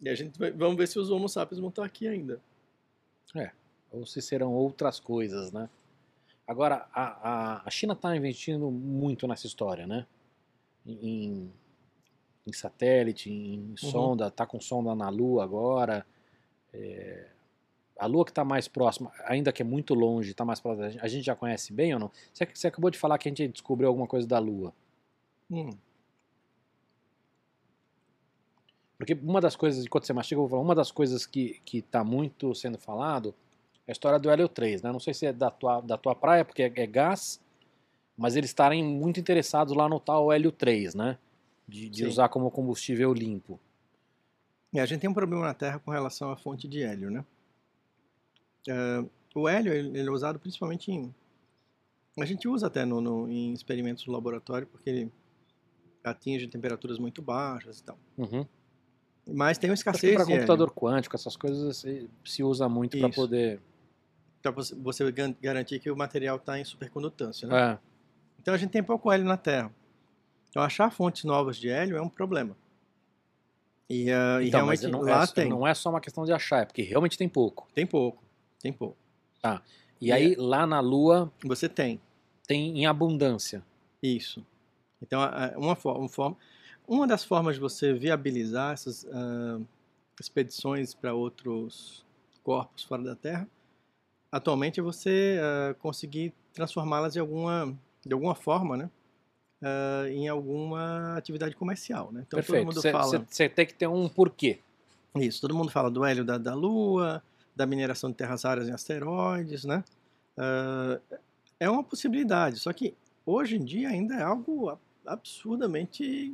[0.01, 2.39] E a gente vai, vamos ver se os Homo sapiens vão estar aqui ainda.
[3.35, 3.51] É,
[3.91, 5.69] ou se serão outras coisas, né?
[6.47, 10.07] Agora, a, a, a China está investindo muito nessa história, né?
[10.85, 11.51] Em,
[12.45, 13.77] em satélite, em uhum.
[13.77, 16.05] sonda, está com sonda na Lua agora.
[16.73, 17.27] É,
[17.97, 21.07] a Lua que está mais próxima, ainda que é muito longe, está mais próxima, a
[21.07, 22.11] gente já conhece bem ou não?
[22.33, 24.73] Você, você, acabou de falar que a gente descobriu alguma coisa da Lua.
[25.51, 25.69] Hum.
[28.97, 32.03] Porque uma das coisas, enquanto você mastiga, eu vou falar, uma das coisas que está
[32.03, 33.35] muito sendo falado
[33.89, 34.91] a história do Hélio 3, né?
[34.91, 37.41] Não sei se é da tua, da tua praia, porque é, é gás,
[38.15, 41.17] mas eles estarem muito interessados lá no tal Hélio 3, né?
[41.67, 43.59] De, de usar como combustível limpo.
[44.71, 47.25] E a gente tem um problema na Terra com relação à fonte de hélio, né?
[48.67, 51.13] Uh, o hélio ele é usado principalmente em.
[52.19, 55.11] A gente usa até no, no, em experimentos no laboratório porque ele
[56.03, 57.97] atinge temperaturas muito baixas e tal.
[58.17, 58.45] Uhum.
[59.25, 60.75] Mas tem uma escassez para computador hélio.
[60.75, 63.59] quântico, essas coisas se, se usa muito para poder.
[64.41, 65.11] Para você
[65.41, 67.73] garantir que o material está em supercondutância, né?
[67.73, 67.79] É.
[68.39, 69.71] Então a gente tem pouco hélio na Terra.
[70.49, 72.55] Então achar fontes novas de hélio é um problema.
[73.89, 75.49] E, uh, então, e realmente não lá é, tem.
[75.49, 77.67] Não é só uma questão de achar, é porque realmente tem pouco.
[77.73, 78.23] Tem pouco.
[78.61, 78.97] Tem pouco.
[79.41, 79.61] Tá.
[79.99, 80.35] E, e aí, é...
[80.37, 81.31] lá na Lua.
[81.43, 81.99] Você tem.
[82.47, 83.63] Tem em abundância.
[84.01, 84.45] Isso.
[85.01, 85.21] Então,
[85.57, 86.37] uma, forma,
[86.87, 89.65] uma das formas de você viabilizar essas uh,
[90.19, 92.05] expedições para outros
[92.43, 93.47] corpos fora da Terra,
[94.31, 98.89] atualmente é você uh, conseguir transformá-las de alguma, de alguma forma, né?
[99.61, 102.23] Uh, em alguma atividade comercial, né?
[102.25, 102.65] Então Perfeito.
[102.65, 103.25] todo mundo cê, fala.
[103.27, 104.59] Você tem que ter um porquê.
[105.15, 105.41] Isso.
[105.41, 107.21] Todo mundo fala do hélio da, da Lua,
[107.55, 109.83] da mineração de terras raras em asteroides, né?
[110.37, 111.17] Uh,
[111.59, 112.95] é uma possibilidade, só que
[113.25, 116.33] hoje em dia ainda é algo absurdamente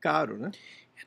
[0.00, 0.50] caro, né?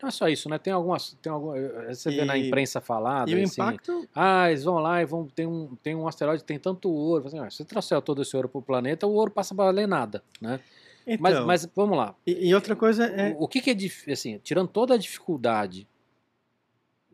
[0.02, 0.58] Não é só isso, né?
[0.58, 1.18] Tem algumas.
[1.22, 1.56] Tem alguma,
[1.88, 3.30] você e, vê na imprensa falado.
[3.30, 4.08] E o assim, impacto.
[4.16, 5.28] Ah, eles vão lá e vão.
[5.28, 7.28] Tem um, tem um asteroide que tem tanto ouro.
[7.28, 9.66] Assim, ah, se você trouxer todo esse ouro para o planeta, o ouro passa para
[9.66, 10.60] valer nada, né?
[11.06, 12.16] Então, mas, mas vamos lá.
[12.26, 13.32] E, e outra coisa é.
[13.34, 15.88] O, o que, que é assim, tirando toda a dificuldade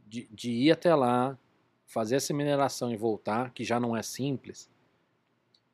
[0.05, 1.37] de, de ir até lá,
[1.85, 4.69] fazer essa mineração e voltar, que já não é simples.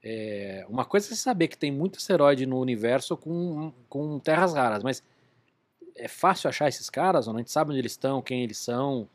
[0.03, 4.53] É, uma coisa é você saber que tem muito asteroide no universo com, com terras
[4.53, 5.03] raras, mas
[6.01, 7.27] é fácil achar esses caras?
[7.27, 7.39] Ou não?
[7.39, 9.07] A gente sabe onde eles estão, quem eles são?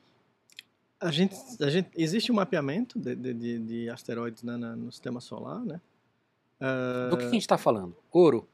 [1.01, 5.61] A gente, a gente, existe um mapeamento de, de, de asteroides né, no sistema solar,
[5.61, 5.81] né?
[6.61, 7.11] Uh...
[7.11, 7.95] Do que, a gente está falando?
[8.11, 8.49] Ouro?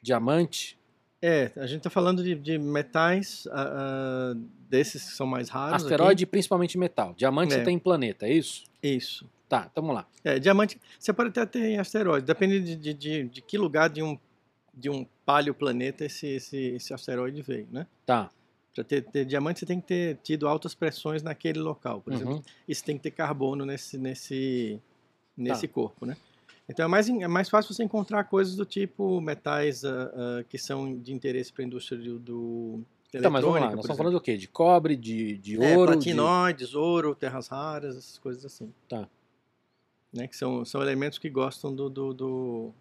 [0.00, 0.78] Diamante?
[1.20, 5.82] É, a gente está falando de, de metais uh, uh, desses que são mais raros.
[5.82, 6.30] Asteroide, aqui.
[6.30, 7.14] principalmente metal.
[7.16, 7.58] Diamante é.
[7.58, 8.64] você tem em planeta, é isso?
[8.82, 9.28] Isso.
[9.48, 10.06] Tá, vamos lá.
[10.24, 13.90] É, diamante, você pode até ter em asteroide, depende de, de, de, de, que lugar
[13.90, 14.18] de um,
[14.72, 17.86] de um paleoplaneta esse, esse, esse asteroide veio, né?
[18.04, 18.30] Tá.
[18.74, 22.02] Para ter, ter, diamante, você tem que ter tido altas pressões naquele local.
[22.02, 22.18] Por uhum.
[22.18, 24.78] exemplo, isso tem que ter carbono nesse, nesse,
[25.34, 25.72] nesse tá.
[25.72, 26.18] corpo, né?
[26.68, 30.58] Então é mais, é mais fácil você encontrar coisas do tipo metais uh, uh, que
[30.58, 32.84] são de interesse para a indústria do, do
[33.20, 34.38] Tá, mas vamos lá, nós estamos falando do quê?
[34.38, 35.62] De cobre, de, de.
[35.62, 35.92] É, ouro?
[35.92, 38.72] de- platinoides, ouro, terras raras, essas coisas assim.
[38.88, 39.06] Tá.
[40.10, 42.74] Né, que são, são elementos que gostam do, do, do-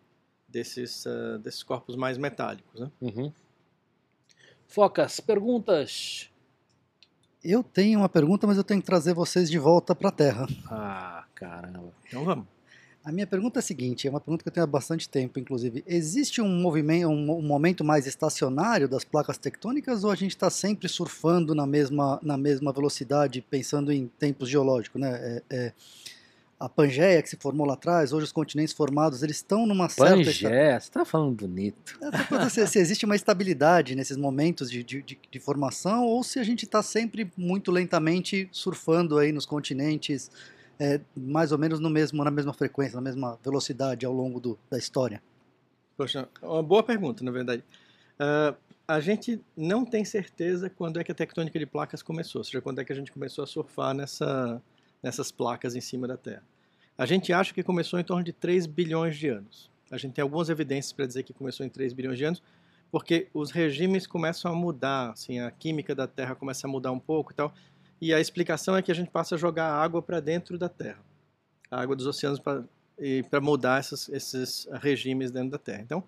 [0.52, 2.92] desses, ah, desses corpos mais metálicos, né?
[3.02, 3.32] Uhum.
[4.68, 6.30] Focas, perguntas?
[7.44, 10.48] Eu tenho uma pergunta, mas eu tenho que trazer vocês de volta para a Terra.
[10.68, 11.92] Ah, caramba.
[12.08, 12.46] Então vamos.
[13.04, 15.40] A minha pergunta é a seguinte, é uma pergunta que eu tenho há bastante tempo,
[15.40, 15.84] inclusive.
[15.88, 20.52] Existe um movimento, um, um momento mais estacionário das placas tectônicas ou a gente está
[20.52, 25.10] sempre surfando na mesma, na mesma velocidade, pensando em tempos geológicos, né?
[25.20, 25.74] É, é,
[26.66, 30.30] a Pangeia que se formou lá atrás, hoje os continentes formados, eles estão numa certa
[30.30, 31.98] esta- Pangé, você tá falando bonito.
[32.30, 36.38] Coisa, se, se existe uma estabilidade nesses momentos de, de, de- de formação ou se
[36.40, 40.30] a gente está sempre muito lentamente surfando aí nos continentes,
[40.80, 44.60] é, mais ou menos no mesmo, na mesma frequência, na mesma velocidade ao longo do-
[44.70, 45.22] da história.
[45.98, 47.64] Poxa, uma boa pergunta, na verdade.
[48.20, 48.54] Ah,
[48.88, 52.62] a gente não tem certeza quando é que a tectônica de placas começou, ou seja,
[52.62, 54.62] quando é que a gente começou a surfar nessa,
[55.02, 56.44] nessas placas em cima da Terra.
[57.02, 59.72] A gente acha que começou em torno de 3 bilhões de anos.
[59.90, 62.44] A gente tem algumas evidências para dizer que começou em 3 bilhões de anos,
[62.92, 67.00] porque os regimes começam a mudar, assim, a química da Terra começa a mudar um
[67.00, 67.52] pouco e tal.
[68.00, 71.00] E a explicação é que a gente passa a jogar água para dentro da Terra,
[71.72, 75.82] a água dos oceanos para mudar esses regimes dentro da Terra.
[75.82, 76.04] Então,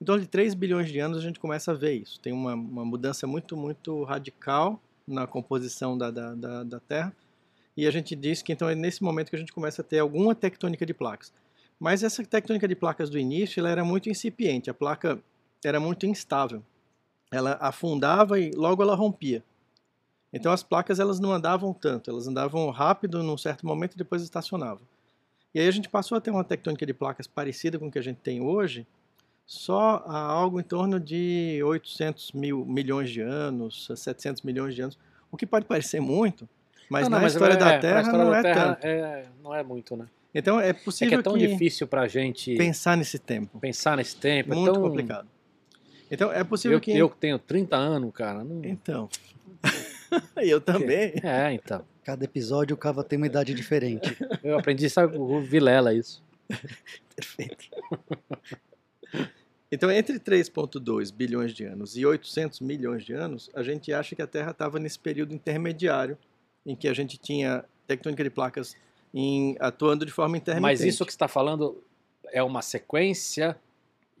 [0.00, 2.18] em torno de 3 bilhões de anos a gente começa a ver isso.
[2.20, 7.14] Tem uma, uma mudança muito, muito radical na composição da, da, da, da Terra.
[7.78, 10.00] E a gente diz que então é nesse momento que a gente começa a ter
[10.00, 11.32] alguma tectônica de placas.
[11.78, 15.16] Mas essa tectônica de placas do início ela era muito incipiente, a placa
[15.64, 16.60] era muito instável.
[17.30, 19.44] Ela afundava e logo ela rompia.
[20.32, 24.22] Então as placas elas não andavam tanto, elas andavam rápido num certo momento e depois
[24.22, 24.82] estacionavam.
[25.54, 27.98] E aí a gente passou a ter uma tectônica de placas parecida com o que
[28.00, 28.88] a gente tem hoje,
[29.46, 34.98] só há algo em torno de 800 mil milhões de anos, 700 milhões de anos,
[35.30, 36.48] o que pode parecer muito,
[36.90, 38.84] mas Não, não, na história é- da pra Terra história não da é Terra tanto.
[38.86, 40.06] é- não é muito, né?
[40.34, 43.58] Então é É que possível é tão que difícil pra gente pensar nesse tempo.
[43.58, 44.52] pensar nesse tempo.
[44.52, 45.26] é Muito tão- complicado.
[46.10, 46.96] Então é possível Eu, que.
[46.96, 48.42] eu que tenho 30 anos, cara.
[48.44, 48.62] Não...
[48.64, 49.08] Então.
[50.36, 51.12] eu também.
[51.22, 51.84] É, então.
[52.04, 54.16] Cada episódio o Cava tem uma idade diferente.
[54.42, 56.22] Eu aprendi, sabe, o Vilela isso.
[57.14, 57.66] Perfeito.
[59.70, 64.22] Então, entre 3,2 bilhões de anos e 800 milhões de anos, a gente acha que
[64.22, 66.16] a Terra estava nesse período intermediário
[66.68, 68.76] em que a gente tinha tectônica de placas
[69.14, 70.62] em- atuando de forma intermitente.
[70.62, 71.82] Mas isso que está falando
[72.30, 73.58] é uma sequência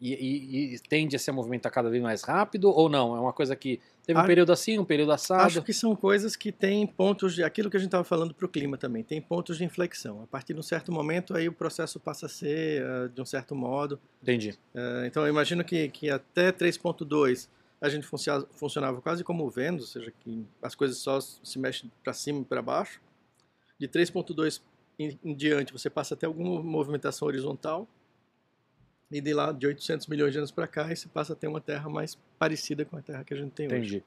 [0.00, 3.14] e, e- e tende a se movimentar cada vez mais rápido ou não?
[3.16, 5.42] É uma coisa que teve um Ah, período assim, um período assado?
[5.44, 7.42] Acho que são coisas que têm pontos de.
[7.44, 10.22] aquilo que a gente estava falando para o clima também, tem pontos de inflexão.
[10.22, 13.26] A partir de um certo momento, aí o processo passa a ser ah, de um
[13.26, 14.00] certo modo.
[14.22, 14.56] Entendi.
[14.74, 17.48] Ah, então, eu imagino que, que até 3,2
[17.80, 21.90] a gente funcionava quase como o Vênus, ou seja, que as coisas só se mexem
[22.02, 23.00] para cima e para baixo.
[23.78, 24.60] De 3,2
[24.98, 27.86] em, em diante, você passa a ter alguma movimentação horizontal.
[29.10, 31.60] E de lá, de 800 milhões de anos para cá, você passa a ter uma
[31.60, 33.76] Terra mais parecida com a Terra que a gente tem hoje.
[33.76, 34.04] Entendi.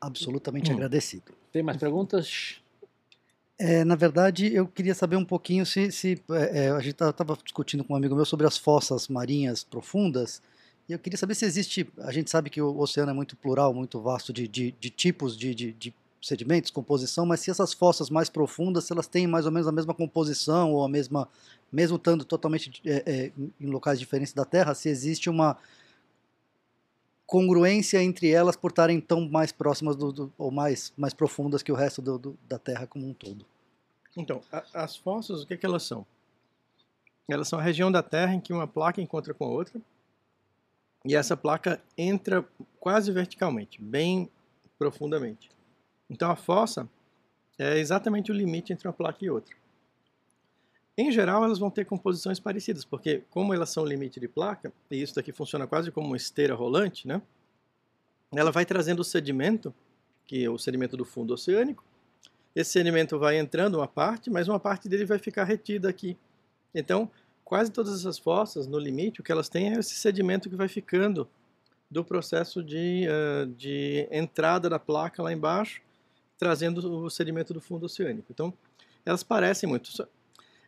[0.00, 0.74] Absolutamente Hum.
[0.74, 1.32] agradecido.
[1.52, 2.60] Tem mais perguntas?
[3.58, 7.38] É, na verdade, eu queria saber um pouquinho se, se é, é, a gente estava
[7.42, 10.42] discutindo com um amigo meu sobre as fossas marinhas profundas.
[10.88, 11.88] E eu queria saber se existe.
[11.98, 15.36] A gente sabe que o oceano é muito plural, muito vasto de, de, de tipos
[15.36, 19.46] de, de, de sedimentos, composição, mas se essas fossas mais profundas, se elas têm mais
[19.46, 21.28] ou menos a mesma composição ou a mesma,
[21.72, 25.56] mesmo estando totalmente é, é, em locais diferentes da Terra, se existe uma
[27.26, 31.72] congruência entre elas por estarem tão mais próximas do, do- ou mais, mais profundas que
[31.72, 33.44] o resto do- da Terra como um todo.
[34.16, 36.06] Então, a- as fossas, o que, que elas são?
[37.28, 39.80] Elas são a região da Terra em que uma placa encontra com a outra,
[41.06, 42.44] e essa placa entra
[42.80, 44.28] quase verticalmente, bem
[44.76, 45.48] profundamente.
[46.10, 46.88] Então, a fossa
[47.56, 49.54] é exatamente o limite entre uma placa e outra.
[50.98, 55.00] Em geral, elas vão ter composições parecidas, porque como elas são limite de placa, e
[55.00, 57.22] isso daqui funciona quase como uma esteira rolante, né?
[58.34, 59.72] Ela vai trazendo o sedimento,
[60.24, 61.84] que é o sedimento do fundo oceânico,
[62.54, 66.16] esse sedimento vai entrando uma parte, mas uma parte dele vai ficar retida aqui.
[66.74, 67.10] Então,
[67.46, 70.66] quase todas essas fossas, no limite, o que elas têm é esse sedimento que vai
[70.68, 71.26] ficando
[71.88, 75.80] do processo de, ah, de entrada da placa lá embaixo,
[76.36, 78.26] trazendo o sedimento do fundo oceânico.
[78.30, 78.52] Então,
[79.04, 79.90] elas parecem muito.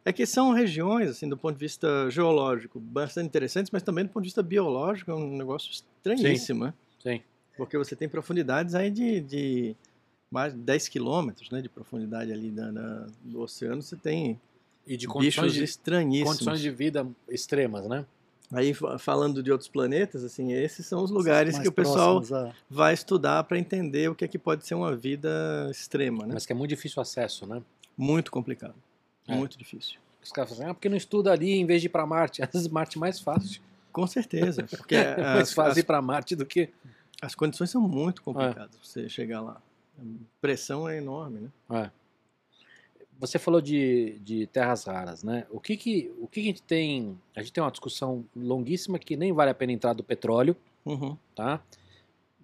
[0.04, 4.10] É que são regiões, assim, do ponto de vista geológico, bastante interessantes, mas também do
[4.10, 6.74] ponto de vista biológico é um negócio estranhíssimo, né?
[7.02, 7.20] Sim.
[7.56, 9.76] Porque você tem profundidades aí de, de
[10.30, 13.82] mais de 10 quilômetros né, de profundidade ali na, na- no oceano.
[13.82, 14.40] Você tem
[14.88, 16.32] E de condições bichos estranhíssimos.
[16.38, 18.04] condições de vida extremas, né?
[18.50, 22.22] Aí, fa- falando de outros planetas, assim, esses são os lugares Mais que o pessoal
[22.32, 26.32] a- vai estudar para entender o que é que pode ser uma vida extrema, né?
[26.32, 27.60] Mas que é muito difícil o acesso, né?
[27.96, 28.74] Muito complicado.
[29.26, 29.34] É.
[29.34, 29.98] Muito difícil.
[30.22, 32.40] Os caras falam assim, ah, porque não estuda ali em vez de ir pra Marte?
[32.42, 33.60] Às vezes Marte é mais fácil.
[33.92, 34.62] Com certeza.
[34.70, 36.68] Porque É mais fácil ir pra Marte do que...
[37.20, 37.88] as condições são É.
[37.88, 39.60] muito complicadas pra você chegar lá.
[39.98, 40.02] A
[40.40, 41.48] pressão é enorme, né?
[41.84, 41.90] É.
[43.18, 45.46] Você falou de, de terras raras, né?
[45.50, 47.18] O que que, o que que a gente tem...
[47.34, 51.16] A gente tem uma discussão longuíssima que nem vale a pena entrar do petróleo, Uhum.
[51.34, 51.60] tá?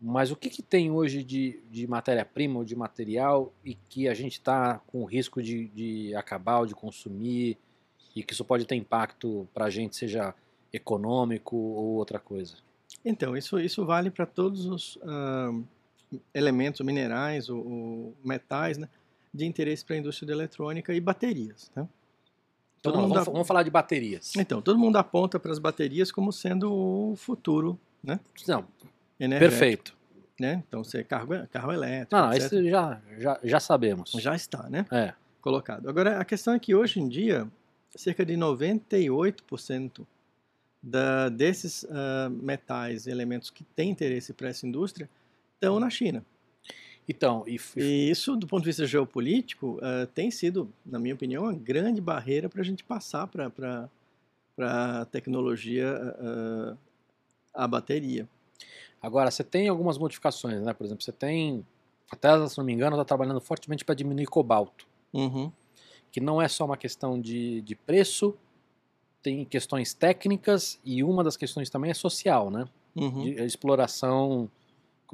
[0.03, 4.13] Mas o que que tem hoje de, de matéria-prima ou de material e que a
[4.13, 7.57] gente está com o risco de, de acabar ou de consumir
[8.15, 10.35] e que isso pode ter impacto para a gente, seja
[10.73, 12.57] econômico ou outra coisa?
[13.03, 15.53] Então, isso, isso vale para todos os ah,
[16.35, 18.89] elementos, minerais ou, ou metais, né?
[19.35, 21.83] De interesse para a indústria da eletrônica e baterias, tá?
[22.79, 24.33] Então, Todo mundo vamos, vamos falar de baterias.
[24.37, 28.21] Então, todo mundo aponta para as baterias como sendo o futuro Não,
[29.19, 29.97] energético, perfeito.
[30.39, 30.63] né?
[30.69, 32.53] Então, você carro, carro elétrico, Não, não, etc.
[32.53, 34.13] isso já, já, já sabemos.
[34.13, 34.85] já está, né?
[34.93, 35.15] É.
[35.41, 35.89] colocado.
[35.89, 37.49] Agora, a questão é que hoje em dia,
[37.97, 40.07] cerca de 98%
[40.83, 45.09] da, desses ah, metais e elementos que têm interesse para essa indústria
[45.55, 46.23] estão na China.
[47.09, 51.45] Então, e, E isso, do ponto de vista geopolítico, ah, tem sido, na minha opinião,
[51.45, 53.89] uma grande barreira para a gente passar para
[54.59, 56.77] a tecnologia ah,
[57.55, 58.29] a bateria.
[59.03, 60.73] agora, você tem algumas modificações, né?
[60.73, 61.65] Por exemplo, você tem,
[62.11, 65.53] a Tesla, se não me engano, está trabalhando fortemente para diminuir cobalto, Uhum.
[66.11, 68.35] que não é só uma questão de, de preço,
[69.23, 72.67] tem questões técnicas e uma das questões também é social, né?
[72.97, 73.23] Uhum.
[73.25, 74.51] De exploração,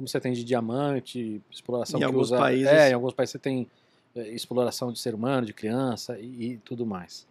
[0.01, 3.31] como você tem de diamante, exploração Em que alguns usa, países- É, em alguns países
[3.33, 3.67] você tem
[4.15, 7.27] é, exploração de ser humano, de criança e, e tudo mais.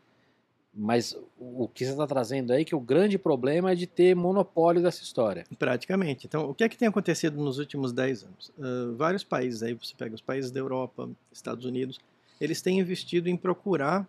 [0.72, 4.14] Mas o que você está trazendo aí é que o grande problema é de ter
[4.14, 5.44] monopólio dessa história.
[5.59, 6.26] Praticamente.
[6.28, 8.52] Então, o que é que tem acontecido nos últimos 10 anos?
[8.59, 11.98] Ah, vários países, aí você pega os países da Europa, Estados Unidos,
[12.40, 14.09] eles têm investido em procurar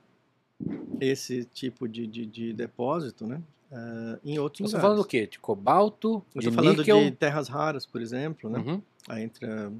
[0.99, 3.41] esse tipo de, de, de depósito né,
[3.71, 4.81] ah, em outros Você está lugares.
[4.81, 5.27] falando do quê?
[5.27, 6.99] De cobalto, Eu de falando níquel?
[6.99, 8.59] de terras raras, por exemplo, né?
[8.59, 8.81] Uhum.
[9.07, 9.71] Aí entra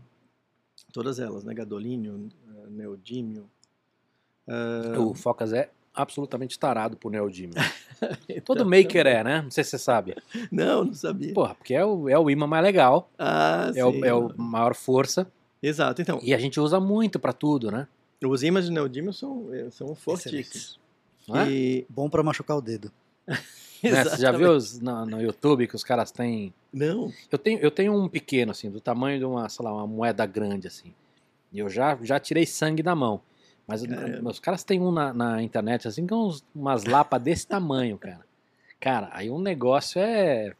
[0.93, 1.53] todas elas, né?
[1.53, 3.49] Gadolínio, ah, neodímio.
[4.47, 7.55] ah, O Focas é absolutamente tarado por neodímio.
[8.45, 9.41] Todo maker é, né?
[9.41, 10.15] Não sei se você sabe.
[10.51, 11.34] Não, não sabia.
[11.34, 13.81] Porra, porque é o, é o imã mais legal, ah, é sim.
[13.84, 15.31] o, é o maior força
[15.61, 16.01] Exato.
[16.01, 17.88] Então, e a gente usa muito pra tudo, né?
[18.23, 20.80] os ímãs de neodímio são, eh, são fortíssimos.
[21.34, 21.49] É?
[21.49, 21.85] E...
[21.89, 22.91] Bom para machucar o dedo.
[23.83, 24.03] Né?
[24.03, 26.53] Você já viu os- no, no YouTube que os caras têm.
[26.71, 27.11] Não.
[27.31, 30.25] Eu tenho, eu tenho um pequeno, assim, do tamanho de uma, sei lá, uma moeda
[30.25, 30.93] grande, assim.
[31.51, 33.21] E eu já, já tirei sangue da mão.
[33.67, 34.29] Mas Caramba.
[34.29, 38.21] os caras têm um na, na internet, assim, com uns, umas lapas desse tamanho, cara.
[38.79, 40.53] Cara, aí um negócio é.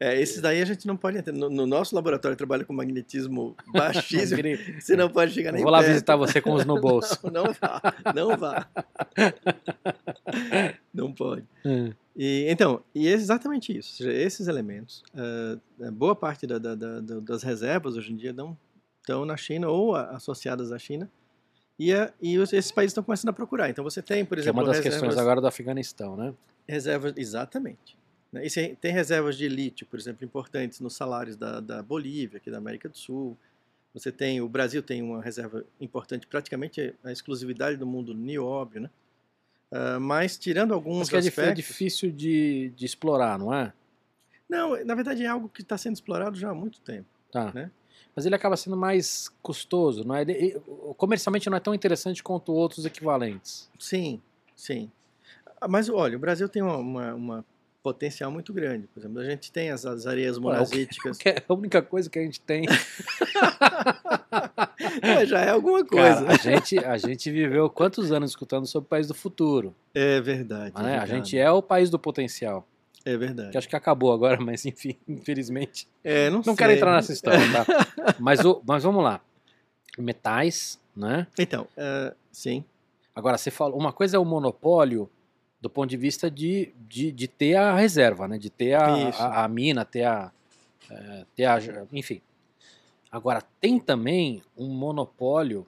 [0.00, 1.32] É, esses daí a gente não pode entrar.
[1.32, 4.42] No, no nosso laboratório trabalha com magnetismo baixíssimo.
[4.80, 5.90] Você não pode chegar nem Vou lá perto.
[5.92, 7.18] visitar você com os no bolso.
[7.30, 7.80] Não, não vá,
[8.14, 8.68] não vá.
[10.92, 11.44] Não pode.
[11.64, 11.92] Hum.
[12.16, 13.96] E, então, e é exatamente isso.
[13.96, 15.58] Seja, esses elementos, ah,
[15.92, 18.56] boa parte da- da- da- da- das reservas hoje em dia não
[19.00, 21.10] estão na China ou a- associadas à China.
[21.78, 23.68] E, a- e os- esses países estão começando a procurar.
[23.68, 26.32] Então você tem, por Que é exemplo, uma das reservas, questões agora do Afeganistão, né?
[26.68, 27.96] reservas exatamente.
[28.34, 28.46] Né?
[28.46, 32.58] E tem reservas de lítio, por exemplo, importantes nos salários da, da Bolívia, aqui da
[32.58, 33.36] América do Sul.
[33.94, 38.90] Você tem, o Brasil tem uma reserva importante, praticamente a exclusividade do mundo nióbio, né?
[39.70, 43.72] Ah, mas tirando alguns Mas que é, é aspectos, difícil de, de explorar, não é?
[44.48, 47.06] não, na verdade é algo que está sendo explorado já há muito tempo.
[47.32, 47.50] Tá.
[47.52, 47.70] Né?
[48.14, 50.22] Mas ele acaba sendo mais custoso, não é?
[50.22, 50.60] Ele- ele-
[50.96, 53.68] comercialmente não é tão interessante quanto outros equivalentes.
[53.78, 54.20] Sim,
[54.54, 54.90] sim.
[55.60, 57.44] Ah, Mas olha, o Brasil tem uma, uma- uma
[57.84, 58.86] potencial muito grande.
[58.86, 61.18] Por exemplo, a gente tem as, as areias monazíticas.
[61.26, 62.64] É a única coisa que a gente tem.
[65.00, 66.32] É, já é alguma Cara, coisa.
[66.32, 69.74] a, gente, a gente viveu quantos anos escutando sobre o país do futuro?
[69.94, 70.74] É verdade.
[70.80, 70.98] né?
[70.98, 72.66] A gente é o país do potencial.
[73.04, 73.50] É verdade.
[73.52, 75.86] Que acho que acabou agora, mas enfim, infelizmente.
[76.02, 78.14] É, não, Não quero entrar nessa história, tá?
[78.18, 79.20] Mas, o, mas vamos lá.
[79.98, 81.26] Metais, né?
[81.38, 82.64] Então, é, sim.
[83.14, 85.08] Agora, você falou, uma coisa é o monopólio
[85.64, 88.36] do ponto de vista de, de, de ter a reserva, né?
[88.36, 90.30] De ter a, a, a mina, ter a,
[90.90, 91.58] é, ter a.
[91.90, 92.20] Enfim.
[93.10, 95.66] Agora, tem também um monopólio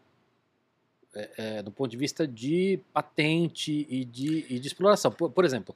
[1.14, 5.10] é, é, do ponto de vista de patente e de, e de exploração.
[5.10, 5.74] Por, por exemplo,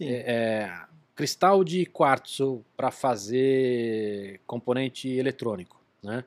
[0.00, 0.80] é, é,
[1.14, 6.24] cristal de quartzo para fazer componente eletrônico, né?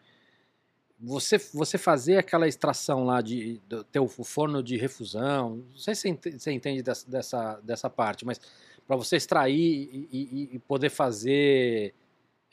[1.06, 5.94] Você, você fazer aquela extração lá de do- ter o forno de refusão, não sei
[5.96, 8.40] se você ente- você entende dessa, dessa, dessa parte, mas
[8.88, 9.56] para você extrair
[9.92, 11.94] e, e- e poder fazer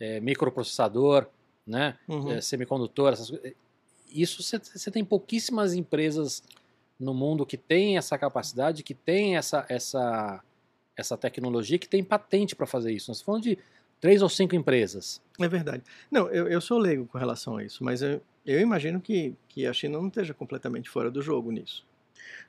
[0.00, 1.26] é, microprocessador,
[1.66, 1.96] né?
[2.08, 2.32] Uhum.
[2.32, 3.52] é, semicondutor, essas coisas.
[4.12, 6.42] Isso você- tem pouquíssimas empresas
[6.98, 10.42] no mundo que têm essa capacidade, que têm essa, essa,
[10.96, 13.10] essa tecnologia, que tem patente para fazer isso.
[13.10, 13.58] Nós estamos falando de
[14.00, 15.20] três ou cinco empresas.
[15.40, 15.82] É verdade.
[16.10, 19.66] Não, eu, eu sou leigo com relação a isso, mas eu, eu imagino que, que
[19.66, 21.84] a China não esteja completamente fora do jogo nisso.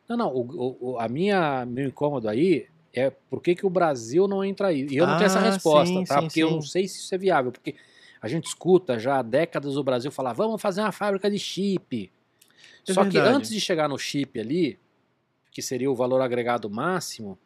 [0.08, 4.28] Não, não, o, o- a minha meu incômodo aí é por que, que o Brasil
[4.28, 4.86] não entra aí.
[4.90, 6.16] E eu não tenho essa Ah, resposta, sim, tá?
[6.22, 6.54] sim, porque eu sim.
[6.56, 7.76] não sei se isso é viável, porque
[8.22, 12.12] a gente escuta já há décadas o Brasil falar, vamos fazer uma fábrica de chip.
[12.88, 13.36] É Só que verdade.
[13.38, 14.78] antes de chegar no chip ali,
[15.52, 17.38] que seria o valor agregado máximo,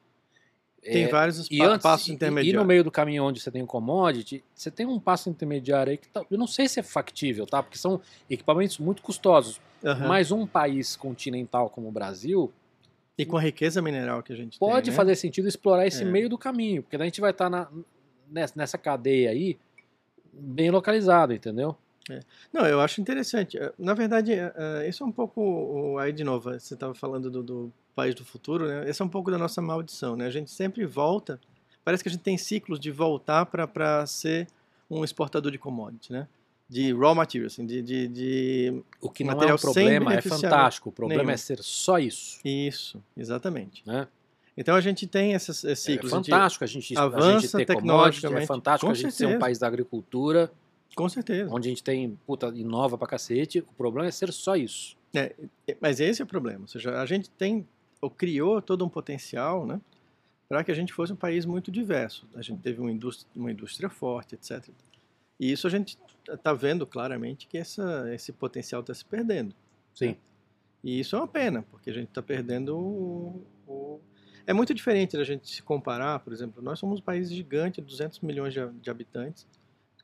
[0.81, 2.61] Tem é, vários e antes, passos e- e intermediários.
[2.61, 5.97] no meio do caminho onde você tem o commodity, você tem um passo intermediário aí
[5.97, 7.61] que tá- eu não sei se é factível, tá?
[7.61, 7.99] Porque são
[8.29, 9.59] equipamentos muito custosos.
[9.83, 10.07] Aham.
[10.07, 12.51] Mas um país continental como o Brasil
[13.17, 14.95] E com a riqueza mineral que a gente pode tem, né?
[14.95, 16.05] fazer sentido explorar esse É.
[16.05, 17.67] meio do caminho, porque daí a gente vai estar na,
[18.55, 19.57] nessa, cadeia aí
[20.31, 21.75] bem localizado, entendeu?
[22.53, 23.57] Não, eu acho interessante.
[23.57, 27.29] Eh, Na verdade, eh, eh, isso é um pouco, aí de novo, você estava falando
[27.29, 28.88] do, do país do futuro, né?
[28.90, 30.26] Esse é um pouco da nossa maldição, né?
[30.28, 31.40] A gente sempre volta,
[31.84, 34.48] parece que a gente tem ciclos de voltar para ser
[34.90, 36.28] um exportador de commodity, né?
[36.69, 38.84] De raw materials, assim, de, de, de...
[39.02, 40.90] O que não é um problema, é fantástico.
[40.90, 41.34] O problema nenhum.
[41.34, 42.40] é ser só isso.
[42.45, 43.82] Isso, exatamente.
[43.86, 44.07] Né?
[44.56, 46.11] Então a gente tem esses, esses É ciclos.
[46.11, 49.26] gente- fantástico a gente, a gente avança ter é tecnologicamente, fantástico com a gente ser
[49.26, 49.40] um certeza.
[49.40, 50.52] país da agricultura,
[50.95, 51.49] com certeza.
[51.53, 53.60] onde a gente tem, puta, inova pra cacete.
[53.60, 54.95] O problema é ser só isso.
[55.15, 55.34] É,
[55.80, 56.61] Mas esse é o problema.
[56.61, 57.65] Ou seja, a gente tem,
[58.02, 59.80] ou criou todo um potencial, né?
[60.49, 62.28] Para que a gente fosse um país muito diverso.
[62.36, 64.69] A gente teve uma indústria, uma indústria forte, etc.
[65.40, 65.98] E isso a gente
[66.30, 69.53] está vendo claramente que essa, esse potencial está se perdendo.
[69.94, 70.15] Sim.
[70.84, 73.99] E isso é uma pena, porque a gente está perdendo o, o-
[74.45, 78.19] É muito diferente da gente se comparar, por exemplo, nós somos um país gigante, 200
[78.22, 79.45] milhões de, de habitantes,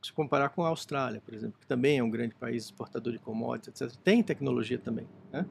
[0.02, 3.20] se comparar com a Austrália, por exemplo, que também é um grande país exportador de
[3.20, 3.98] commodities, etc.
[4.04, 5.46] Tem tecnologia também, né?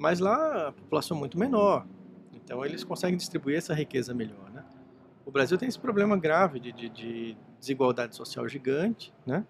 [0.00, 1.86] Mas lá a população é muito menor,
[2.34, 4.64] então eles conseguem distribuir essa riqueza melhor, né?
[5.26, 9.44] O Brasil tem esse problema grave de, de- de desigualdade social gigante, né?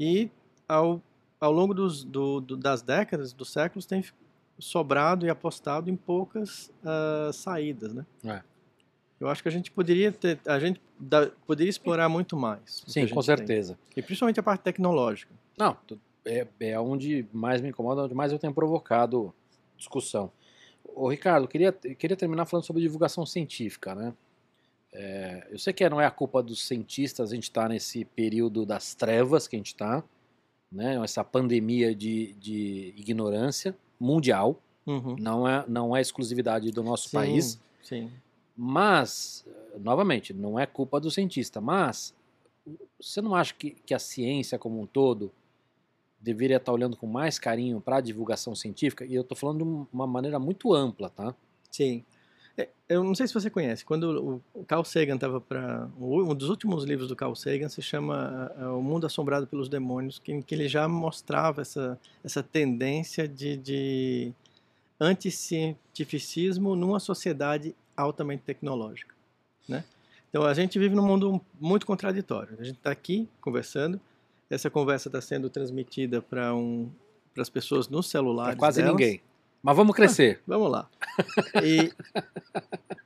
[0.00, 0.30] E
[0.66, 1.02] ao,
[1.38, 4.02] ao longo dos, do- do- das décadas, dos séculos, tem
[4.58, 8.06] sobrado e apostado em poucas ah, saídas, né?
[8.24, 8.40] É.
[9.20, 12.82] Eu acho que a gente poderia ter, a gente dá- poderia explorar muito mais.
[12.86, 13.22] Sim, com tem.
[13.24, 13.78] certeza.
[13.94, 15.34] E principalmente a parte tecnológica.
[15.58, 15.76] Não,
[16.24, 19.34] é, é onde mais me incomoda, onde mais eu tenho provocado
[19.82, 20.30] discussão.
[20.94, 24.14] Ô, Ricardo, queria, queria terminar falando sobre divulgação científica, né?
[24.94, 28.66] É, eu sei que não é a culpa dos cientistas a gente estar nesse período
[28.66, 30.04] das trevas que a gente está,
[30.70, 31.02] né?
[31.02, 35.14] Essa pandemia de, de ignorância mundial, Uhum.
[35.16, 38.10] não é, não é exclusividade do nosso Sim, país, Sim.
[38.56, 39.46] mas,
[39.78, 42.12] novamente, não é culpa do cientista, mas
[43.00, 45.30] você não acha que, que a ciência como um todo
[46.22, 49.04] deveria estar olhando com mais carinho para a divulgação científica?
[49.04, 51.34] E eu estou falando de um- uma maneira muito ampla, tá?
[51.70, 52.04] Sim.
[52.56, 55.88] É, Eu não sei se você conhece, quando o Carl Sagan estava para.
[55.98, 60.18] Um dos últimos livros do Carl Sagan se chama ah, O Mundo Assombrado pelos Demônios,
[60.18, 64.32] que, que ele já mostrava essa, essa tendência de, de
[65.00, 69.14] anticientificismo numa sociedade altamente tecnológica.
[69.68, 69.84] Né?
[70.28, 72.56] Então a gente vive num mundo muito contraditório.
[72.58, 74.00] A gente está aqui conversando,
[74.54, 76.90] essa conversa está sendo transmitida para um,
[77.38, 78.58] as pessoas nos Pra celulares.
[78.58, 78.96] quase delas.
[78.96, 79.20] ninguém.
[79.62, 80.40] Mas vamos crescer.
[80.46, 80.88] Vamos lá.
[81.62, 81.92] E,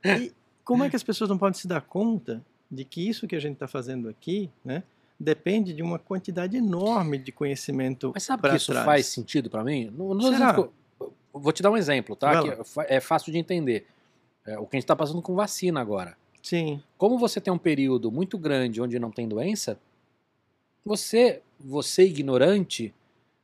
[0.05, 0.33] e
[0.63, 3.39] como é que as pessoas não podem se dar conta de que isso que a
[3.39, 4.83] gente está fazendo aqui, né,
[5.19, 8.85] depende de uma quantidade enorme de conhecimento Mas sabe que isso trás.
[8.85, 9.91] faz sentido para mim?
[9.95, 10.67] Não, não tô Será?
[11.33, 12.41] vou te dar um exemplo, tá?
[12.87, 13.87] É é fácil de entender.
[14.45, 16.17] É o que a gente está passando com vacina agora.
[16.41, 19.77] Sim, Como você tem um período muito grande onde não tem doença,
[20.87, 22.93] você, você ignorante,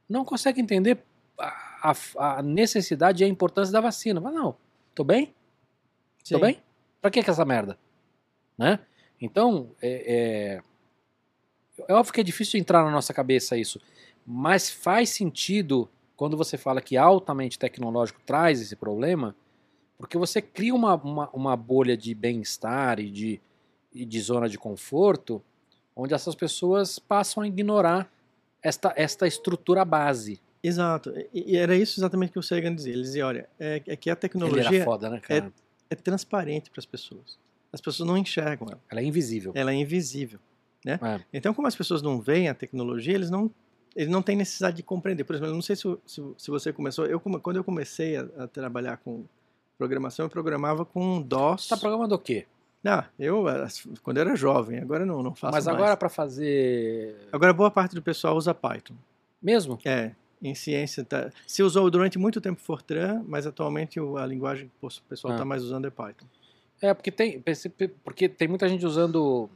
[0.10, 1.00] não consegue entender
[1.40, 4.20] a, a- a necessidade e a importância da vacina.
[4.22, 4.56] Mas não,
[4.96, 5.34] tô bem?
[6.24, 6.36] sim.
[6.36, 6.62] Tô bem?
[7.02, 7.78] Pra que que essa merda?
[8.58, 8.80] Né?
[9.22, 10.62] Então, é,
[11.78, 13.80] é, é óbvio que é difícil entrar na nossa cabeça isso,
[14.26, 19.36] mas faz sentido quando você fala que altamente tecnológico traz esse problema,
[19.98, 23.42] porque você cria uma, uma, uma bolha de bem-estar e de,
[23.94, 25.42] e de zona de conforto,
[25.96, 28.12] onde essas pessoas passam a ignorar
[28.62, 30.40] esta, esta estrutura base.
[30.64, 31.14] Exato.
[31.34, 32.94] E, era isso exatamente que o Sagan dizia.
[32.94, 35.52] Ele dizia, olha, é, é que a tecnologia foda, né, cara?
[35.90, 37.38] é transparente para as pessoas.
[37.72, 38.82] As pessoas não enxergam ela.
[38.90, 39.52] Ela é invisível.
[39.56, 40.40] Ela é invisível.
[40.86, 41.00] Né?
[41.02, 41.22] É.
[41.34, 43.50] Então, como as pessoas não veem a tecnologia, eles não,
[43.96, 45.24] eles não têm necessidade de compreender.
[45.24, 47.06] Por exemplo, eu não sei se, se, se você começou.
[47.06, 49.26] Eu, quando eu comecei a, a trabalhar com
[49.78, 51.64] programação, eu programava com DOS.
[51.64, 52.46] Você tá programando o quê?
[52.86, 53.46] Ah, eu,
[54.02, 57.16] quando era jovem, agora não, não faço Mas agora para fazer.
[57.32, 58.96] Agora, boa parte do pessoal usa Python.
[59.42, 59.80] Mesmo?
[59.86, 60.12] É,
[60.42, 61.04] em ciência.
[61.04, 65.36] Tá, se usou durante muito tempo Fortran, mas atualmente a linguagem que o pessoal Ah.
[65.36, 66.26] está mais usando é Python.
[66.82, 67.42] É, porque tem,
[68.04, 69.50] porque tem muita gente usando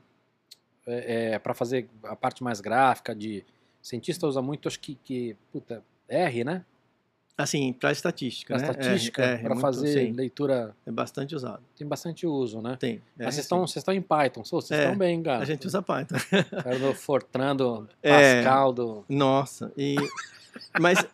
[0.85, 3.43] é, para fazer a parte mais gráfica de.
[3.81, 6.65] Cientista usa muito, acho que, que puta, R, né?
[7.37, 8.71] Assim, para estatística, Pra né?
[8.71, 10.75] estatística, é, é, para muito- fazer sim, leitura.
[10.85, 11.61] é bastante usado.
[11.77, 12.75] Tem bastante uso, né?
[12.79, 12.95] Tem.
[13.19, 13.41] é, Mas vocês sim.
[13.41, 15.43] estão vocês estão em Python, vocês É, estão bem, cara.
[15.43, 16.15] A gente usa Python.
[16.65, 18.41] Era do Fortran, do É.
[18.43, 19.05] Pascal, do.
[19.07, 19.95] Nossa, e
[20.81, 21.05] mas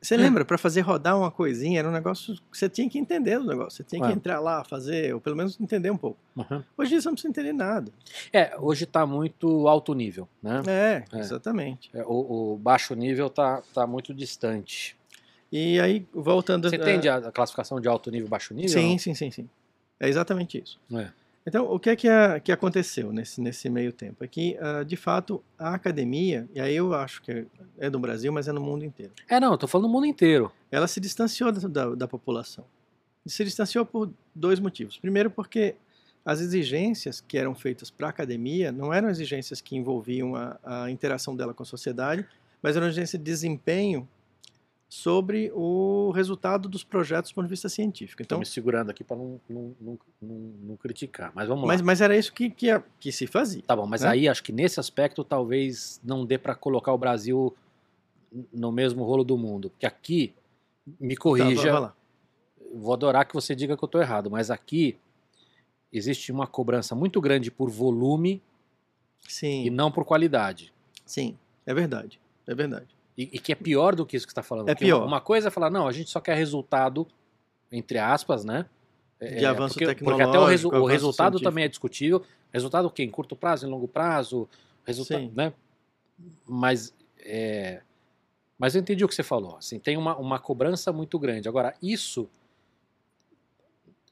[0.00, 3.38] você lembra para fazer rodar uma coisinha era um negócio que você tinha que entender
[3.38, 4.14] o negócio, você tinha que É.
[4.14, 6.16] entrar lá, fazer, ou pelo menos entender um pouco.
[6.34, 6.64] Uhum.
[6.78, 7.92] Hoje você não precisa entender nada.
[8.32, 10.62] É, hoje tá muito alto nível, né?
[10.66, 11.20] É, É.
[11.20, 11.90] exatamente.
[11.92, 14.96] É, O, o baixo nível tá, tá muito distante.
[15.50, 18.70] E aí voltando Você entende a, a classificação de alto nível e baixo nível?
[18.70, 19.48] Sim, sim, sim, sim.
[19.98, 20.78] É exatamente isso.
[20.94, 21.08] É.
[21.46, 24.22] Então, o que é que, a- que aconteceu nesse, nesse meio tempo?
[24.22, 27.44] É que, ah, de fato, a academia, e aí eu acho que é,
[27.78, 30.04] é do Brasil, mas é no mundo inteiro, É, não, eu tô falando do mundo
[30.04, 30.52] inteiro.
[30.70, 32.64] ela se distanciou da, da, da população.
[33.24, 34.98] E se distanciou por dois motivos.
[34.98, 35.74] Primeiro, porque
[36.24, 40.90] as exigências que eram feitas para a academia não eram exigências que envolviam a, a
[40.90, 42.26] interação dela com a sociedade,
[42.62, 44.06] mas eram exigências de desempenho
[44.88, 48.22] sobre o resultado dos projetos do ponto de vista científico.
[48.22, 49.98] Estou Então, me segurando aqui para não, não, não,
[50.62, 51.30] não, criticar.
[51.34, 51.86] Mas vamos mas, lá.
[51.86, 53.62] mas era isso que, que, que se fazia.
[53.66, 54.08] Tá bom, mas né?
[54.08, 57.54] aí acho que nesse aspecto talvez não dê para colocar o Brasil
[58.52, 59.68] no mesmo rolo do mundo.
[59.68, 60.34] Porque aqui,
[60.98, 61.94] me Tá, corrija, lá.
[62.74, 64.96] vou adorar que você diga que eu estou errado, mas aqui
[65.92, 68.42] existe uma cobrança muito grande por volume
[69.28, 69.64] Sim.
[69.66, 70.72] e não por qualidade.
[71.04, 71.36] Sim,
[71.66, 72.18] é verdade.
[72.46, 72.88] É verdade.
[73.18, 74.68] E, e que é pior do que isso que você está falando.
[74.68, 75.04] É pior.
[75.04, 77.04] Uma, coisa é falar, não, a gente só quer resultado,
[77.72, 78.66] entre aspas, né?
[79.20, 81.50] De avanço porque, Porque até o, resu- tecnológico, o resultado científico.
[81.50, 82.22] também é discutível.
[82.52, 83.02] Resultado o quê?
[83.02, 84.48] Em curto prazo, em longo prazo?
[84.84, 85.32] Resultado, Sim.
[85.34, 85.52] né?
[86.46, 87.82] Mas, é,
[88.56, 89.56] mas eu entendi o que você falou.
[89.56, 91.48] Assim, tem uma, uma cobrança muito grande.
[91.48, 92.30] Agora, isso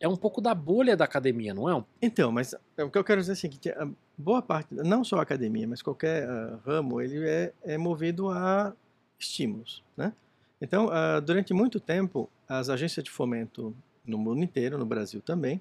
[0.00, 1.84] é um pouco da bolha da academia, não é?
[2.02, 3.88] Então, mas é, o que eu quero dizer é o seguinte, a
[4.18, 8.74] boa parte, não só a academia, mas qualquer ah, ramo, ele é, é movido a
[9.18, 10.12] estímulos, né?
[10.60, 13.74] Então, ah, durante muito tempo, as agências de fomento
[14.06, 15.60] no mundo inteiro, no Brasil também,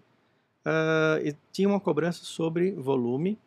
[1.24, 3.38] e tinham uma cobrança sobre volume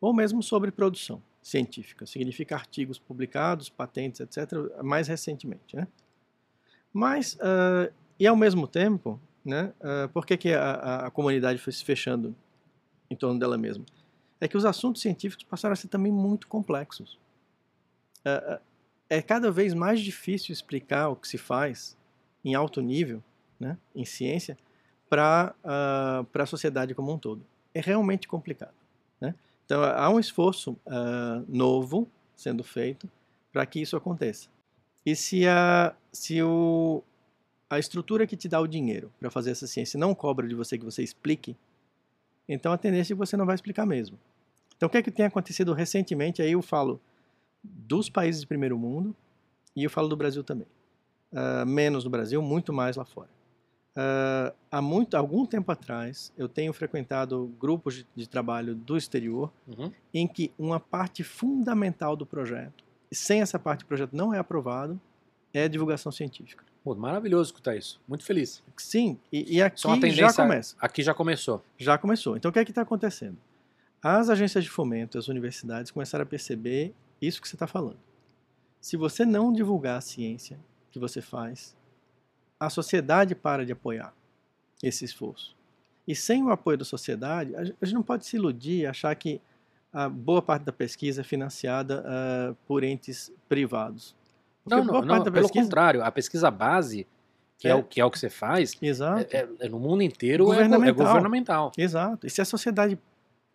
[0.00, 2.06] ou mesmo sobre produção científica.
[2.06, 5.86] Significa artigos publicados, patentes, etc., mais recentemente, né?
[6.92, 11.72] Mas, ah, e ao mesmo tempo, né, ah, por que, que a, a- comunidade foi
[11.72, 12.34] se fechando
[13.10, 13.84] em torno dela mesma?
[14.40, 17.18] É que os assuntos científicos passaram a ser também muito complexos.
[18.24, 18.60] Ah,
[19.10, 21.96] é cada vez mais difícil explicar o que se faz
[22.44, 23.22] em alto nível,
[23.58, 24.56] né, em ciência,
[25.08, 25.52] para
[26.32, 27.44] a sociedade como um todo.
[27.74, 28.74] É realmente complicado.
[29.20, 29.34] Né?
[29.66, 33.10] Então, há um esforço ah, novo sendo feito
[33.52, 34.48] para que isso aconteça.
[35.04, 37.02] E se, a, se o,
[37.68, 40.78] a estrutura que te dá o dinheiro para fazer essa ciência não cobra de você
[40.78, 41.56] que você explique,
[42.48, 44.16] então a tendência é que você não vai explicar mesmo.
[44.76, 46.40] Então, o que é que tem acontecido recentemente?
[46.40, 47.00] Aí eu falo
[47.62, 49.14] dos países de primeiro mundo
[49.76, 50.66] e eu falo do Brasil também.
[51.32, 53.28] Ah, menos no Brasil, muito mais lá fora.
[53.96, 59.52] Ah, há muito, algum tempo atrás, eu tenho frequentado grupos de, de trabalho do exterior
[59.66, 59.92] Uhum.
[60.12, 64.38] em que uma parte fundamental do projeto, e sem essa parte do projeto não é
[64.38, 65.00] aprovado,
[65.52, 66.64] é divulgação científica.
[66.82, 68.00] Pô, maravilhoso escutar isso.
[68.08, 68.62] Muito feliz.
[68.76, 69.82] Sim, e, e aqui
[70.12, 70.76] já começa.
[70.80, 71.62] Aqui já começou.
[71.76, 72.36] Já começou.
[72.36, 73.36] Então o que é que está acontecendo?
[74.02, 77.98] As agências de fomento, as universidades começaram a perceber isso que você está falando.
[78.80, 80.58] Se você não divulgar a ciência
[80.90, 81.76] que você faz,
[82.58, 84.14] a sociedade para de apoiar
[84.82, 85.56] esse esforço.
[86.08, 89.40] E sem o apoio da sociedade, a gente não pode se iludir e achar que
[89.92, 94.14] a boa parte da pesquisa é financiada ah, por entes privados.
[94.64, 95.64] Porque Não, não, não da pelo pesquisa...
[95.64, 96.02] contrário.
[96.02, 97.06] A pesquisa base,
[97.58, 97.74] que é, É.
[97.74, 100.48] o, que é o que você faz, é, é- é no mundo inteiro é é
[100.62, 101.06] Governamental.
[101.06, 101.72] governamental.
[101.76, 102.26] Exato.
[102.26, 102.98] E se a sociedade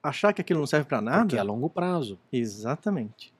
[0.04, 2.20] achar que aquilo não serve para nada, Porque é a longo prazo.
[2.32, 3.34] Exatamente.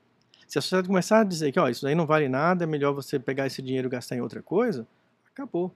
[0.46, 2.92] Se a sociedade começar a dizer que ó, isso daí não vale nada, é melhor
[2.92, 4.86] você pegar esse dinheiro e gastar em outra coisa,
[5.32, 5.72] acabou.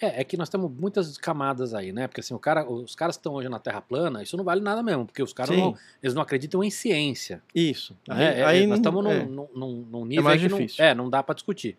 [0.00, 2.08] É, é que nós temos muitas camadas aí, né?
[2.08, 4.60] Porque assim, o cara, os caras que estão hoje na Terra plana, isso não vale
[4.60, 7.40] nada mesmo, porque os caras não, eles não acreditam em ciência.
[7.54, 7.96] Isso.
[8.08, 8.40] né?
[8.40, 9.24] É, é, nós não- estamos num, é.
[9.24, 10.84] num, num- num nível mais aí que não, difícil.
[10.84, 11.78] é, não dá para discutir.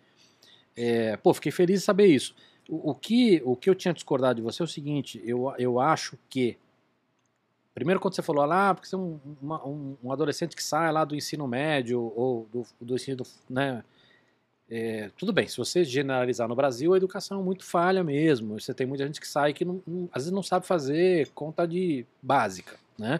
[0.75, 2.33] É, pô, fiquei feliz de saber isso.
[2.69, 5.77] O, o que, o que eu tinha discordado de você é o seguinte: eu, eu
[5.79, 6.57] acho que.
[7.73, 10.91] Primeiro, quando você falou lá, porque você é um, uma- um- um adolescente que sai
[10.91, 13.83] lá do ensino médio ou do, do ensino, né?
[14.69, 18.57] é, tudo bem, se você generalizar no Brasil, a educação é muito falha mesmo.
[18.59, 21.67] Você tem muita gente que sai que não, não, às vezes não sabe fazer conta
[21.67, 23.19] de básica, né?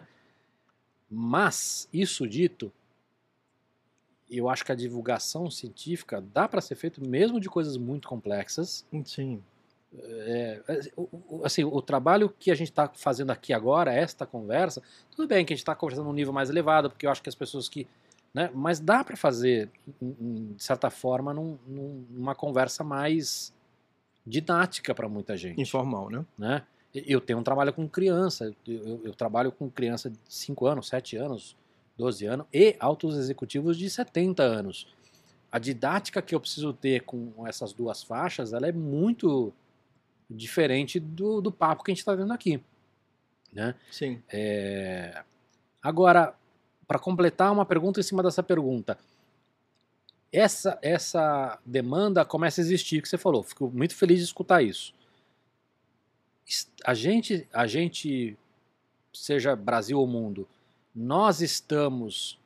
[1.10, 2.72] Mas, isso dito,
[4.30, 8.86] eu acho que a divulgação científica dá para ser feito mesmo de coisas muito complexas.
[9.04, 9.42] Sim.
[9.98, 10.62] É,
[11.44, 15.52] assim, o trabalho que a gente está fazendo aqui agora, esta conversa, tudo bem que
[15.52, 17.86] a gente está conversando num nível mais elevado, porque eu acho que as pessoas que.
[18.32, 19.70] Né, mas dá para fazer,
[20.00, 21.58] de certa forma, num,
[22.08, 23.52] numa conversa mais
[24.26, 25.60] didática para muita gente.
[25.60, 26.24] Informal, né?
[26.38, 26.62] né?
[26.94, 31.16] Eu tenho um trabalho com criança, eu, eu trabalho com criança de 5 anos, 7
[31.16, 31.56] anos,
[31.98, 34.86] 12 anos e altos executivos de 70 anos.
[35.50, 39.52] A didática que eu preciso ter com essas duas faixas, ela é muito
[40.32, 42.62] diferente do, do papo que a gente está vendo aqui.
[43.52, 43.74] Né?
[43.90, 44.22] Sim.
[44.30, 45.22] É...
[45.82, 46.34] Agora,
[46.86, 48.98] para completar uma pergunta em cima dessa pergunta,
[50.32, 53.42] essa, essa demanda começa a existir, que você falou.
[53.42, 54.94] Fico muito feliz de escutar isso.
[56.84, 58.36] A gente, a gente,
[59.12, 60.48] seja Brasil ou mundo,
[60.94, 62.38] nós estamos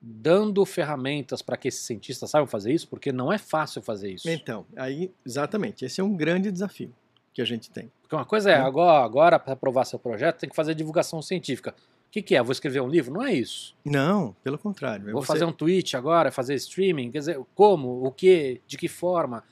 [0.00, 4.28] dando ferramentas para que esses cientistas saibam fazer isso, porque não é fácil fazer isso.
[4.28, 6.92] Então, aí, exatamente, esse é um grande desafio
[7.32, 7.90] que a gente tem.
[8.02, 8.66] Porque uma coisa é, hum.
[8.66, 11.74] agora, agora para aprovar seu projeto, tem que fazer divulgação científica.
[12.08, 12.42] O que, que é?
[12.42, 13.14] Vou escrever um livro?
[13.14, 13.74] Não é isso.
[13.84, 15.08] Não, pelo contrário.
[15.08, 15.28] É Vou você...
[15.28, 19.42] fazer um tweet agora, fazer streaming, quer dizer, como, o que, de que forma.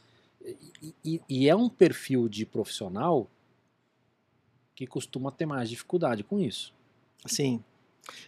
[0.44, 3.30] E, e, e é um perfil de profissional
[4.74, 6.72] que costuma ter mais dificuldade com isso.
[7.26, 7.62] Sim.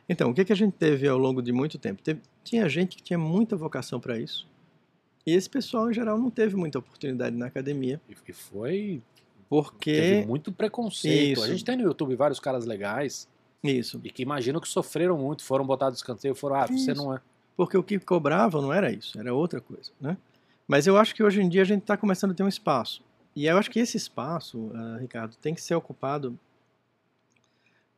[0.08, 2.02] Então, o que, que a gente teve ao longo de muito tempo?
[2.02, 4.48] Teve, tinha gente que tinha muita vocação para isso.
[5.26, 8.00] E esse pessoal, em geral, não teve muita oportunidade na academia.
[8.08, 9.02] E foi
[9.52, 9.92] porque.
[9.92, 11.36] Teve muito preconceito.
[11.36, 11.44] Isso.
[11.44, 13.28] A gente tem no YouTube vários caras legais.
[13.62, 14.00] Isso.
[14.02, 16.86] E que imaginam que sofreram muito, foram botados de escanteio, foram, ah, isso.
[16.86, 17.20] você não é.
[17.54, 20.16] Porque o que cobravam não era isso, era outra coisa, né?
[20.66, 23.04] Mas eu acho que hoje em dia a gente está começando a ter um espaço.
[23.36, 26.38] E eu acho que esse espaço, uh, Ricardo, tem que ser ocupado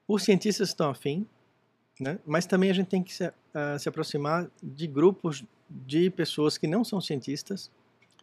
[0.08, 1.24] por cientistas que estão afim,
[2.00, 2.18] né?
[2.26, 6.66] mas também a gente tem que se, uh, se aproximar de grupos de pessoas que
[6.66, 7.70] não são cientistas,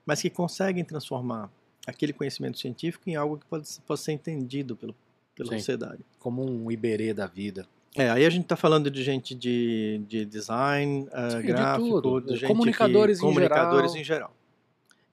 [0.06, 1.50] mas que conseguem transformar
[1.86, 4.96] aquele conhecimento científico em algo que pode, pode ser entendido pelo,
[5.36, 6.00] pela Sim, sociedade.
[6.20, 7.66] Como um Iberê da vida.
[7.96, 12.40] É, aí a gente está falando de gente de, de design, uh, Sim, gráfico, de,
[12.40, 14.02] de comunicadores, que, em, comunicadores geral.
[14.02, 14.36] em geral.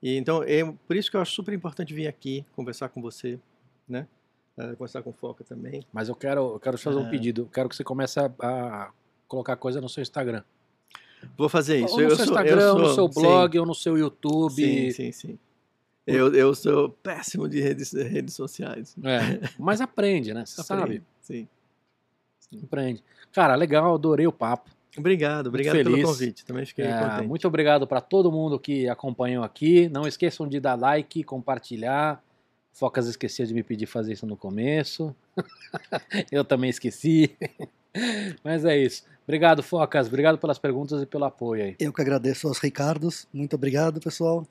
[0.01, 3.39] E então, é por isso que eu acho super importante vir aqui conversar com você,
[3.89, 4.07] né?
[4.57, 5.85] Uh, conversar com o Foca também.
[5.93, 7.11] Mas eu quero, eu quero te fazer um é.
[7.11, 7.43] pedido.
[7.43, 8.91] Eu quero que você comece a, a,
[9.27, 10.45] colocar coisa no seu Instagram.
[11.37, 11.95] Vou fazer isso.
[11.95, 13.59] Ou no eu seu sou, Instagram, sou, no seu blog, sim.
[13.59, 14.55] ou no seu YouTube.
[14.55, 15.39] Sim, sim, sim.
[16.09, 18.97] Eu, eu sou péssimo de redes, redes sociais.
[19.05, 20.47] É, mas aprende, né?
[20.47, 21.03] Você sabe.
[21.21, 21.47] Sim.
[22.41, 22.61] sim.
[22.65, 23.05] Aprende.
[23.31, 24.71] Cara, legal, adorei o papo.
[24.97, 26.45] Obrigado, obrigado pelo convite.
[26.45, 27.29] Também fiquei é, contente.
[27.29, 29.89] Muito obrigado para todo mundo que acompanhou aqui.
[29.91, 32.23] Não esqueçam de dar like, compartilhar.
[32.73, 35.15] Focas esquecia de me pedir fazer isso no começo.
[36.33, 37.37] eu também esqueci.
[38.43, 39.05] Mas é isso.
[39.25, 40.07] Obrigado, Focas.
[40.07, 41.77] Obrigado pelas perguntas e pelo apoio aí.
[41.79, 43.29] Eu que agradeço aos Ricardos.
[43.33, 44.47] Muito obrigado, pessoal.